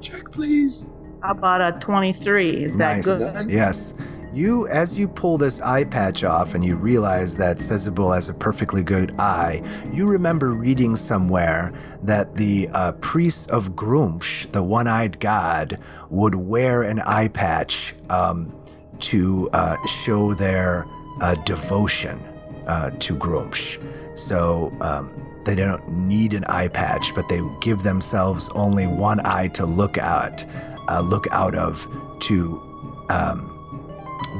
Check, 0.00 0.30
please. 0.30 0.88
How 1.22 1.32
about 1.32 1.60
a 1.62 1.78
23? 1.80 2.64
Is 2.64 2.76
that 2.76 2.96
nice. 2.96 3.04
good? 3.06 3.50
Yes. 3.50 3.94
You, 4.32 4.68
as 4.68 4.96
you 4.96 5.08
pull 5.08 5.38
this 5.38 5.60
eye 5.60 5.82
patch 5.82 6.22
off 6.22 6.54
and 6.54 6.64
you 6.64 6.76
realize 6.76 7.36
that 7.38 7.56
Sezibul 7.56 8.14
has 8.14 8.28
a 8.28 8.34
perfectly 8.34 8.84
good 8.84 9.12
eye, 9.18 9.60
you 9.92 10.06
remember 10.06 10.50
reading 10.50 10.94
somewhere 10.94 11.72
that 12.04 12.36
the 12.36 12.68
uh, 12.72 12.92
priests 12.92 13.48
of 13.48 13.70
Gruumsh, 13.70 14.50
the 14.52 14.62
one 14.62 14.86
eyed 14.86 15.18
god, 15.18 15.80
would 16.10 16.36
wear 16.36 16.82
an 16.82 17.00
eye 17.00 17.26
patch 17.26 17.94
um, 18.08 18.54
to 19.00 19.50
uh, 19.52 19.76
show 19.86 20.32
their 20.34 20.86
uh, 21.20 21.34
devotion 21.44 22.20
uh, 22.68 22.90
to 23.00 23.16
Gruumsh. 23.16 23.80
So 24.16 24.72
um, 24.80 25.10
they 25.44 25.56
don't 25.56 25.88
need 25.88 26.34
an 26.34 26.44
eye 26.44 26.68
patch, 26.68 27.12
but 27.16 27.28
they 27.28 27.40
give 27.60 27.82
themselves 27.82 28.48
only 28.50 28.86
one 28.86 29.20
eye 29.26 29.48
to 29.48 29.66
look 29.66 29.98
at, 29.98 30.48
uh, 30.88 31.00
look 31.00 31.26
out 31.32 31.56
of 31.56 31.84
to 32.20 32.62
um, 33.08 33.59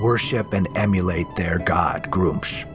worship 0.01 0.53
and 0.53 0.69
emulate 0.77 1.27
their 1.37 1.59
god, 1.59 2.09
Gruumsh, 2.11 2.67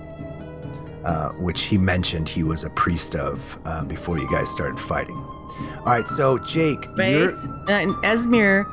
uh, 1.04 1.30
which 1.42 1.64
he 1.64 1.78
mentioned 1.78 2.28
he 2.30 2.44
was 2.44 2.64
a 2.64 2.70
priest 2.72 3.16
of 3.16 3.60
uh, 3.66 3.84
before 3.84 4.18
you 4.18 4.30
guys 4.30 4.50
started 4.50 4.80
fighting. 4.80 5.18
All 5.18 5.86
right, 5.86 6.08
so 6.08 6.38
Jake, 6.38 6.88
Wait. 6.98 7.30
And 7.68 7.94
Esmir, 8.04 8.66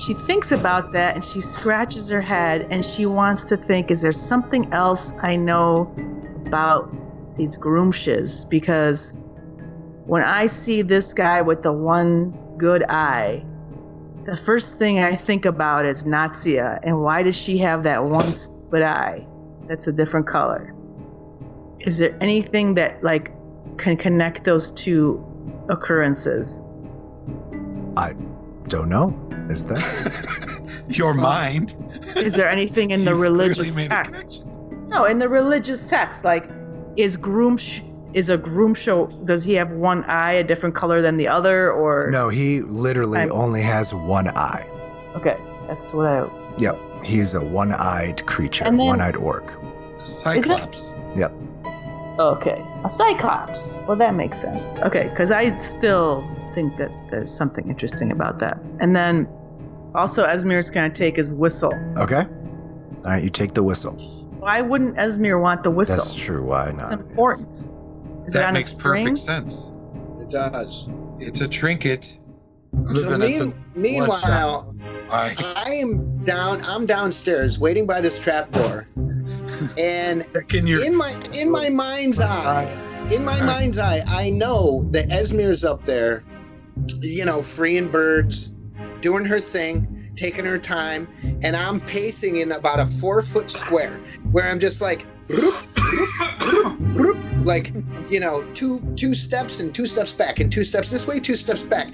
she 0.00 0.14
thinks 0.14 0.52
about 0.52 0.92
that 0.92 1.14
and 1.14 1.24
she 1.24 1.40
scratches 1.40 2.08
her 2.08 2.22
head 2.22 2.66
and 2.70 2.84
she 2.84 3.06
wants 3.06 3.44
to 3.44 3.56
think, 3.56 3.90
is 3.90 4.02
there 4.02 4.12
something 4.12 4.72
else 4.72 5.12
I 5.22 5.36
know 5.36 5.94
about 6.46 6.90
these 7.36 7.58
Gruumshes? 7.58 8.48
Because 8.48 9.12
when 10.06 10.22
I 10.22 10.46
see 10.46 10.82
this 10.82 11.12
guy 11.12 11.42
with 11.42 11.62
the 11.62 11.72
one 11.72 12.30
good 12.56 12.84
eye, 12.88 13.44
the 14.24 14.36
first 14.36 14.78
thing 14.78 14.98
I 14.98 15.16
think 15.16 15.44
about 15.44 15.86
is 15.86 16.04
Nazia. 16.04 16.78
And 16.82 17.00
why 17.02 17.22
does 17.22 17.36
she 17.36 17.58
have 17.58 17.82
that 17.84 18.04
one 18.04 18.32
split 18.32 18.82
eye 18.82 19.26
that's 19.66 19.86
a 19.86 19.92
different 19.92 20.26
color? 20.26 20.74
Is 21.80 21.98
there 21.98 22.16
anything 22.20 22.74
that 22.74 23.02
like 23.02 23.32
can 23.78 23.96
connect 23.96 24.44
those 24.44 24.72
two 24.72 25.24
occurrences? 25.68 26.62
I 27.96 28.14
don't 28.68 28.88
know. 28.88 29.18
Is 29.48 29.64
there? 29.64 29.78
Your 30.88 31.14
mind. 31.14 31.76
Is 32.16 32.34
there 32.34 32.48
anything 32.48 32.90
in 32.90 33.04
the 33.06 33.14
religious 33.14 33.74
text? 33.86 34.46
No, 34.88 35.04
in 35.04 35.18
the 35.18 35.28
religious 35.28 35.88
text, 35.88 36.24
like 36.24 36.48
is 36.96 37.16
Gruumsh 37.16 37.80
is 38.14 38.28
a 38.28 38.36
groom 38.36 38.74
show 38.74 39.06
Does 39.24 39.44
he 39.44 39.54
have 39.54 39.70
one 39.72 40.04
eye 40.04 40.32
a 40.32 40.44
different 40.44 40.74
color 40.74 41.00
than 41.02 41.16
the 41.16 41.28
other, 41.28 41.70
or 41.72 42.10
no, 42.10 42.28
he 42.28 42.60
literally 42.62 43.20
I'm- 43.20 43.32
only 43.32 43.62
has 43.62 43.92
one 43.94 44.28
eye. 44.28 44.66
Okay, 45.16 45.36
That's 45.68 45.92
what 45.94 46.06
I. 46.06 46.28
Yep. 46.58 46.78
he 47.04 47.20
is 47.20 47.34
a 47.34 47.40
one-eyed 47.44 48.26
creature, 48.26 48.64
And 48.64 48.78
then- 48.78 48.86
one-eyed 48.88 49.16
orc. 49.16 49.44
Cyclops. 50.02 50.94
Yep. 51.16 51.32
Okay, 52.18 52.62
a 52.84 52.88
cyclops. 52.90 53.80
Well, 53.86 53.96
that 53.96 54.14
makes 54.14 54.38
sense. 54.38 54.62
Okay, 54.82 55.08
because 55.08 55.30
I 55.30 55.56
still 55.58 56.22
think 56.54 56.76
that 56.76 56.90
there's 57.10 57.30
something 57.32 57.68
interesting 57.68 58.10
about 58.12 58.38
that. 58.40 58.58
And 58.80 58.94
then 58.94 59.26
also, 59.94 60.26
Esmir's 60.26 60.70
gonna 60.70 60.90
take 60.90 61.16
his 61.16 61.32
whistle. 61.32 61.72
Okay. 61.96 62.26
All 63.04 63.10
right, 63.12 63.22
you 63.22 63.30
take 63.30 63.54
the 63.54 63.62
whistle. 63.62 63.92
Why 64.38 64.60
wouldn't 64.60 64.96
Esmir 64.96 65.40
want 65.40 65.62
the 65.62 65.70
whistle? 65.70 65.96
That's 65.96 66.14
true. 66.14 66.42
Why 66.42 66.72
not? 66.72 66.80
It's 66.82 66.90
not? 66.90 67.00
important. 67.00 67.68
Is 68.30 68.36
it 68.36 68.38
That 68.38 68.48
on 68.48 68.54
makes 68.54 68.70
a 68.70 68.74
string? 68.74 69.06
perfect 69.06 69.18
sense. 69.18 69.72
It 70.20 70.30
does. 70.30 70.88
It's 71.18 71.40
a 71.40 71.48
trinket. 71.48 72.16
So 72.88 73.18
mean, 73.18 73.52
meanwhile, 73.74 74.72
I, 75.10 75.34
I 75.66 75.72
am 75.72 76.22
down. 76.22 76.60
I'm 76.62 76.86
downstairs 76.86 77.58
waiting 77.58 77.88
by 77.88 78.00
this 78.00 78.20
trapdoor, 78.20 78.86
and 79.76 80.24
in 80.54 80.68
your 80.68 80.84
in 80.84 80.96
my 80.96 81.12
in 81.36 81.50
my 81.50 81.70
mind's 81.70 82.20
eye, 82.20 83.08
in 83.12 83.24
my 83.24 83.40
mind's 83.40 83.80
eye, 83.80 84.04
I 84.06 84.30
know 84.30 84.84
that 84.92 85.08
Esmir's 85.08 85.64
up 85.64 85.82
there, 85.82 86.22
you 87.00 87.24
know, 87.24 87.42
freeing 87.42 87.88
birds, 87.88 88.52
doing 89.00 89.24
her 89.24 89.40
thing, 89.40 90.12
taking 90.14 90.44
her 90.44 90.58
time, 90.58 91.08
and 91.42 91.56
I'm 91.56 91.80
pacing 91.80 92.36
in 92.36 92.52
about 92.52 92.78
a 92.78 92.86
four 92.86 93.22
foot 93.22 93.50
square 93.50 93.98
where 94.30 94.48
I'm 94.48 94.60
just 94.60 94.80
like, 94.80 95.04
like, 97.44 97.72
you 98.08 98.20
know, 98.20 98.42
two 98.54 98.80
two 98.96 99.14
steps 99.14 99.60
and 99.60 99.74
two 99.74 99.86
steps 99.86 100.12
back 100.12 100.40
and 100.40 100.52
two 100.52 100.64
steps 100.64 100.90
this 100.90 101.06
way, 101.06 101.20
two 101.20 101.36
steps 101.36 101.62
back, 101.62 101.88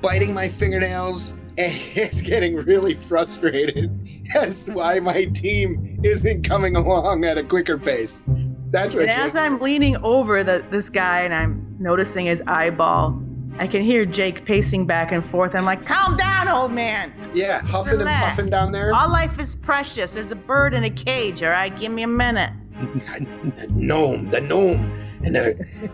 biting 0.00 0.34
my 0.34 0.48
fingernails. 0.48 1.32
And 1.56 1.72
it's 1.72 2.20
getting 2.20 2.56
really 2.56 2.94
frustrated 2.94 3.88
as 4.34 4.64
to 4.64 4.72
why 4.72 4.98
my 4.98 5.26
team 5.26 6.00
isn't 6.02 6.42
coming 6.42 6.74
along 6.74 7.24
at 7.24 7.38
a 7.38 7.44
quicker 7.44 7.78
pace. 7.78 8.24
That's 8.72 8.92
what 8.96 9.04
And 9.04 9.12
as 9.12 9.36
I'm 9.36 9.60
leaning 9.60 9.96
over 9.98 10.42
the, 10.42 10.64
this 10.72 10.90
guy 10.90 11.20
and 11.20 11.32
I'm 11.32 11.76
noticing 11.78 12.26
his 12.26 12.42
eyeball, 12.48 13.22
I 13.58 13.68
can 13.68 13.82
hear 13.82 14.04
Jake 14.04 14.44
pacing 14.44 14.86
back 14.86 15.12
and 15.12 15.24
forth. 15.24 15.54
I'm 15.54 15.64
like, 15.64 15.86
calm 15.86 16.16
down, 16.16 16.48
old 16.48 16.72
man. 16.72 17.12
Yeah, 17.32 17.60
huffing 17.60 17.98
Relax. 17.98 18.24
and 18.24 18.30
puffing 18.30 18.50
down 18.50 18.72
there. 18.72 18.92
All 18.92 19.08
life 19.08 19.38
is 19.38 19.54
precious. 19.54 20.12
There's 20.12 20.32
a 20.32 20.36
bird 20.36 20.74
in 20.74 20.82
a 20.82 20.90
cage, 20.90 21.40
all 21.42 21.50
right? 21.50 21.78
Give 21.78 21.92
me 21.92 22.02
a 22.02 22.08
minute. 22.08 22.50
The 22.74 23.66
gnome, 23.70 24.30
the 24.30 24.40
gnome, 24.40 24.92
and 25.24 25.34
the 25.34 25.90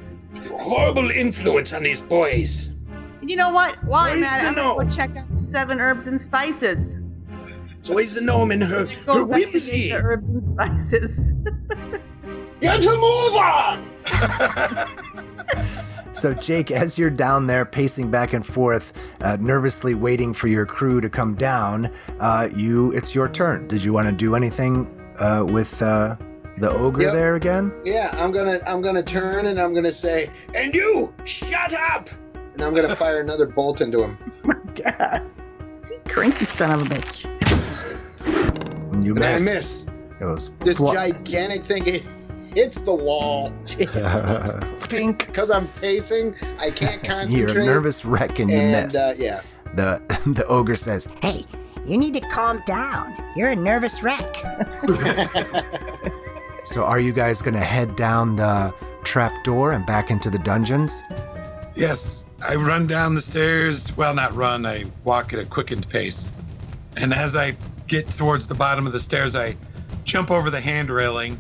horrible 0.58 1.10
influence 1.10 1.72
on 1.72 1.82
these 1.82 2.00
boys. 2.00 2.70
You 3.22 3.36
know 3.36 3.50
what? 3.50 3.82
While 3.84 4.10
I'm 4.10 4.24
at 4.24 4.42
it, 4.42 4.48
I'm 4.48 4.54
gonna 4.54 4.84
go 4.84 4.90
check 4.96 5.16
out 5.16 5.28
the 5.36 5.42
seven 5.42 5.80
herbs 5.80 6.06
and 6.06 6.20
spices. 6.20 6.96
It's 7.78 7.90
always 7.90 8.14
the 8.14 8.20
gnome 8.22 8.50
and 8.50 8.62
her, 8.62 8.86
Go 9.06 9.14
her 9.14 9.22
investigate 9.22 9.52
whimsy. 9.52 9.88
the 9.90 9.96
herbs 10.02 10.28
and 10.28 10.42
spices. 10.42 11.32
Get 12.60 12.82
to 12.82 12.90
move 12.90 13.36
on! 13.36 13.86
So, 16.12 16.34
Jake, 16.34 16.70
as 16.70 16.98
you're 16.98 17.08
down 17.08 17.46
there 17.46 17.64
pacing 17.64 18.10
back 18.10 18.32
and 18.34 18.44
forth, 18.44 18.92
uh, 19.22 19.36
nervously 19.40 19.94
waiting 19.94 20.34
for 20.34 20.48
your 20.48 20.66
crew 20.66 21.00
to 21.00 21.08
come 21.08 21.34
down, 21.34 21.90
uh, 22.18 22.48
you 22.54 22.92
it's 22.92 23.14
your 23.14 23.28
turn. 23.28 23.68
Did 23.68 23.82
you 23.84 23.92
want 23.92 24.06
to 24.08 24.12
do 24.12 24.34
anything 24.34 24.86
uh, 25.18 25.44
with 25.46 25.80
uh, 25.80 26.16
the 26.60 26.70
ogre 26.70 27.02
Yep. 27.02 27.12
there 27.14 27.34
again? 27.36 27.72
Yeah, 27.84 28.10
I'm 28.18 28.32
gonna 28.32 28.58
I'm 28.66 28.82
gonna 28.82 29.02
turn 29.02 29.46
and 29.46 29.58
I'm 29.58 29.74
gonna 29.74 29.90
say, 29.90 30.30
and 30.56 30.74
you, 30.74 31.12
shut 31.24 31.74
up! 31.92 32.08
And 32.54 32.62
I'm 32.62 32.74
gonna 32.74 32.94
fire 32.94 33.20
another 33.20 33.46
bolt 33.46 33.80
into 33.80 34.02
him. 34.04 34.16
Oh 34.46 34.82
god. 34.82 35.22
See, 35.78 35.96
cranky 36.08 36.44
son 36.44 36.70
of 36.80 36.82
a 36.82 36.84
bitch. 36.94 37.24
And 38.92 39.04
you 39.04 39.14
And 39.14 39.24
I 39.24 39.32
miss. 39.34 39.44
miss. 39.44 39.86
It 40.20 40.24
was 40.24 40.50
This 40.60 40.76
flo- 40.78 40.94
gigantic 40.94 41.62
thing 41.62 41.86
it 41.86 42.02
hits 42.54 42.80
the 42.80 42.94
wall. 42.94 43.50
Tink. 43.66 45.26
Because 45.26 45.50
I'm 45.50 45.68
pacing, 45.74 46.34
I 46.60 46.70
can't 46.70 47.02
concentrate. 47.04 47.54
You're 47.54 47.62
a 47.62 47.66
nervous 47.66 48.04
wreck 48.04 48.38
and 48.38 48.48
you 48.50 48.56
and 48.56 48.86
miss. 48.86 48.94
uh, 48.94 49.14
yeah. 49.18 49.40
The 49.74 50.00
the 50.26 50.46
ogre 50.46 50.76
says, 50.76 51.06
Hey, 51.20 51.44
you 51.86 51.96
need 51.98 52.14
to 52.14 52.20
calm 52.20 52.62
down. 52.66 53.14
You're 53.36 53.50
a 53.50 53.56
nervous 53.56 54.02
wreck. 54.02 54.36
"So 56.64 56.84
are 56.84 57.00
you 57.00 57.12
guys 57.12 57.40
gonna 57.42 57.58
head 57.64 57.96
down 57.96 58.36
the 58.36 58.72
trap 59.04 59.44
door 59.44 59.72
and 59.72 59.84
back 59.86 60.10
into 60.10 60.30
the 60.30 60.38
dungeons?" 60.38 60.96
yes, 61.76 62.24
I 62.46 62.54
run 62.56 62.86
down 62.86 63.14
the 63.14 63.22
stairs. 63.22 63.94
Well, 63.96 64.14
not 64.14 64.34
run. 64.34 64.66
I 64.66 64.84
walk 65.04 65.32
at 65.32 65.38
a 65.38 65.44
quickened 65.44 65.88
pace. 65.88 66.32
And 66.96 67.14
as 67.14 67.36
I 67.36 67.56
get 67.86 68.10
towards 68.10 68.46
the 68.48 68.54
bottom 68.54 68.86
of 68.86 68.92
the 68.92 69.00
stairs, 69.00 69.34
I 69.34 69.56
jump 70.04 70.30
over 70.30 70.50
the 70.50 70.60
hand 70.60 70.90
railing 70.90 71.38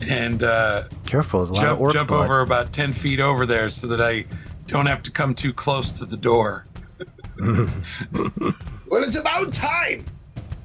and 0.00 0.42
uh, 0.44 0.82
Careful, 1.06 1.40
there's 1.40 1.50
a 1.50 1.54
lot 1.54 1.64
of 1.66 1.78
jump 1.78 1.92
jump 1.92 2.08
blood. 2.08 2.24
over 2.26 2.40
about 2.40 2.72
ten 2.72 2.92
feet 2.92 3.20
over 3.20 3.46
there 3.46 3.68
so 3.70 3.86
that 3.88 4.00
I 4.00 4.24
don't 4.66 4.86
have 4.86 5.02
to 5.04 5.10
come 5.10 5.34
too 5.34 5.52
close 5.52 5.92
to 5.92 6.04
the 6.04 6.16
door. 6.16 6.66
Well, 8.90 9.02
it's 9.04 9.16
about 9.16 9.52
time. 9.52 10.04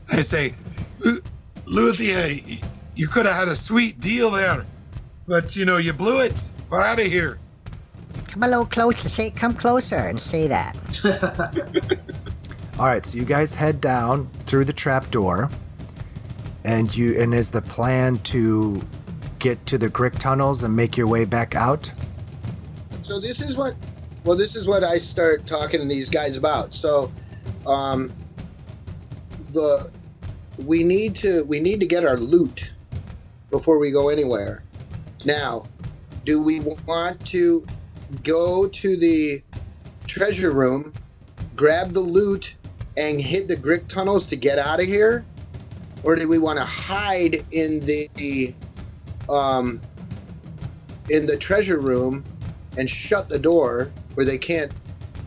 I 0.10 0.22
say, 0.22 0.56
"Lu- 1.00 1.22
Luthia, 1.68 2.42
y- 2.48 2.62
you 2.96 3.08
could 3.08 3.26
have 3.26 3.36
had 3.36 3.48
a 3.48 3.56
sweet 3.56 4.00
deal 4.00 4.32
there, 4.32 4.66
but 5.28 5.56
you 5.56 5.66
know 5.66 5.78
you 5.78 5.94
blew 5.94 6.22
it. 6.22 6.50
We're 6.70 6.82
out 6.82 7.00
of 7.00 7.08
here. 7.08 7.40
Come 8.28 8.44
a 8.44 8.48
little 8.48 8.66
closer. 8.66 9.10
Say, 9.10 9.30
come 9.32 9.54
closer 9.54 9.96
and 9.96 10.20
say 10.34 10.48
that. 10.48 10.76
All 12.80 12.86
right, 12.86 13.06
so 13.06 13.18
you 13.18 13.26
guys 13.26 13.54
head 13.54 13.80
down 13.80 14.30
through 14.46 14.66
the 14.66 14.74
trap 14.74 15.12
door, 15.12 15.50
and 16.64 16.94
you 16.96 17.20
and 17.22 17.34
is 17.34 17.52
the 17.52 17.62
plan 17.62 18.18
to 18.20 18.82
get 19.40 19.64
to 19.68 19.78
the 19.78 19.90
Grick 19.90 20.18
tunnels 20.18 20.64
and 20.64 20.76
make 20.76 20.98
your 20.98 21.08
way 21.08 21.26
back 21.26 21.56
out? 21.56 21.92
So 23.02 23.20
this 23.20 23.42
is 23.42 23.58
what, 23.58 23.76
well, 24.24 24.38
this 24.38 24.56
is 24.56 24.68
what 24.68 24.84
I 24.84 24.98
start 24.98 25.46
talking 25.46 25.82
to 25.82 25.86
these 25.86 26.10
guys 26.10 26.38
about. 26.38 26.74
So, 26.74 27.12
um, 27.68 28.12
the 29.52 29.92
we 30.66 30.84
need 30.84 31.16
to 31.16 31.44
we 31.46 31.60
need 31.60 31.80
to 31.80 31.86
get 31.86 32.06
our 32.06 32.18
loot 32.18 32.74
before 33.54 33.78
we 33.78 33.92
go 33.92 34.10
anywhere. 34.10 34.66
Now, 35.26 35.68
do 36.26 36.44
we 36.44 36.60
want 36.88 37.24
to 37.28 37.68
go 38.24 38.68
to 38.68 38.98
the 38.98 39.44
treasure 40.08 40.52
room, 40.52 40.96
grab 41.56 41.94
the 41.94 42.00
loot, 42.00 42.56
and 42.98 43.22
hit 43.22 43.48
the 43.48 43.56
Grick 43.56 43.88
tunnels 43.88 44.26
to 44.28 44.36
get 44.36 44.58
out 44.58 44.80
of 44.80 44.88
here, 44.88 45.24
or 46.02 46.16
do 46.16 46.28
we 46.28 46.40
want 46.40 46.58
to 46.58 46.66
hide 46.66 47.36
in 47.52 47.80
the 47.86 48.56
um 49.30 49.80
in 51.10 51.28
the 51.28 51.38
treasure 51.38 51.80
room 51.80 52.26
and 52.76 52.90
shut 52.90 53.30
the 53.30 53.38
door 53.38 53.92
where 54.16 54.26
they 54.26 54.40
can't 54.40 54.72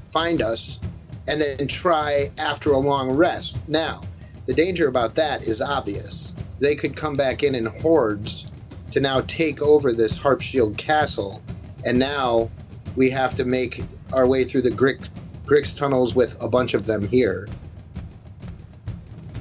find 0.03 0.43
us 0.43 0.81
and 1.29 1.41
then 1.41 1.69
try 1.69 2.29
after 2.39 2.73
a 2.73 2.79
long 2.79 3.11
rest. 3.11 3.61
Now, 3.69 4.03
the 4.47 4.55
danger 4.55 4.89
about 4.89 5.15
that 5.15 5.43
is 5.43 5.61
obvious. 5.61 6.26
They 6.59 6.75
could 6.75 6.97
come 6.97 7.15
back 7.15 7.43
in 7.43 7.55
in 7.55 7.67
hordes 7.67 8.51
to 8.93 9.01
now 9.01 9.21
take 9.23 9.61
over 9.63 9.93
this 9.93 10.19
Harpshield 10.19 10.77
castle, 10.77 11.43
and 11.85 11.99
now 11.99 12.51
we 12.95 13.11
have 13.11 13.35
to 13.35 13.45
make 13.45 13.83
our 14.13 14.27
way 14.27 14.45
through 14.45 14.63
the 14.63 14.71
Grick, 14.71 15.09
Grick's 15.45 15.75
tunnels 15.75 16.15
with 16.15 16.41
a 16.43 16.49
bunch 16.49 16.75
of 16.75 16.87
them 16.87 17.07
here. 17.07 17.49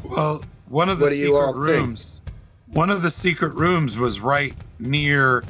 Well, 0.03 0.43
one 0.67 0.89
of 0.89 0.99
the 0.99 1.05
What 1.05 1.09
do 1.11 1.15
you 1.15 1.27
secret 1.27 1.39
all 1.39 1.53
think? 1.53 1.77
rooms, 1.77 2.21
one 2.67 2.89
of 2.89 3.01
the 3.01 3.11
secret 3.11 3.53
rooms 3.53 3.97
was 3.97 4.19
right 4.19 4.53
near 4.79 5.43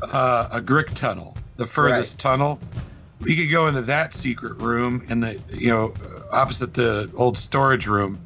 uh, 0.00 0.48
a 0.52 0.60
Grick 0.60 0.94
tunnel, 0.94 1.36
the 1.56 1.66
furthest 1.66 2.18
tunnel. 2.18 2.58
We 3.20 3.36
could 3.36 3.50
go 3.50 3.68
into 3.68 3.82
that 3.82 4.12
secret 4.14 4.58
room 4.58 5.04
in 5.08 5.20
the, 5.20 5.40
you 5.52 5.68
know, 5.68 5.94
opposite 6.32 6.74
the 6.74 7.10
old 7.16 7.38
storage 7.38 7.86
room, 7.86 8.18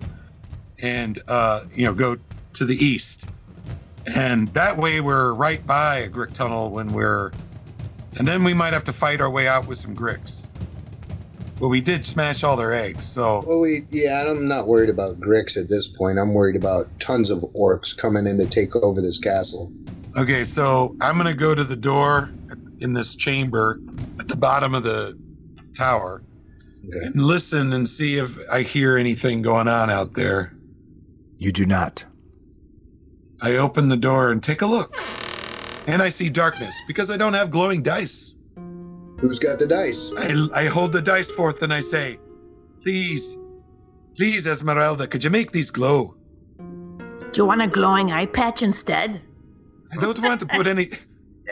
and 0.83 1.21
uh, 1.29 1.65
you 1.73 1.85
know, 1.85 1.93
go 1.93 2.17
to 2.57 2.65
the 2.65 2.77
east, 2.85 3.29
and 4.07 4.49
that 4.49 4.77
way 4.77 5.01
we're 5.01 5.33
right 5.35 5.67
by 5.67 5.99
a 5.99 6.09
Grick 6.09 6.33
tunnel 6.33 6.71
when 6.71 6.93
we're, 6.93 7.33
and 8.19 8.27
then 8.27 8.45
we 8.45 8.55
might 8.55 8.73
have 8.73 8.85
to 8.85 8.93
fight 8.93 9.21
our 9.21 9.31
way 9.31 9.49
out 9.49 9.67
with 9.67 9.79
some 9.79 9.95
Gricks. 9.95 10.49
But 11.59 11.69
we 11.69 11.81
did 11.81 12.05
smash 12.05 12.45
all 12.45 12.55
their 12.57 12.75
eggs, 12.75 13.05
so. 13.05 13.43
Well, 13.47 13.63
we 13.63 13.83
yeah, 13.91 14.27
I'm 14.29 14.47
not 14.47 14.67
worried 14.67 14.91
about 14.91 15.15
Gricks 15.17 15.57
at 15.57 15.69
this 15.71 15.87
point. 15.87 16.19
I'm 16.19 16.35
worried 16.35 16.57
about 16.57 16.85
tons 17.01 17.31
of 17.31 17.39
orcs 17.59 17.97
coming 17.97 18.27
in 18.27 18.39
to 18.39 18.47
take 18.47 18.77
over 18.77 19.01
this 19.01 19.19
castle. 19.19 19.73
Okay, 20.19 20.45
so 20.45 20.95
I'm 21.01 21.17
gonna 21.17 21.35
go 21.35 21.55
to 21.55 21.65
the 21.65 21.77
door 21.77 22.31
in 22.81 22.93
this 22.93 23.15
chamber 23.15 23.81
at 24.19 24.29
the 24.29 24.37
bottom 24.37 24.75
of 24.75 24.83
the 24.83 25.19
tower 25.77 26.23
Okay. 26.89 27.07
and 27.07 27.17
listen 27.23 27.73
and 27.73 27.89
see 27.89 28.17
if 28.17 28.39
I 28.51 28.63
hear 28.63 28.97
anything 28.97 29.43
going 29.43 29.67
on 29.67 29.89
out 29.91 30.15
there. 30.15 30.53
You 31.39 31.53
do 31.53 31.67
not. 31.67 32.05
I 33.41 33.57
open 33.57 33.89
the 33.89 33.97
door 33.97 34.31
and 34.31 34.43
take 34.43 34.63
a 34.63 34.67
look. 34.67 34.97
And 35.87 36.03
I 36.03 36.09
see 36.09 36.29
darkness 36.29 36.75
because 36.89 37.11
I 37.11 37.17
don't 37.17 37.35
have 37.35 37.51
glowing 37.51 37.83
dice. 37.83 38.35
Who's 39.19 39.39
got 39.39 39.59
the 39.59 39.67
dice? 39.67 40.13
I, 40.17 40.65
I 40.65 40.67
hold 40.67 40.93
the 40.93 41.03
dice 41.03 41.31
forth 41.31 41.63
and 41.63 41.73
I 41.73 41.81
say, 41.81 42.19
Please 42.83 43.37
Please, 44.17 44.47
Esmeralda, 44.47 45.07
could 45.07 45.23
you 45.23 45.29
make 45.29 45.53
these 45.53 45.71
glow? 45.71 46.17
Do 46.59 47.43
you 47.43 47.45
want 47.45 47.61
a 47.61 47.67
glowing 47.67 48.13
eye 48.13 48.25
patch 48.25 48.63
instead? 48.63 49.21
I 49.93 50.01
don't 50.01 50.19
want 50.21 50.41
to 50.41 50.47
put 50.47 50.67
any. 50.67 50.89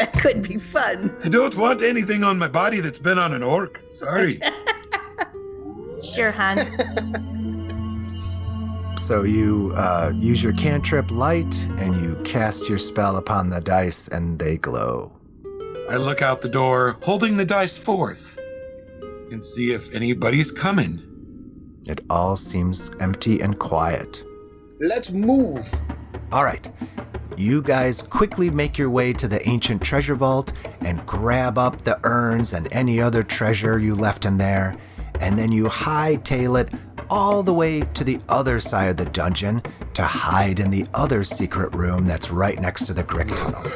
That 0.00 0.12
could 0.12 0.42
be 0.42 0.58
fun. 0.58 1.16
I 1.22 1.28
don't 1.28 1.54
want 1.54 1.80
anything 1.80 2.24
on 2.24 2.36
my 2.36 2.48
body 2.48 2.80
that's 2.80 2.98
been 2.98 3.16
on 3.16 3.32
an 3.32 3.44
orc. 3.44 3.80
Sorry. 3.88 4.40
Sure, 6.02 6.32
hon. 6.32 6.58
So 9.04 9.22
you 9.22 9.74
uh, 9.76 10.12
use 10.14 10.42
your 10.42 10.54
cantrip 10.54 11.10
light 11.10 11.54
and 11.76 11.94
you 12.02 12.18
cast 12.24 12.70
your 12.70 12.78
spell 12.78 13.18
upon 13.18 13.50
the 13.50 13.60
dice 13.60 14.08
and 14.08 14.38
they 14.38 14.56
glow. 14.56 15.12
I 15.90 15.98
look 15.98 16.22
out 16.22 16.40
the 16.40 16.48
door, 16.48 16.96
holding 17.02 17.36
the 17.36 17.44
dice 17.44 17.76
forth, 17.76 18.40
and 19.30 19.44
see 19.44 19.72
if 19.72 19.94
anybody's 19.94 20.50
coming. 20.50 21.02
It 21.86 22.00
all 22.08 22.34
seems 22.34 22.90
empty 22.98 23.42
and 23.42 23.58
quiet. 23.58 24.24
Let's 24.80 25.10
move. 25.10 25.60
All 26.32 26.44
right. 26.44 26.66
You 27.36 27.60
guys 27.60 28.00
quickly 28.00 28.48
make 28.48 28.78
your 28.78 28.88
way 28.88 29.12
to 29.12 29.28
the 29.28 29.46
ancient 29.46 29.82
treasure 29.82 30.14
vault 30.14 30.54
and 30.80 31.04
grab 31.04 31.58
up 31.58 31.84
the 31.84 32.00
urns 32.04 32.54
and 32.54 32.72
any 32.72 33.02
other 33.02 33.22
treasure 33.22 33.78
you 33.78 33.94
left 33.94 34.24
in 34.24 34.38
there, 34.38 34.74
and 35.20 35.38
then 35.38 35.52
you 35.52 35.64
hightail 35.64 36.58
it 36.58 36.70
all 37.10 37.42
the 37.42 37.54
way 37.54 37.80
to 37.80 38.04
the 38.04 38.18
other 38.28 38.60
side 38.60 38.88
of 38.88 38.96
the 38.96 39.04
dungeon 39.04 39.62
to 39.94 40.02
hide 40.02 40.60
in 40.60 40.70
the 40.70 40.86
other 40.94 41.24
secret 41.24 41.74
room 41.74 42.06
that's 42.06 42.30
right 42.30 42.60
next 42.60 42.86
to 42.86 42.94
the 42.94 43.04
Grick 43.04 43.34
tunnel. 43.36 43.62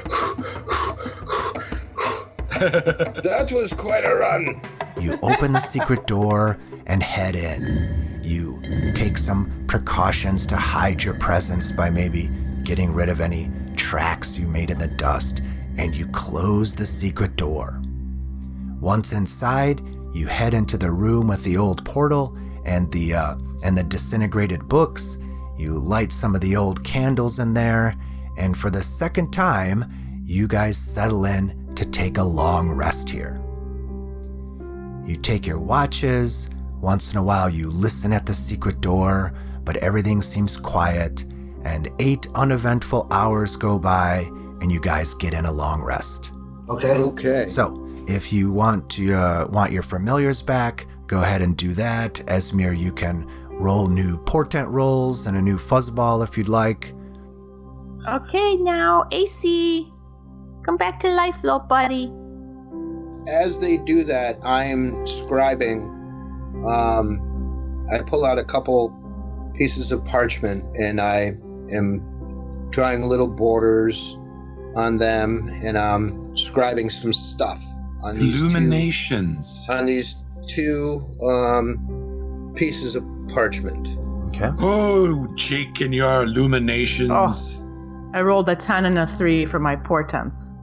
That 2.58 3.50
was 3.52 3.72
quite 3.72 4.04
a 4.04 4.14
run. 4.16 4.60
You 5.00 5.16
open 5.22 5.52
the 5.52 5.60
secret 5.60 6.06
door 6.08 6.58
and 6.86 7.02
head 7.02 7.36
in. 7.36 8.20
You 8.22 8.60
take 8.94 9.16
some 9.16 9.64
precautions 9.68 10.44
to 10.46 10.56
hide 10.56 11.04
your 11.04 11.14
presence 11.14 11.70
by 11.70 11.88
maybe 11.88 12.28
getting 12.64 12.92
rid 12.92 13.08
of 13.08 13.20
any 13.20 13.48
tracks 13.76 14.36
you 14.36 14.48
made 14.48 14.70
in 14.70 14.78
the 14.78 14.88
dust, 14.88 15.40
and 15.76 15.94
you 15.94 16.08
close 16.08 16.74
the 16.74 16.86
secret 16.86 17.36
door. 17.36 17.80
Once 18.80 19.12
inside, 19.12 19.80
you 20.12 20.26
head 20.26 20.52
into 20.52 20.76
the 20.76 20.90
room 20.90 21.28
with 21.28 21.44
the 21.44 21.56
old 21.56 21.84
portal 21.84 22.36
and 22.68 22.90
the 22.92 23.14
uh, 23.14 23.36
and 23.62 23.76
the 23.76 23.82
disintegrated 23.82 24.68
books. 24.68 25.16
You 25.56 25.78
light 25.78 26.12
some 26.12 26.34
of 26.34 26.40
the 26.40 26.54
old 26.54 26.84
candles 26.84 27.40
in 27.40 27.54
there, 27.54 27.96
and 28.36 28.56
for 28.56 28.70
the 28.70 28.82
second 28.82 29.32
time, 29.32 30.22
you 30.24 30.46
guys 30.46 30.76
settle 30.76 31.24
in 31.24 31.74
to 31.74 31.84
take 31.84 32.18
a 32.18 32.22
long 32.22 32.70
rest 32.70 33.10
here. 33.10 33.40
You 35.04 35.16
take 35.16 35.46
your 35.46 35.58
watches. 35.58 36.50
Once 36.80 37.10
in 37.10 37.18
a 37.18 37.22
while, 37.22 37.50
you 37.50 37.70
listen 37.70 38.12
at 38.12 38.26
the 38.26 38.34
secret 38.34 38.80
door, 38.80 39.32
but 39.64 39.76
everything 39.78 40.22
seems 40.22 40.56
quiet. 40.56 41.24
And 41.64 41.90
eight 41.98 42.28
uneventful 42.34 43.08
hours 43.10 43.56
go 43.56 43.78
by, 43.78 44.30
and 44.60 44.70
you 44.70 44.80
guys 44.80 45.14
get 45.14 45.34
in 45.34 45.46
a 45.46 45.52
long 45.52 45.82
rest. 45.82 46.30
Okay. 46.68 46.92
Okay. 46.92 47.46
So, 47.48 47.84
if 48.06 48.32
you 48.32 48.52
want 48.52 48.88
to 48.90 49.14
uh, 49.14 49.46
want 49.50 49.72
your 49.72 49.82
familiars 49.82 50.40
back, 50.40 50.86
go 51.08 51.22
ahead 51.22 51.42
and 51.42 51.56
do 51.56 51.72
that. 51.74 52.14
Esmir, 52.26 52.78
you 52.78 52.92
can 52.92 53.26
roll 53.50 53.88
new 53.88 54.18
portent 54.24 54.68
rolls 54.68 55.26
and 55.26 55.36
a 55.36 55.42
new 55.42 55.58
fuzzball 55.58 56.22
if 56.22 56.38
you'd 56.38 56.48
like. 56.48 56.94
okay, 58.08 58.56
now, 58.56 59.06
AC. 59.10 59.90
Come 60.64 60.76
back 60.76 61.00
to 61.00 61.08
life, 61.08 61.42
little 61.42 61.58
buddy. 61.58 62.12
As 63.32 63.58
they 63.58 63.78
do 63.78 64.04
that, 64.04 64.36
I'm 64.44 64.92
scribing. 65.04 65.88
Um, 66.64 67.86
I 67.92 68.02
pull 68.02 68.24
out 68.24 68.38
a 68.38 68.44
couple 68.44 68.94
pieces 69.54 69.90
of 69.92 70.04
parchment 70.04 70.62
and 70.76 71.00
I 71.00 71.32
am 71.72 72.68
drawing 72.70 73.02
little 73.02 73.26
borders 73.26 74.14
on 74.76 74.98
them 74.98 75.48
and 75.64 75.76
I'm 75.78 76.10
scribing 76.36 76.90
some 76.92 77.12
stuff 77.12 77.62
on 78.04 78.16
these 78.18 78.38
two, 78.38 78.46
Illuminations. 78.46 79.66
on 79.68 79.86
these 79.86 80.22
two 80.46 81.00
um, 81.22 82.52
pieces 82.56 82.96
of 82.96 83.04
parchment. 83.28 83.88
Okay. 84.28 84.50
Oh, 84.60 85.26
Jake 85.34 85.80
and 85.80 85.94
your 85.94 86.22
illuminations. 86.22 87.10
Oh. 87.12 88.10
I 88.14 88.22
rolled 88.22 88.48
a 88.48 88.56
10 88.56 88.86
and 88.86 88.98
a 88.98 89.06
3 89.06 89.46
for 89.46 89.58
my 89.58 89.76
portents. 89.76 90.54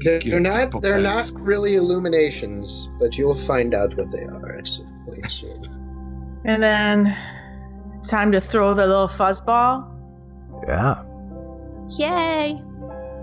They're, 0.00 0.20
they're 0.20 0.40
not. 0.40 0.82
They're 0.82 1.00
pens. 1.00 1.32
not 1.32 1.40
really 1.40 1.76
illuminations, 1.76 2.88
but 2.98 3.18
you'll 3.18 3.34
find 3.34 3.74
out 3.74 3.94
what 3.96 4.10
they 4.10 4.24
are 4.24 4.54
at 4.54 4.66
some 4.66 4.86
point 5.06 5.30
soon. 5.30 6.42
And 6.44 6.62
then 6.62 7.16
time 8.06 8.32
to 8.32 8.40
throw 8.40 8.74
the 8.74 8.86
little 8.86 9.08
fuzzball. 9.08 9.90
Yeah. 10.66 11.02
Yay! 11.98 12.62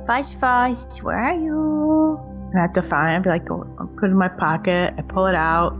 Fuzz 0.05 0.33
Fuzz, 0.35 0.99
where 0.99 1.17
are 1.17 1.33
you? 1.33 2.30
And 2.51 2.59
I 2.59 2.63
have 2.63 2.73
to 2.73 2.81
find 2.81 3.15
I'd 3.15 3.23
be 3.23 3.29
like, 3.29 3.49
oh, 3.49 3.63
go, 3.63 3.75
I 3.79 3.99
put 3.99 4.09
it 4.09 4.11
in 4.11 4.17
my 4.17 4.27
pocket. 4.27 4.93
I 4.97 5.01
pull 5.03 5.25
it 5.27 5.35
out. 5.35 5.73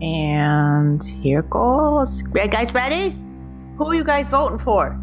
And 0.00 1.02
here 1.02 1.42
goes. 1.42 2.22
You 2.22 2.46
guys 2.46 2.72
ready? 2.72 3.16
Who 3.76 3.86
are 3.86 3.94
you 3.94 4.04
guys 4.04 4.28
voting 4.28 4.58
for? 4.58 4.90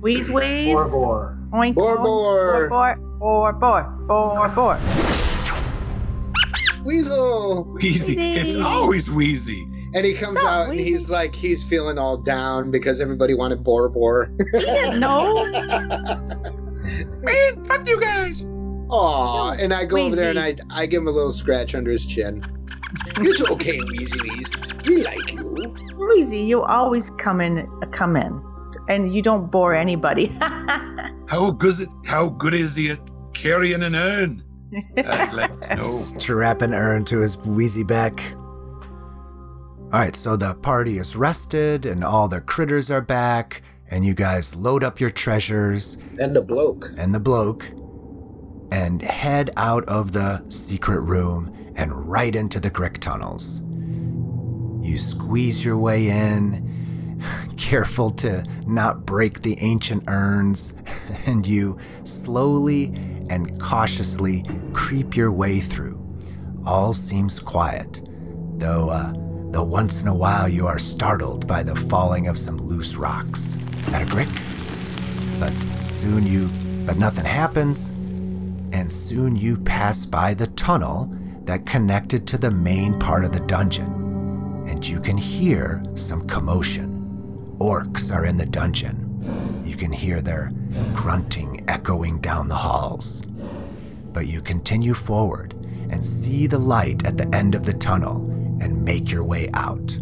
Wheeze 0.00 0.30
Wheeze? 0.30 0.72
Bor 0.72 0.88
Bor. 0.88 1.38
Oink, 1.50 1.74
Bor 1.74 1.96
oink, 1.96 2.04
Bor. 2.04 2.68
Bor 2.68 3.52
Bor. 3.54 3.82
Bor 4.06 4.48
Bor. 4.48 4.48
Bor. 4.54 4.78
Weasel! 6.84 7.64
Wheezy. 7.72 8.16
It's 8.18 8.54
always 8.54 9.10
wheezy. 9.10 9.66
And 9.94 10.04
he 10.04 10.12
comes 10.12 10.38
Stop, 10.38 10.52
out 10.52 10.68
and 10.70 10.78
Weezy. 10.78 10.84
he's 10.84 11.10
like 11.10 11.34
he's 11.34 11.64
feeling 11.64 11.98
all 11.98 12.18
down 12.18 12.70
because 12.70 13.00
everybody 13.00 13.34
wanted 13.34 13.64
Bor 13.64 13.88
Bor. 13.88 14.30
He 14.52 14.60
didn't 14.60 15.00
know. 15.00 15.34
Man, 17.22 17.64
fuck 17.64 17.88
you 17.88 17.98
guys. 17.98 18.44
Aw, 18.94 19.56
and 19.60 19.72
I 19.74 19.84
go 19.84 19.98
over 20.06 20.14
there 20.16 20.30
and 20.30 20.38
I, 20.38 20.54
I 20.70 20.86
give 20.86 21.02
him 21.02 21.08
a 21.08 21.10
little 21.10 21.32
scratch 21.32 21.74
under 21.74 21.90
his 21.90 22.06
chin. 22.06 22.42
It's 23.18 23.40
okay, 23.50 23.78
Weezy 23.78 24.20
Weez. 24.20 24.86
We 24.86 25.02
like 25.02 25.32
you. 25.32 25.74
Wheezy, 26.08 26.38
you 26.38 26.62
always 26.62 27.10
come 27.10 27.40
in, 27.40 27.66
come 27.90 28.16
in, 28.16 28.40
and 28.88 29.12
you 29.14 29.20
don't 29.22 29.50
bore 29.50 29.74
anybody. 29.74 30.26
How 31.26 31.50
good 31.50 31.68
is 31.70 31.80
it? 31.80 31.88
How 32.06 32.28
good 32.28 32.54
is 32.54 32.76
he 32.76 32.90
at 32.90 33.00
carrying 33.34 33.82
an 33.82 33.96
urn? 33.96 34.42
I'd 34.96 35.32
like 35.32 35.60
to 35.62 35.74
know. 35.76 35.82
Strap 35.82 36.62
an 36.62 36.72
urn 36.74 37.04
to 37.06 37.18
his 37.18 37.36
wheezy 37.38 37.82
back. 37.82 38.34
All 39.92 40.00
right, 40.00 40.14
so 40.16 40.36
the 40.36 40.54
party 40.54 40.98
is 40.98 41.14
rested 41.16 41.86
and 41.86 42.02
all 42.04 42.28
the 42.28 42.40
critters 42.40 42.90
are 42.90 43.00
back, 43.00 43.62
and 43.90 44.04
you 44.04 44.14
guys 44.14 44.54
load 44.54 44.82
up 44.84 45.00
your 45.00 45.10
treasures 45.10 45.96
And 46.18 46.34
the 46.34 46.42
bloke. 46.42 46.86
and 46.96 47.14
the 47.14 47.20
bloke 47.20 47.70
and 48.74 49.02
head 49.02 49.52
out 49.56 49.84
of 49.84 50.10
the 50.10 50.44
secret 50.48 50.98
room 50.98 51.72
and 51.76 52.08
right 52.10 52.34
into 52.34 52.58
the 52.58 52.70
Grick 52.70 52.98
tunnels. 52.98 53.60
You 54.84 54.98
squeeze 54.98 55.64
your 55.64 55.78
way 55.78 56.08
in, 56.08 57.22
careful 57.56 58.10
to 58.10 58.44
not 58.66 59.06
break 59.06 59.42
the 59.42 59.56
ancient 59.60 60.02
urns, 60.08 60.74
and 61.26 61.46
you 61.46 61.78
slowly 62.02 62.86
and 63.30 63.60
cautiously 63.60 64.44
creep 64.72 65.14
your 65.16 65.30
way 65.30 65.60
through. 65.60 66.04
All 66.66 66.92
seems 66.92 67.38
quiet, 67.38 68.00
though, 68.56 68.90
uh, 68.90 69.12
though 69.52 69.62
once 69.62 70.02
in 70.02 70.08
a 70.08 70.16
while 70.16 70.48
you 70.48 70.66
are 70.66 70.80
startled 70.80 71.46
by 71.46 71.62
the 71.62 71.76
falling 71.76 72.26
of 72.26 72.36
some 72.36 72.58
loose 72.58 72.96
rocks. 72.96 73.54
Is 73.86 73.92
that 73.92 74.02
a 74.02 74.06
Grick? 74.06 74.28
But 75.38 75.52
soon 75.86 76.26
you, 76.26 76.50
but 76.84 76.96
nothing 76.96 77.24
happens, 77.24 77.92
and 78.74 78.92
soon 78.92 79.36
you 79.36 79.56
pass 79.56 80.04
by 80.04 80.34
the 80.34 80.48
tunnel 80.48 81.08
that 81.44 81.64
connected 81.64 82.26
to 82.26 82.36
the 82.36 82.50
main 82.50 82.98
part 82.98 83.24
of 83.24 83.30
the 83.30 83.38
dungeon, 83.40 83.86
and 84.68 84.84
you 84.84 84.98
can 84.98 85.16
hear 85.16 85.80
some 85.94 86.26
commotion. 86.26 86.90
Orcs 87.60 88.12
are 88.12 88.26
in 88.26 88.36
the 88.36 88.44
dungeon. 88.44 89.62
You 89.64 89.76
can 89.76 89.92
hear 89.92 90.20
their 90.20 90.50
grunting 90.92 91.64
echoing 91.68 92.20
down 92.20 92.48
the 92.48 92.56
halls. 92.56 93.22
But 94.12 94.26
you 94.26 94.42
continue 94.42 94.94
forward 94.94 95.54
and 95.90 96.04
see 96.04 96.48
the 96.48 96.58
light 96.58 97.06
at 97.06 97.16
the 97.16 97.32
end 97.32 97.54
of 97.54 97.66
the 97.66 97.74
tunnel 97.74 98.16
and 98.60 98.84
make 98.84 99.12
your 99.12 99.22
way 99.22 99.50
out. 99.54 99.96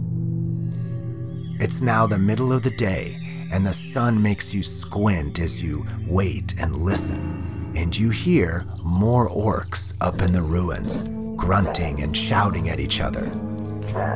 It's 1.61 1.83
now 1.83 2.07
the 2.07 2.19
middle 2.19 2.55
of 2.55 2.63
the 2.63 2.71
day, 2.71 3.19
and 3.53 3.67
the 3.67 3.75
sun 3.75 4.23
makes 4.23 4.55
you 4.55 4.63
squint 4.63 5.41
as 5.41 5.63
you 5.63 5.87
wait 6.07 6.55
and 6.57 6.75
listen, 6.75 7.42
and 7.75 7.97
you 7.97 8.11
hear 8.11 8.67
more 8.83 9.29
orcs 9.29 9.95
up 10.01 10.21
in 10.21 10.33
the 10.33 10.43
ruins, 10.43 11.05
grunting 11.37 12.03
and 12.03 12.17
shouting 12.17 12.69
at 12.69 12.81
each 12.81 13.01
other. 13.01 13.25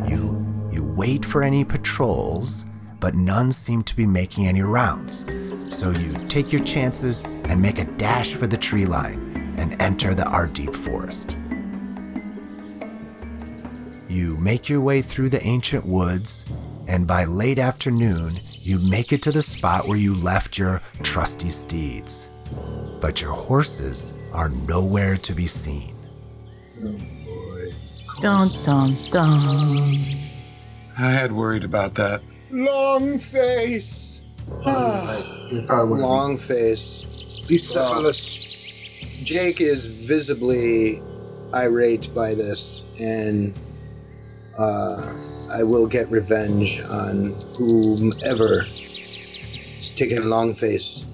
You 0.08 0.44
you 0.72 0.84
wait 0.84 1.24
for 1.24 1.42
any 1.42 1.64
patrols, 1.64 2.64
but 3.00 3.14
none 3.14 3.52
seem 3.52 3.82
to 3.84 3.96
be 3.96 4.06
making 4.06 4.46
any 4.46 4.62
rounds. 4.62 5.24
So 5.68 5.90
you 5.90 6.26
take 6.28 6.52
your 6.52 6.64
chances 6.64 7.24
and 7.24 7.60
make 7.60 7.78
a 7.78 7.84
dash 7.84 8.34
for 8.34 8.46
the 8.46 8.58
tree 8.58 8.86
line 8.86 9.54
and 9.56 9.80
enter 9.80 10.14
the 10.14 10.24
Ardeep 10.24 10.74
forest. 10.74 11.36
You 14.08 14.36
make 14.36 14.68
your 14.68 14.80
way 14.80 15.02
through 15.02 15.30
the 15.30 15.42
ancient 15.44 15.86
woods 15.86 16.44
and 16.88 17.06
by 17.06 17.24
late 17.24 17.58
afternoon, 17.58 18.40
you 18.52 18.78
make 18.78 19.12
it 19.12 19.22
to 19.22 19.32
the 19.32 19.42
spot 19.42 19.88
where 19.88 19.98
you 19.98 20.14
left 20.14 20.56
your 20.56 20.80
trusty 21.02 21.50
steeds. 21.50 22.26
But 23.00 23.20
your 23.20 23.32
horses 23.32 24.12
are 24.32 24.48
nowhere 24.48 25.16
to 25.18 25.34
be 25.34 25.46
seen. 25.46 25.94
Dun 28.20 28.48
dun 28.64 28.96
dun. 29.10 30.00
I 30.98 31.10
had 31.10 31.32
worried 31.32 31.64
about 31.64 31.94
that. 31.96 32.22
Long 32.50 33.18
face. 33.18 34.22
They 34.64 35.64
probably 35.66 35.90
wouldn't 35.90 36.00
Long 36.08 36.36
face. 36.36 37.04
be 37.46 37.58
syphilis. 37.58 38.38
Jake 39.22 39.60
is 39.60 40.06
visibly 40.08 41.02
irate 41.54 42.08
by 42.14 42.34
this, 42.34 42.82
and 43.00 43.52
uh, 44.58 45.12
I 45.52 45.62
will 45.62 45.86
get 45.86 46.10
revenge 46.10 46.80
on 46.90 47.32
whomever 47.56 48.64
is 49.78 49.90
taking 49.90 50.18
Longface. 50.22 51.04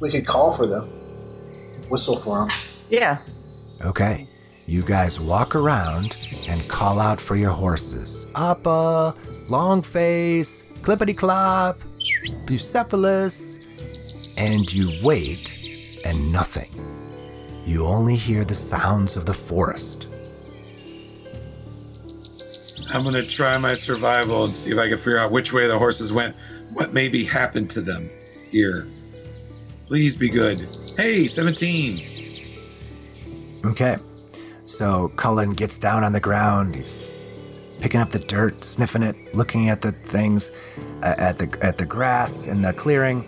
We 0.00 0.10
could 0.10 0.26
call 0.26 0.52
for 0.52 0.66
them. 0.66 0.88
Whistle 1.88 2.16
for 2.16 2.40
them. 2.40 2.48
Yeah. 2.90 3.18
Okay, 3.80 4.26
you 4.66 4.82
guys 4.82 5.20
walk 5.20 5.54
around 5.54 6.16
and 6.48 6.66
call 6.68 6.98
out 7.00 7.20
for 7.20 7.36
your 7.36 7.50
horses. 7.50 8.26
Appa, 8.34 9.14
Longface, 9.48 10.64
Clippity 10.80 11.16
Clop, 11.16 11.76
Bucephalus, 12.46 13.60
and 14.38 14.72
you 14.72 14.92
wait 15.02 16.00
and 16.04 16.32
nothing. 16.32 16.70
You 17.64 17.86
only 17.86 18.16
hear 18.16 18.44
the 18.44 18.54
sounds 18.54 19.16
of 19.16 19.26
the 19.26 19.34
forest. 19.34 20.06
I'm 22.90 23.02
gonna 23.02 23.26
try 23.26 23.56
my 23.58 23.74
survival 23.74 24.44
and 24.44 24.56
see 24.56 24.70
if 24.70 24.78
I 24.78 24.88
can 24.88 24.98
figure 24.98 25.18
out 25.18 25.32
which 25.32 25.52
way 25.52 25.66
the 25.66 25.78
horses 25.78 26.12
went. 26.12 26.36
What 26.74 26.92
maybe 26.92 27.24
happened 27.24 27.70
to 27.70 27.80
them 27.80 28.08
here? 28.50 28.86
Please 29.86 30.16
be 30.16 30.28
good. 30.28 30.66
Hey, 30.96 31.26
17. 31.26 32.10
Okay, 33.64 33.96
so 34.66 35.08
Cullen 35.16 35.52
gets 35.52 35.78
down 35.78 36.04
on 36.04 36.12
the 36.12 36.20
ground. 36.20 36.74
He's 36.74 37.12
picking 37.80 38.00
up 38.00 38.10
the 38.10 38.18
dirt, 38.18 38.62
sniffing 38.64 39.02
it, 39.02 39.34
looking 39.34 39.68
at 39.68 39.82
the 39.82 39.92
things, 39.92 40.52
uh, 41.02 41.14
at 41.18 41.38
the 41.38 41.58
at 41.62 41.78
the 41.78 41.84
grass 41.86 42.46
in 42.46 42.62
the 42.62 42.72
clearing, 42.72 43.24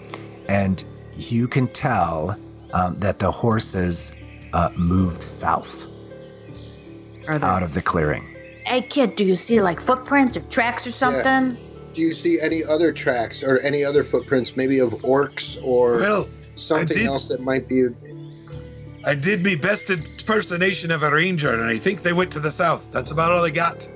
and 0.48 0.84
you 1.16 1.48
can 1.48 1.68
tell 1.68 2.38
um, 2.72 2.98
that 2.98 3.18
the 3.18 3.30
horses 3.30 4.12
uh, 4.52 4.70
moved 4.76 5.22
south 5.22 5.86
Are 7.28 7.38
they? 7.38 7.46
out 7.46 7.62
of 7.62 7.72
the 7.72 7.82
clearing. 7.82 8.26
Hey, 8.64 8.82
kid, 8.82 9.16
do 9.16 9.24
you 9.24 9.36
see 9.36 9.62
like 9.62 9.80
footprints 9.80 10.36
or 10.36 10.40
tracks 10.42 10.86
or 10.86 10.90
something? 10.90 11.56
Do 11.94 12.02
you 12.02 12.12
see 12.12 12.38
any 12.40 12.62
other 12.62 12.92
tracks 12.92 13.42
or 13.42 13.58
any 13.60 13.82
other 13.84 14.02
footprints, 14.02 14.54
maybe 14.54 14.80
of 14.80 14.90
orcs 15.02 15.56
or 15.62 16.00
Well, 16.00 16.28
something 16.56 16.96
did- 16.98 17.06
else 17.06 17.28
that 17.28 17.40
might 17.42 17.68
be? 17.68 17.86
I 19.04 19.14
did 19.14 19.44
my 19.44 19.54
best 19.54 19.88
impersonation 19.90 20.90
of 20.90 21.04
a 21.04 21.10
ranger, 21.12 21.52
and 21.54 21.62
I 21.62 21.76
think 21.78 22.02
they 22.02 22.12
went 22.12 22.32
to 22.32 22.40
the 22.40 22.50
south. 22.50 22.90
That's 22.92 23.12
about 23.12 23.30
all 23.30 23.44
I 23.44 23.50
got. 23.50 23.88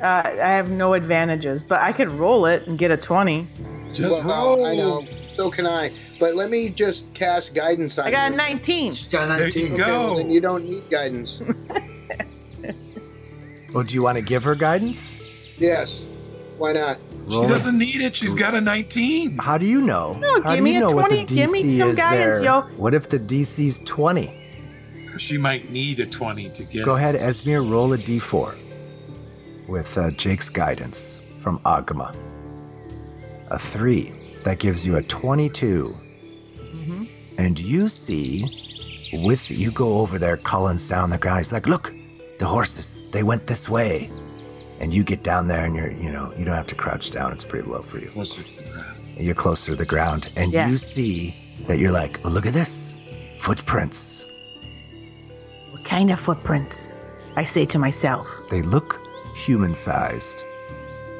Uh, 0.00 0.04
I 0.24 0.50
have 0.50 0.70
no 0.70 0.92
advantages, 0.94 1.64
but 1.64 1.80
I 1.80 1.90
could 1.92 2.12
roll 2.12 2.46
it 2.46 2.66
and 2.68 2.78
get 2.78 2.90
a 2.92 2.96
20. 2.96 3.48
Just 3.92 4.24
Well, 4.24 4.56
roll. 4.56 4.66
I 4.66 4.76
know. 4.76 5.04
So 5.32 5.50
can 5.50 5.66
I. 5.66 5.90
But 6.20 6.34
let 6.36 6.48
me 6.50 6.68
just 6.68 7.12
cast 7.14 7.54
guidance 7.54 7.98
on 7.98 8.06
I 8.06 8.10
got 8.12 8.28
a 8.28 8.30
you. 8.30 8.36
19. 8.36 8.92
She's 8.92 9.08
got 9.08 9.26
There 9.28 9.38
19. 9.38 9.66
you 9.66 9.72
Okay, 9.74 9.82
well, 9.82 10.08
go. 10.10 10.16
then 10.18 10.30
you 10.30 10.40
don't 10.40 10.64
need 10.64 10.88
guidance. 10.90 11.42
Well, 13.74 13.84
do 13.84 13.94
you 13.94 14.02
want 14.02 14.16
to 14.16 14.22
give 14.22 14.42
her 14.44 14.54
guidance? 14.54 15.14
yes. 15.58 16.06
Why 16.58 16.72
not? 16.72 16.96
She 17.28 17.34
Roll 17.34 17.44
it. 17.44 17.48
doesn't 17.48 17.78
need 17.78 18.00
it. 18.00 18.14
She's 18.16 18.34
got 18.34 18.54
a 18.54 18.60
19. 18.60 19.38
How 19.38 19.58
do 19.58 19.66
you 19.66 19.80
know? 19.82 20.12
No, 20.14 20.40
How 20.42 20.50
give 20.50 20.58
do 20.58 20.62
me 20.62 20.72
you 20.74 20.78
a 20.86 20.88
know 20.88 20.94
what 20.96 21.08
20. 21.08 21.24
Give 21.26 21.50
me 21.50 21.68
some 21.68 21.94
guidance, 21.94 22.36
there? 22.38 22.44
yo. 22.44 22.60
What 22.76 22.94
if 22.94 23.08
the 23.08 23.18
DC's 23.18 23.78
20? 23.84 24.32
She 25.18 25.36
might 25.38 25.70
need 25.70 26.00
a 26.00 26.06
20 26.06 26.50
to 26.50 26.64
get 26.64 26.84
Go 26.84 26.94
it. 26.94 26.98
ahead, 26.98 27.14
Esmir, 27.16 27.68
roll 27.68 27.92
a 27.94 27.98
d4 27.98 28.54
with 29.68 29.96
uh, 29.98 30.10
Jake's 30.12 30.48
guidance 30.48 31.18
from 31.40 31.58
Agama. 31.60 32.14
A 33.50 33.58
3. 33.58 34.12
That 34.44 34.58
gives 34.58 34.84
you 34.86 34.96
a 34.96 35.02
22. 35.02 35.96
Mm-hmm. 36.54 37.04
And 37.38 37.58
you 37.58 37.88
see, 37.88 39.10
with 39.24 39.50
you 39.50 39.70
go 39.72 39.98
over 39.98 40.18
there, 40.18 40.36
Cullen's 40.36 40.88
down 40.88 41.10
the 41.10 41.18
ground. 41.18 41.38
He's 41.38 41.52
like, 41.52 41.66
look, 41.66 41.92
the 42.38 42.46
horses, 42.46 43.02
they 43.10 43.22
went 43.22 43.46
this 43.46 43.68
way. 43.68 44.10
And 44.80 44.92
you 44.92 45.02
get 45.04 45.22
down 45.22 45.48
there 45.48 45.64
and 45.64 45.74
you're, 45.74 45.90
you 45.90 46.10
know, 46.10 46.32
you 46.38 46.44
don't 46.44 46.54
have 46.54 46.66
to 46.68 46.74
crouch 46.74 47.10
down. 47.10 47.32
It's 47.32 47.44
pretty 47.44 47.68
low 47.68 47.82
for 47.82 47.98
you. 47.98 48.08
Closer 48.08 48.42
to 48.42 48.62
the 48.62 48.70
ground. 48.70 48.98
You're 49.16 49.34
closer 49.34 49.66
to 49.72 49.76
the 49.76 49.86
ground. 49.86 50.28
And 50.36 50.52
Yeah. 50.52 50.68
you 50.68 50.76
see 50.76 51.34
that 51.66 51.78
you're 51.78 51.92
like, 51.92 52.20
oh, 52.24 52.28
look 52.28 52.46
at 52.46 52.52
this. 52.52 52.94
Footprints. 53.40 54.26
What 55.72 55.84
kind 55.84 56.10
of 56.10 56.18
footprints? 56.20 56.92
I 57.36 57.44
say 57.44 57.64
to 57.66 57.78
myself, 57.78 58.26
They 58.50 58.62
look 58.62 59.00
human 59.34 59.74
sized. 59.74 60.42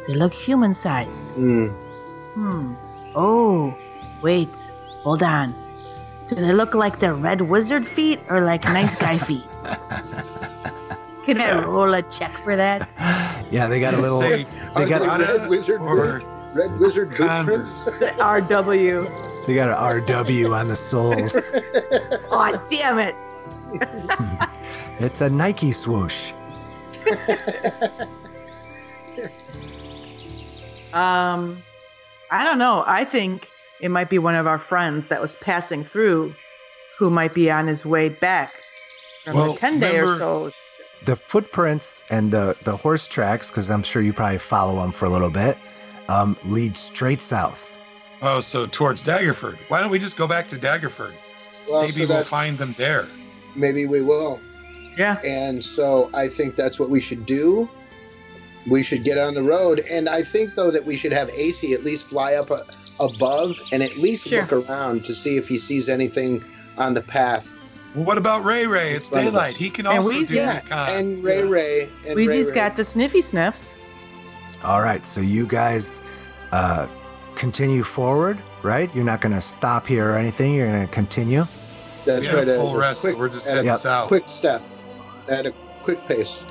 They 0.07 0.15
look 0.15 0.33
human 0.35 0.75
sized. 0.75 1.23
Hmm. 1.35 1.67
Hmm. 2.35 2.75
Oh, 3.15 3.75
wait. 4.23 4.49
Hold 5.03 5.23
on. 5.23 5.55
Do 6.29 6.35
they 6.35 6.53
look 6.53 6.75
like 6.75 6.99
they're 6.99 7.15
red 7.15 7.41
wizard 7.41 7.87
feet 7.87 8.19
or 8.29 8.41
like 8.41 8.65
nice 8.65 8.97
guy 8.97 9.17
feet? 9.29 9.45
Can 11.25 11.41
I 11.41 11.65
roll 11.65 11.93
a 11.95 12.03
check 12.03 12.31
for 12.31 12.55
that? 12.57 12.89
Yeah, 13.51 13.69
they 13.69 13.79
got 13.81 13.95
a 13.95 14.01
little. 14.01 14.21
Say, 14.21 14.45
They 14.75 14.85
Are 14.85 14.89
got 14.89 15.01
they 15.01 15.07
Arcana 15.09 15.39
red 15.39 15.49
wizard 15.51 15.81
or 15.81 16.19
boot? 16.19 16.27
Red 16.55 16.79
wizard 16.81 17.11
boot 17.11 17.19
Converse. 17.19 17.99
prints? 17.99 17.99
the 17.99 18.07
RW. 18.23 19.47
They 19.47 19.55
got 19.55 19.69
an 19.69 20.03
RW 20.03 20.57
on 20.59 20.69
the 20.69 20.77
soles. 20.77 21.37
Oh, 22.31 22.67
damn 22.71 22.99
it. 22.99 23.15
It's 24.99 25.21
a 25.21 25.29
Nike 25.29 25.73
swoosh. 25.73 26.33
Um, 30.93 31.63
I 32.31 32.45
don't 32.45 32.59
know. 32.59 32.83
I 32.87 33.05
think 33.05 33.49
it 33.81 33.91
might 33.91 34.09
be 34.09 34.19
one 34.19 34.35
of 34.35 34.47
our 34.47 34.59
friends 34.59 35.09
that 35.09 35.21
was 35.21 35.37
passing 35.37 35.85
through 35.85 36.35
who 36.99 37.11
might 37.11 37.35
be 37.35 37.51
on 37.51 37.67
his 37.67 37.85
way 37.85 38.09
back 38.09 38.55
from 39.25 39.35
Well, 39.35 39.53
a 39.53 39.57
10 39.59 39.81
day 39.81 39.99
or 40.01 40.17
so. 40.17 40.53
The 41.07 41.17
footprints 41.17 42.03
and 42.11 42.31
the, 42.31 42.57
the 42.65 42.77
horse 42.77 43.07
tracks, 43.07 43.49
because 43.51 43.71
I'm 43.71 43.83
sure 43.83 44.03
you 44.03 44.13
probably 44.13 44.39
follow 44.39 44.81
them 44.83 44.93
for 44.93 45.05
a 45.07 45.09
little 45.09 45.31
bit, 45.31 45.57
um, 46.09 46.37
lead 46.45 46.77
straight 46.77 47.23
south. 47.23 47.77
Oh, 48.23 48.41
so 48.41 48.67
towards 48.67 49.05
Daggerford. 49.05 49.57
Why 49.69 49.81
don't 49.81 49.91
we 49.91 49.99
just 49.99 50.17
go 50.17 50.27
back 50.27 50.49
to 50.51 50.57
Daggerford? 50.57 51.15
Well, 51.71 51.83
Maybe 51.83 51.93
so 51.93 52.07
we'll 52.09 52.25
find 52.25 52.59
them 52.59 52.75
there. 52.79 53.07
maybe 53.55 53.87
we 53.87 54.03
will. 54.03 54.39
Yeah. 54.97 55.19
And 55.25 55.63
so 55.65 56.11
I 56.15 56.29
think 56.29 56.55
that's 56.57 56.79
what 56.79 56.91
we 56.91 57.01
should 57.01 57.25
do. 57.27 57.69
We 58.71 58.83
should 58.83 59.05
get 59.05 59.17
on 59.19 59.35
the 59.35 59.43
road. 59.43 59.83
And 59.91 60.09
I 60.09 60.23
think, 60.23 60.55
though, 60.55 60.71
that 60.71 60.85
we 60.87 60.97
should 60.97 61.13
have 61.13 61.29
AC 61.31 61.73
at 61.73 61.85
least 61.85 62.07
fly 62.07 62.35
up 62.35 62.51
uh, 62.51 62.59
above 63.01 63.61
and 63.73 63.83
at 63.83 63.97
least 63.97 64.27
Sure. 64.29 64.41
look 64.41 64.53
around 64.53 65.05
to 65.05 65.13
see 65.15 65.37
if 65.37 65.47
he 65.49 65.59
sees 65.59 65.89
anything 65.89 66.43
on 66.79 66.95
the 66.95 67.03
path. 67.03 67.53
Well, 67.97 68.05
what 68.05 68.19
about 68.19 68.45
Ray 68.45 68.67
Ray? 68.67 68.93
It's 68.93 69.09
daylight. 69.09 69.57
He 69.57 69.71
can 69.71 69.87
And 69.87 69.99
also 69.99 70.11
do 70.13 70.35
Yeah, 70.35 70.57
recon. 70.57 70.89
and 70.91 71.25
Ray 71.25 71.43
Ray. 71.45 71.91
And 72.07 72.17
Ray 72.17 72.27
Weezy's 72.27 72.51
Ray. 72.51 72.55
got 72.55 72.77
the 72.77 72.85
sniffy 72.85 73.23
sniffs. 73.23 73.79
All 74.63 74.83
right, 74.83 75.05
so 75.07 75.21
you 75.21 75.47
guys 75.47 76.01
uh, 76.53 76.87
continue 77.37 77.83
forward, 77.83 78.39
right? 78.63 78.95
You're 78.95 79.05
not 79.05 79.21
going 79.21 79.35
to 79.35 79.41
stop 79.41 79.87
here 79.87 80.11
or 80.13 80.17
anything. 80.19 80.55
You're 80.55 80.71
going 80.71 80.87
to 80.87 80.93
continue. 80.93 81.47
That's 82.05 82.31
We 82.31 82.37
right. 82.37 82.47
full 82.47 82.77
a 82.77 82.79
rest, 82.79 83.03
so 83.03 83.09
quick, 83.09 83.19
we're 83.19 83.29
just 83.31 83.47
at 83.47 83.53
a 83.53 83.57
heading 83.57 83.67
Yep. 83.73 83.77
south. 83.79 84.09
quick 84.09 84.29
step, 84.29 84.63
at 85.29 85.47
a 85.47 85.53
quick 85.83 86.07
pace. 86.07 86.45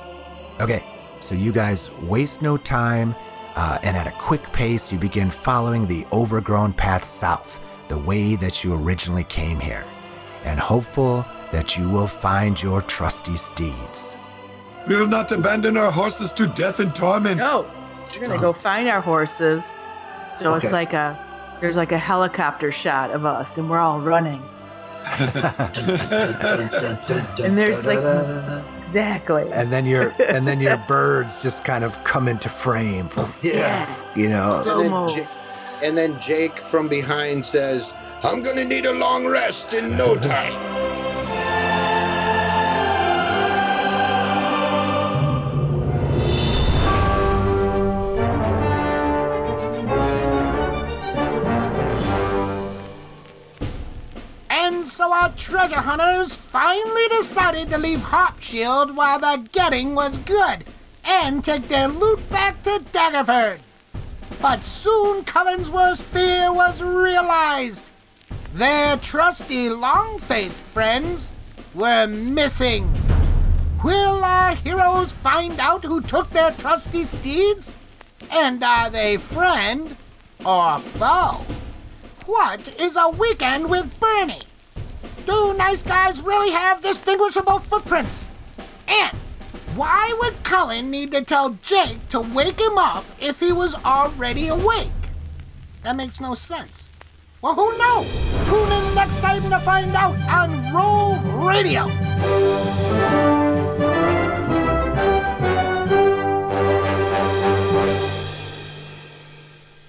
Okay, 0.59 0.83
so 1.19 1.33
you 1.35 1.51
guys 1.51 1.91
waste 2.01 2.41
no 2.41 2.57
time, 2.57 3.15
uh, 3.55 3.77
and 3.83 3.95
at 3.95 4.07
a 4.07 4.11
quick 4.11 4.43
pace, 4.51 4.91
you 4.91 4.97
begin 4.97 5.29
following 5.29 5.85
the 5.87 6.05
overgrown 6.11 6.73
path 6.73 7.05
south, 7.05 7.59
the 7.87 7.97
way 7.97 8.35
that 8.35 8.63
you 8.63 8.73
originally 8.73 9.23
came 9.25 9.59
here, 9.59 9.85
and 10.43 10.59
hopeful 10.59 11.25
that 11.56 11.78
you 11.78 11.88
will 11.88 12.08
find 12.08 12.62
your 12.62 12.82
trusty 12.82 13.38
steeds. 13.38 14.18
We 14.89 14.97
will 14.97 15.08
not 15.08 15.32
abandon 15.32 15.78
our 15.78 15.89
horses 15.89 16.34
to 16.34 16.47
death 16.47 16.82
and 16.82 16.93
torment. 16.93 17.38
No, 17.38 17.66
we're 18.20 18.28
gonna 18.28 18.41
go 18.41 18.51
find 18.51 18.89
our 18.89 18.99
horses. 18.99 19.64
So 20.34 20.53
Okay. 20.53 20.66
it's 20.68 20.74
like 20.74 20.91
a 20.91 21.18
there's 21.62 21.78
like 21.78 21.93
a 21.93 21.97
helicopter 21.97 22.74
shot 22.74 23.12
of 23.12 23.26
us, 23.26 23.58
and 23.58 23.70
we're 23.70 23.80
all 23.80 24.01
running. 24.01 24.43
and 27.39 27.58
there's, 27.58 27.86
like, 27.86 27.99
Exactly. 28.82 29.45
and 29.53 29.72
then 29.72 29.86
your 29.86 30.14
and 30.28 30.45
then 30.45 30.60
your 30.60 30.76
birds 30.89 31.41
just 31.41 31.64
kind 31.64 31.86
of 31.86 32.03
come 32.03 32.28
into 32.28 32.49
frame. 32.49 33.10
Yeah. 33.41 33.86
You 34.14 34.28
know, 34.28 34.62
And 34.68 34.82
then, 34.82 34.91
Ja- 34.91 35.28
and 35.84 35.97
then 35.97 36.20
Jake 36.20 36.58
from 36.58 36.89
behind 36.89 37.45
says, 37.45 37.93
I'm 38.24 38.41
going 38.41 38.56
to 38.58 38.66
need 38.66 38.86
a 38.88 38.93
long 38.93 39.26
rest 39.28 39.74
in 39.74 39.95
no 39.95 40.16
time. 40.34 40.53
Treasure 55.45 55.81
hunters 55.81 56.33
finally 56.35 57.07
decided 57.09 57.69
to 57.69 57.77
leave 57.77 57.99
Harpshield 57.99 58.95
while 58.95 59.19
the 59.19 59.47
getting 59.51 59.93
was 59.93 60.17
good 60.17 60.65
and 61.03 61.45
take 61.45 61.67
their 61.67 61.87
loot 61.87 62.27
back 62.31 62.63
to 62.63 62.83
Daggerford. 62.91 63.59
But 64.41 64.63
soon 64.63 65.23
Cullen's 65.23 65.69
worst 65.69 66.01
fear 66.01 66.51
was 66.51 66.81
realized. 66.81 67.81
Their 68.55 68.97
trusty 68.97 69.69
long-faced 69.69 70.63
friends 70.73 71.31
were 71.75 72.07
missing. 72.07 72.91
Will 73.83 74.23
our 74.23 74.55
heroes 74.55 75.11
find 75.11 75.59
out 75.59 75.83
who 75.83 76.01
took 76.01 76.31
their 76.31 76.53
trusty 76.53 77.03
steeds? 77.03 77.75
And 78.31 78.63
are 78.63 78.89
they 78.89 79.17
friend 79.17 79.95
or 80.43 80.79
foe? 80.79 81.45
What 82.25 82.67
is 82.81 82.95
a 82.95 83.09
weekend 83.09 83.69
with 83.69 83.99
Bernie? 83.99 84.41
Do 85.26 85.53
nice 85.55 85.82
guys 85.82 86.21
really 86.21 86.51
have 86.51 86.82
distinguishable 86.82 87.59
footprints? 87.59 88.23
And 88.88 89.17
why 89.76 90.15
would 90.19 90.43
Cullen 90.43 90.91
need 90.91 91.11
to 91.11 91.23
tell 91.23 91.57
Jake 91.61 92.07
to 92.09 92.19
wake 92.21 92.59
him 92.59 92.78
up 92.78 93.05
if 93.19 93.39
he 93.39 93.51
was 93.51 93.76
already 93.84 94.47
awake? 94.47 94.91
That 95.84 95.95
makes 95.95 96.19
no 96.19 96.36
sense. 96.36 96.89
Well, 97.41 97.55
who 97.55 97.78
knows? 97.78 98.07
Tune 98.47 98.71
in 98.71 98.95
next 98.95 99.19
time 99.19 99.49
to 99.49 99.59
find 99.59 99.95
out 99.95 100.17
on 100.30 100.73
Roll 100.73 101.15
Radio. 101.47 101.88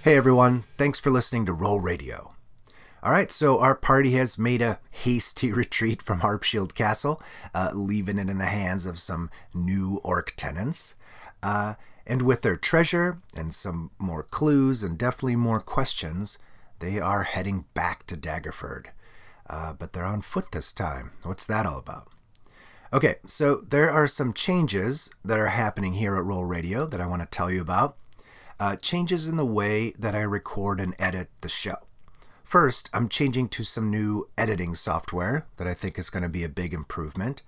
Hey 0.02 0.16
everyone, 0.16 0.64
thanks 0.76 1.00
for 1.00 1.10
listening 1.10 1.46
to 1.46 1.52
Roll 1.52 1.80
Radio. 1.80 2.35
All 3.06 3.12
right, 3.12 3.30
so 3.30 3.60
our 3.60 3.76
party 3.76 4.14
has 4.14 4.36
made 4.36 4.60
a 4.60 4.80
hasty 4.90 5.52
retreat 5.62 6.02
from 6.02 6.22
Harpshield 6.22 6.74
Castle, 6.74 7.22
uh, 7.54 7.70
leaving 7.72 8.18
it 8.18 8.28
in 8.28 8.38
the 8.38 8.46
hands 8.46 8.84
of 8.84 8.98
some 8.98 9.30
new 9.54 10.00
orc 10.02 10.34
tenants. 10.36 10.96
Uh, 11.40 11.74
and 12.04 12.22
with 12.22 12.42
their 12.42 12.56
treasure 12.56 13.18
and 13.36 13.54
some 13.54 13.92
more 14.00 14.24
clues 14.24 14.82
and 14.82 14.98
definitely 14.98 15.36
more 15.36 15.60
questions, 15.60 16.38
they 16.80 16.98
are 16.98 17.22
heading 17.22 17.66
back 17.74 18.08
to 18.08 18.16
Daggerford. 18.16 18.86
Uh, 19.48 19.72
but 19.72 19.92
they're 19.92 20.04
on 20.04 20.20
foot 20.20 20.50
this 20.50 20.72
time. 20.72 21.12
What's 21.22 21.46
that 21.46 21.64
all 21.64 21.78
about? 21.78 22.08
Okay, 22.92 23.18
so 23.24 23.60
there 23.68 23.88
are 23.88 24.08
some 24.08 24.32
changes 24.32 25.10
that 25.24 25.38
are 25.38 25.46
happening 25.46 25.92
here 25.92 26.16
at 26.16 26.24
Roll 26.24 26.44
Radio 26.44 26.86
that 26.86 27.00
I 27.00 27.06
want 27.06 27.22
to 27.22 27.26
tell 27.26 27.52
you 27.52 27.60
about. 27.60 27.98
Uh, 28.58 28.74
changes 28.74 29.28
in 29.28 29.36
the 29.36 29.46
way 29.46 29.92
that 29.92 30.16
I 30.16 30.22
record 30.22 30.80
and 30.80 30.92
edit 30.98 31.30
the 31.40 31.48
show. 31.48 31.76
First, 32.46 32.88
I'm 32.92 33.08
changing 33.08 33.48
to 33.48 33.64
some 33.64 33.90
new 33.90 34.28
editing 34.38 34.76
software 34.76 35.48
that 35.56 35.66
I 35.66 35.74
think 35.74 35.98
is 35.98 36.10
going 36.10 36.22
to 36.22 36.28
be 36.28 36.44
a 36.44 36.48
big 36.48 36.72
improvement. 36.72 37.42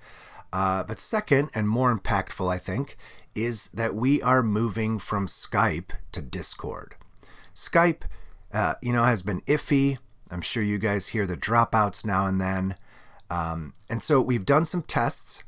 Uh, 0.53 0.83
but 0.83 0.99
second, 0.99 1.51
and 1.55 1.69
more 1.69 1.97
impactful, 1.97 2.53
I 2.53 2.59
think, 2.59 2.97
is 3.33 3.69
that 3.69 3.95
we 3.95 4.21
are 4.23 4.43
moving 4.43 4.99
from 4.99 5.29
Skype 5.29 5.91
to 6.11 6.21
Discord. 6.21 6.97
Skype, 7.55 8.03
uh, 8.53 8.75
you 8.83 8.93
know, 8.93 9.05
has 9.05 9.23
been 9.23 9.41
iffy. 9.43 9.99
I'm 10.33 10.41
sure 10.41 10.65
you 10.65 10.79
guys 10.79 11.09
hear 11.09 11.29
the 11.29 11.37
dropouts 11.37 12.05
now 12.05 12.27
and 12.27 12.41
then. 12.41 12.75
Um, 13.31 13.75
and 13.89 14.03
so 14.03 14.21
we've 14.21 14.45
done 14.45 14.65
some 14.65 14.83
tests, 14.83 15.45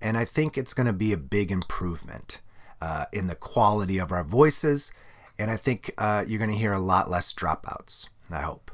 and 0.00 0.16
I 0.16 0.24
think 0.24 0.56
it's 0.56 0.74
going 0.74 0.86
to 0.86 0.92
be 0.92 1.12
a 1.12 1.16
big 1.16 1.50
improvement 1.50 2.38
uh, 2.80 3.06
in 3.12 3.26
the 3.26 3.34
quality 3.34 3.98
of 3.98 4.12
our 4.12 4.22
voices. 4.22 4.92
And 5.40 5.50
I 5.50 5.56
think 5.56 5.92
uh, 5.98 6.24
you're 6.24 6.38
going 6.38 6.52
to 6.52 6.56
hear 6.56 6.72
a 6.72 6.78
lot 6.78 7.10
less 7.10 7.32
dropouts, 7.32 8.06
I 8.30 8.42
hope. 8.42 8.70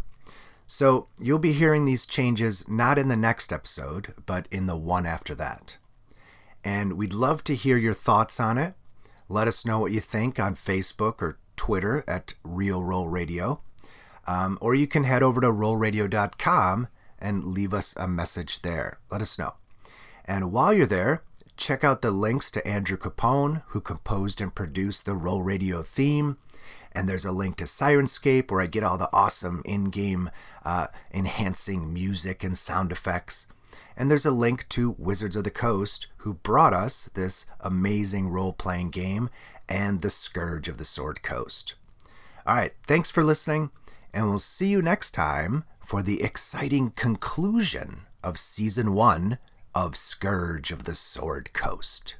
So 0.70 1.08
you'll 1.18 1.38
be 1.38 1.54
hearing 1.54 1.86
these 1.86 2.04
changes 2.04 2.62
not 2.68 2.98
in 2.98 3.08
the 3.08 3.16
next 3.16 3.54
episode, 3.54 4.12
but 4.26 4.46
in 4.50 4.66
the 4.66 4.76
one 4.76 5.06
after 5.06 5.34
that. 5.34 5.78
And 6.62 6.92
we'd 6.92 7.14
love 7.14 7.42
to 7.44 7.54
hear 7.54 7.78
your 7.78 7.94
thoughts 7.94 8.38
on 8.38 8.58
it. 8.58 8.74
Let 9.30 9.48
us 9.48 9.64
know 9.64 9.80
what 9.80 9.92
you 9.92 10.00
think 10.00 10.38
on 10.38 10.54
Facebook 10.54 11.22
or 11.22 11.38
Twitter 11.56 12.04
at 12.06 12.34
Real 12.44 12.84
Roll 12.84 13.08
Radio. 13.08 13.62
Um, 14.26 14.58
or 14.60 14.74
you 14.74 14.86
can 14.86 15.04
head 15.04 15.22
over 15.22 15.40
to 15.40 15.46
rollradio.com 15.46 16.88
and 17.18 17.44
leave 17.46 17.72
us 17.72 17.96
a 17.96 18.06
message 18.06 18.60
there. 18.60 18.98
Let 19.10 19.22
us 19.22 19.38
know. 19.38 19.54
And 20.26 20.52
while 20.52 20.74
you're 20.74 20.84
there, 20.84 21.22
check 21.56 21.82
out 21.82 22.02
the 22.02 22.10
links 22.10 22.50
to 22.50 22.68
Andrew 22.68 22.98
Capone, 22.98 23.62
who 23.68 23.80
composed 23.80 24.42
and 24.42 24.54
produced 24.54 25.06
the 25.06 25.14
Roll 25.14 25.42
Radio 25.42 25.80
theme. 25.80 26.36
And 26.92 27.08
there's 27.08 27.24
a 27.24 27.32
link 27.32 27.56
to 27.56 27.64
Syrinscape 27.64 28.50
where 28.50 28.60
I 28.60 28.66
get 28.66 28.82
all 28.82 28.98
the 28.98 29.10
awesome 29.12 29.62
in 29.64 29.86
game 29.90 30.30
uh, 30.64 30.88
enhancing 31.12 31.92
music 31.92 32.42
and 32.42 32.56
sound 32.56 32.92
effects. 32.92 33.46
And 33.96 34.10
there's 34.10 34.26
a 34.26 34.30
link 34.30 34.68
to 34.70 34.94
Wizards 34.98 35.34
of 35.36 35.44
the 35.44 35.50
Coast, 35.50 36.06
who 36.18 36.34
brought 36.34 36.72
us 36.72 37.10
this 37.14 37.46
amazing 37.60 38.28
role 38.28 38.52
playing 38.52 38.90
game 38.90 39.28
and 39.68 40.02
the 40.02 40.10
Scourge 40.10 40.68
of 40.68 40.78
the 40.78 40.84
Sword 40.84 41.22
Coast. 41.22 41.74
All 42.46 42.56
right, 42.56 42.72
thanks 42.86 43.10
for 43.10 43.22
listening, 43.22 43.70
and 44.14 44.28
we'll 44.28 44.38
see 44.38 44.68
you 44.68 44.80
next 44.80 45.10
time 45.10 45.64
for 45.84 46.02
the 46.02 46.22
exciting 46.22 46.90
conclusion 46.90 48.02
of 48.22 48.38
Season 48.38 48.94
1 48.94 49.38
of 49.74 49.96
Scourge 49.96 50.70
of 50.70 50.84
the 50.84 50.94
Sword 50.94 51.52
Coast. 51.52 52.16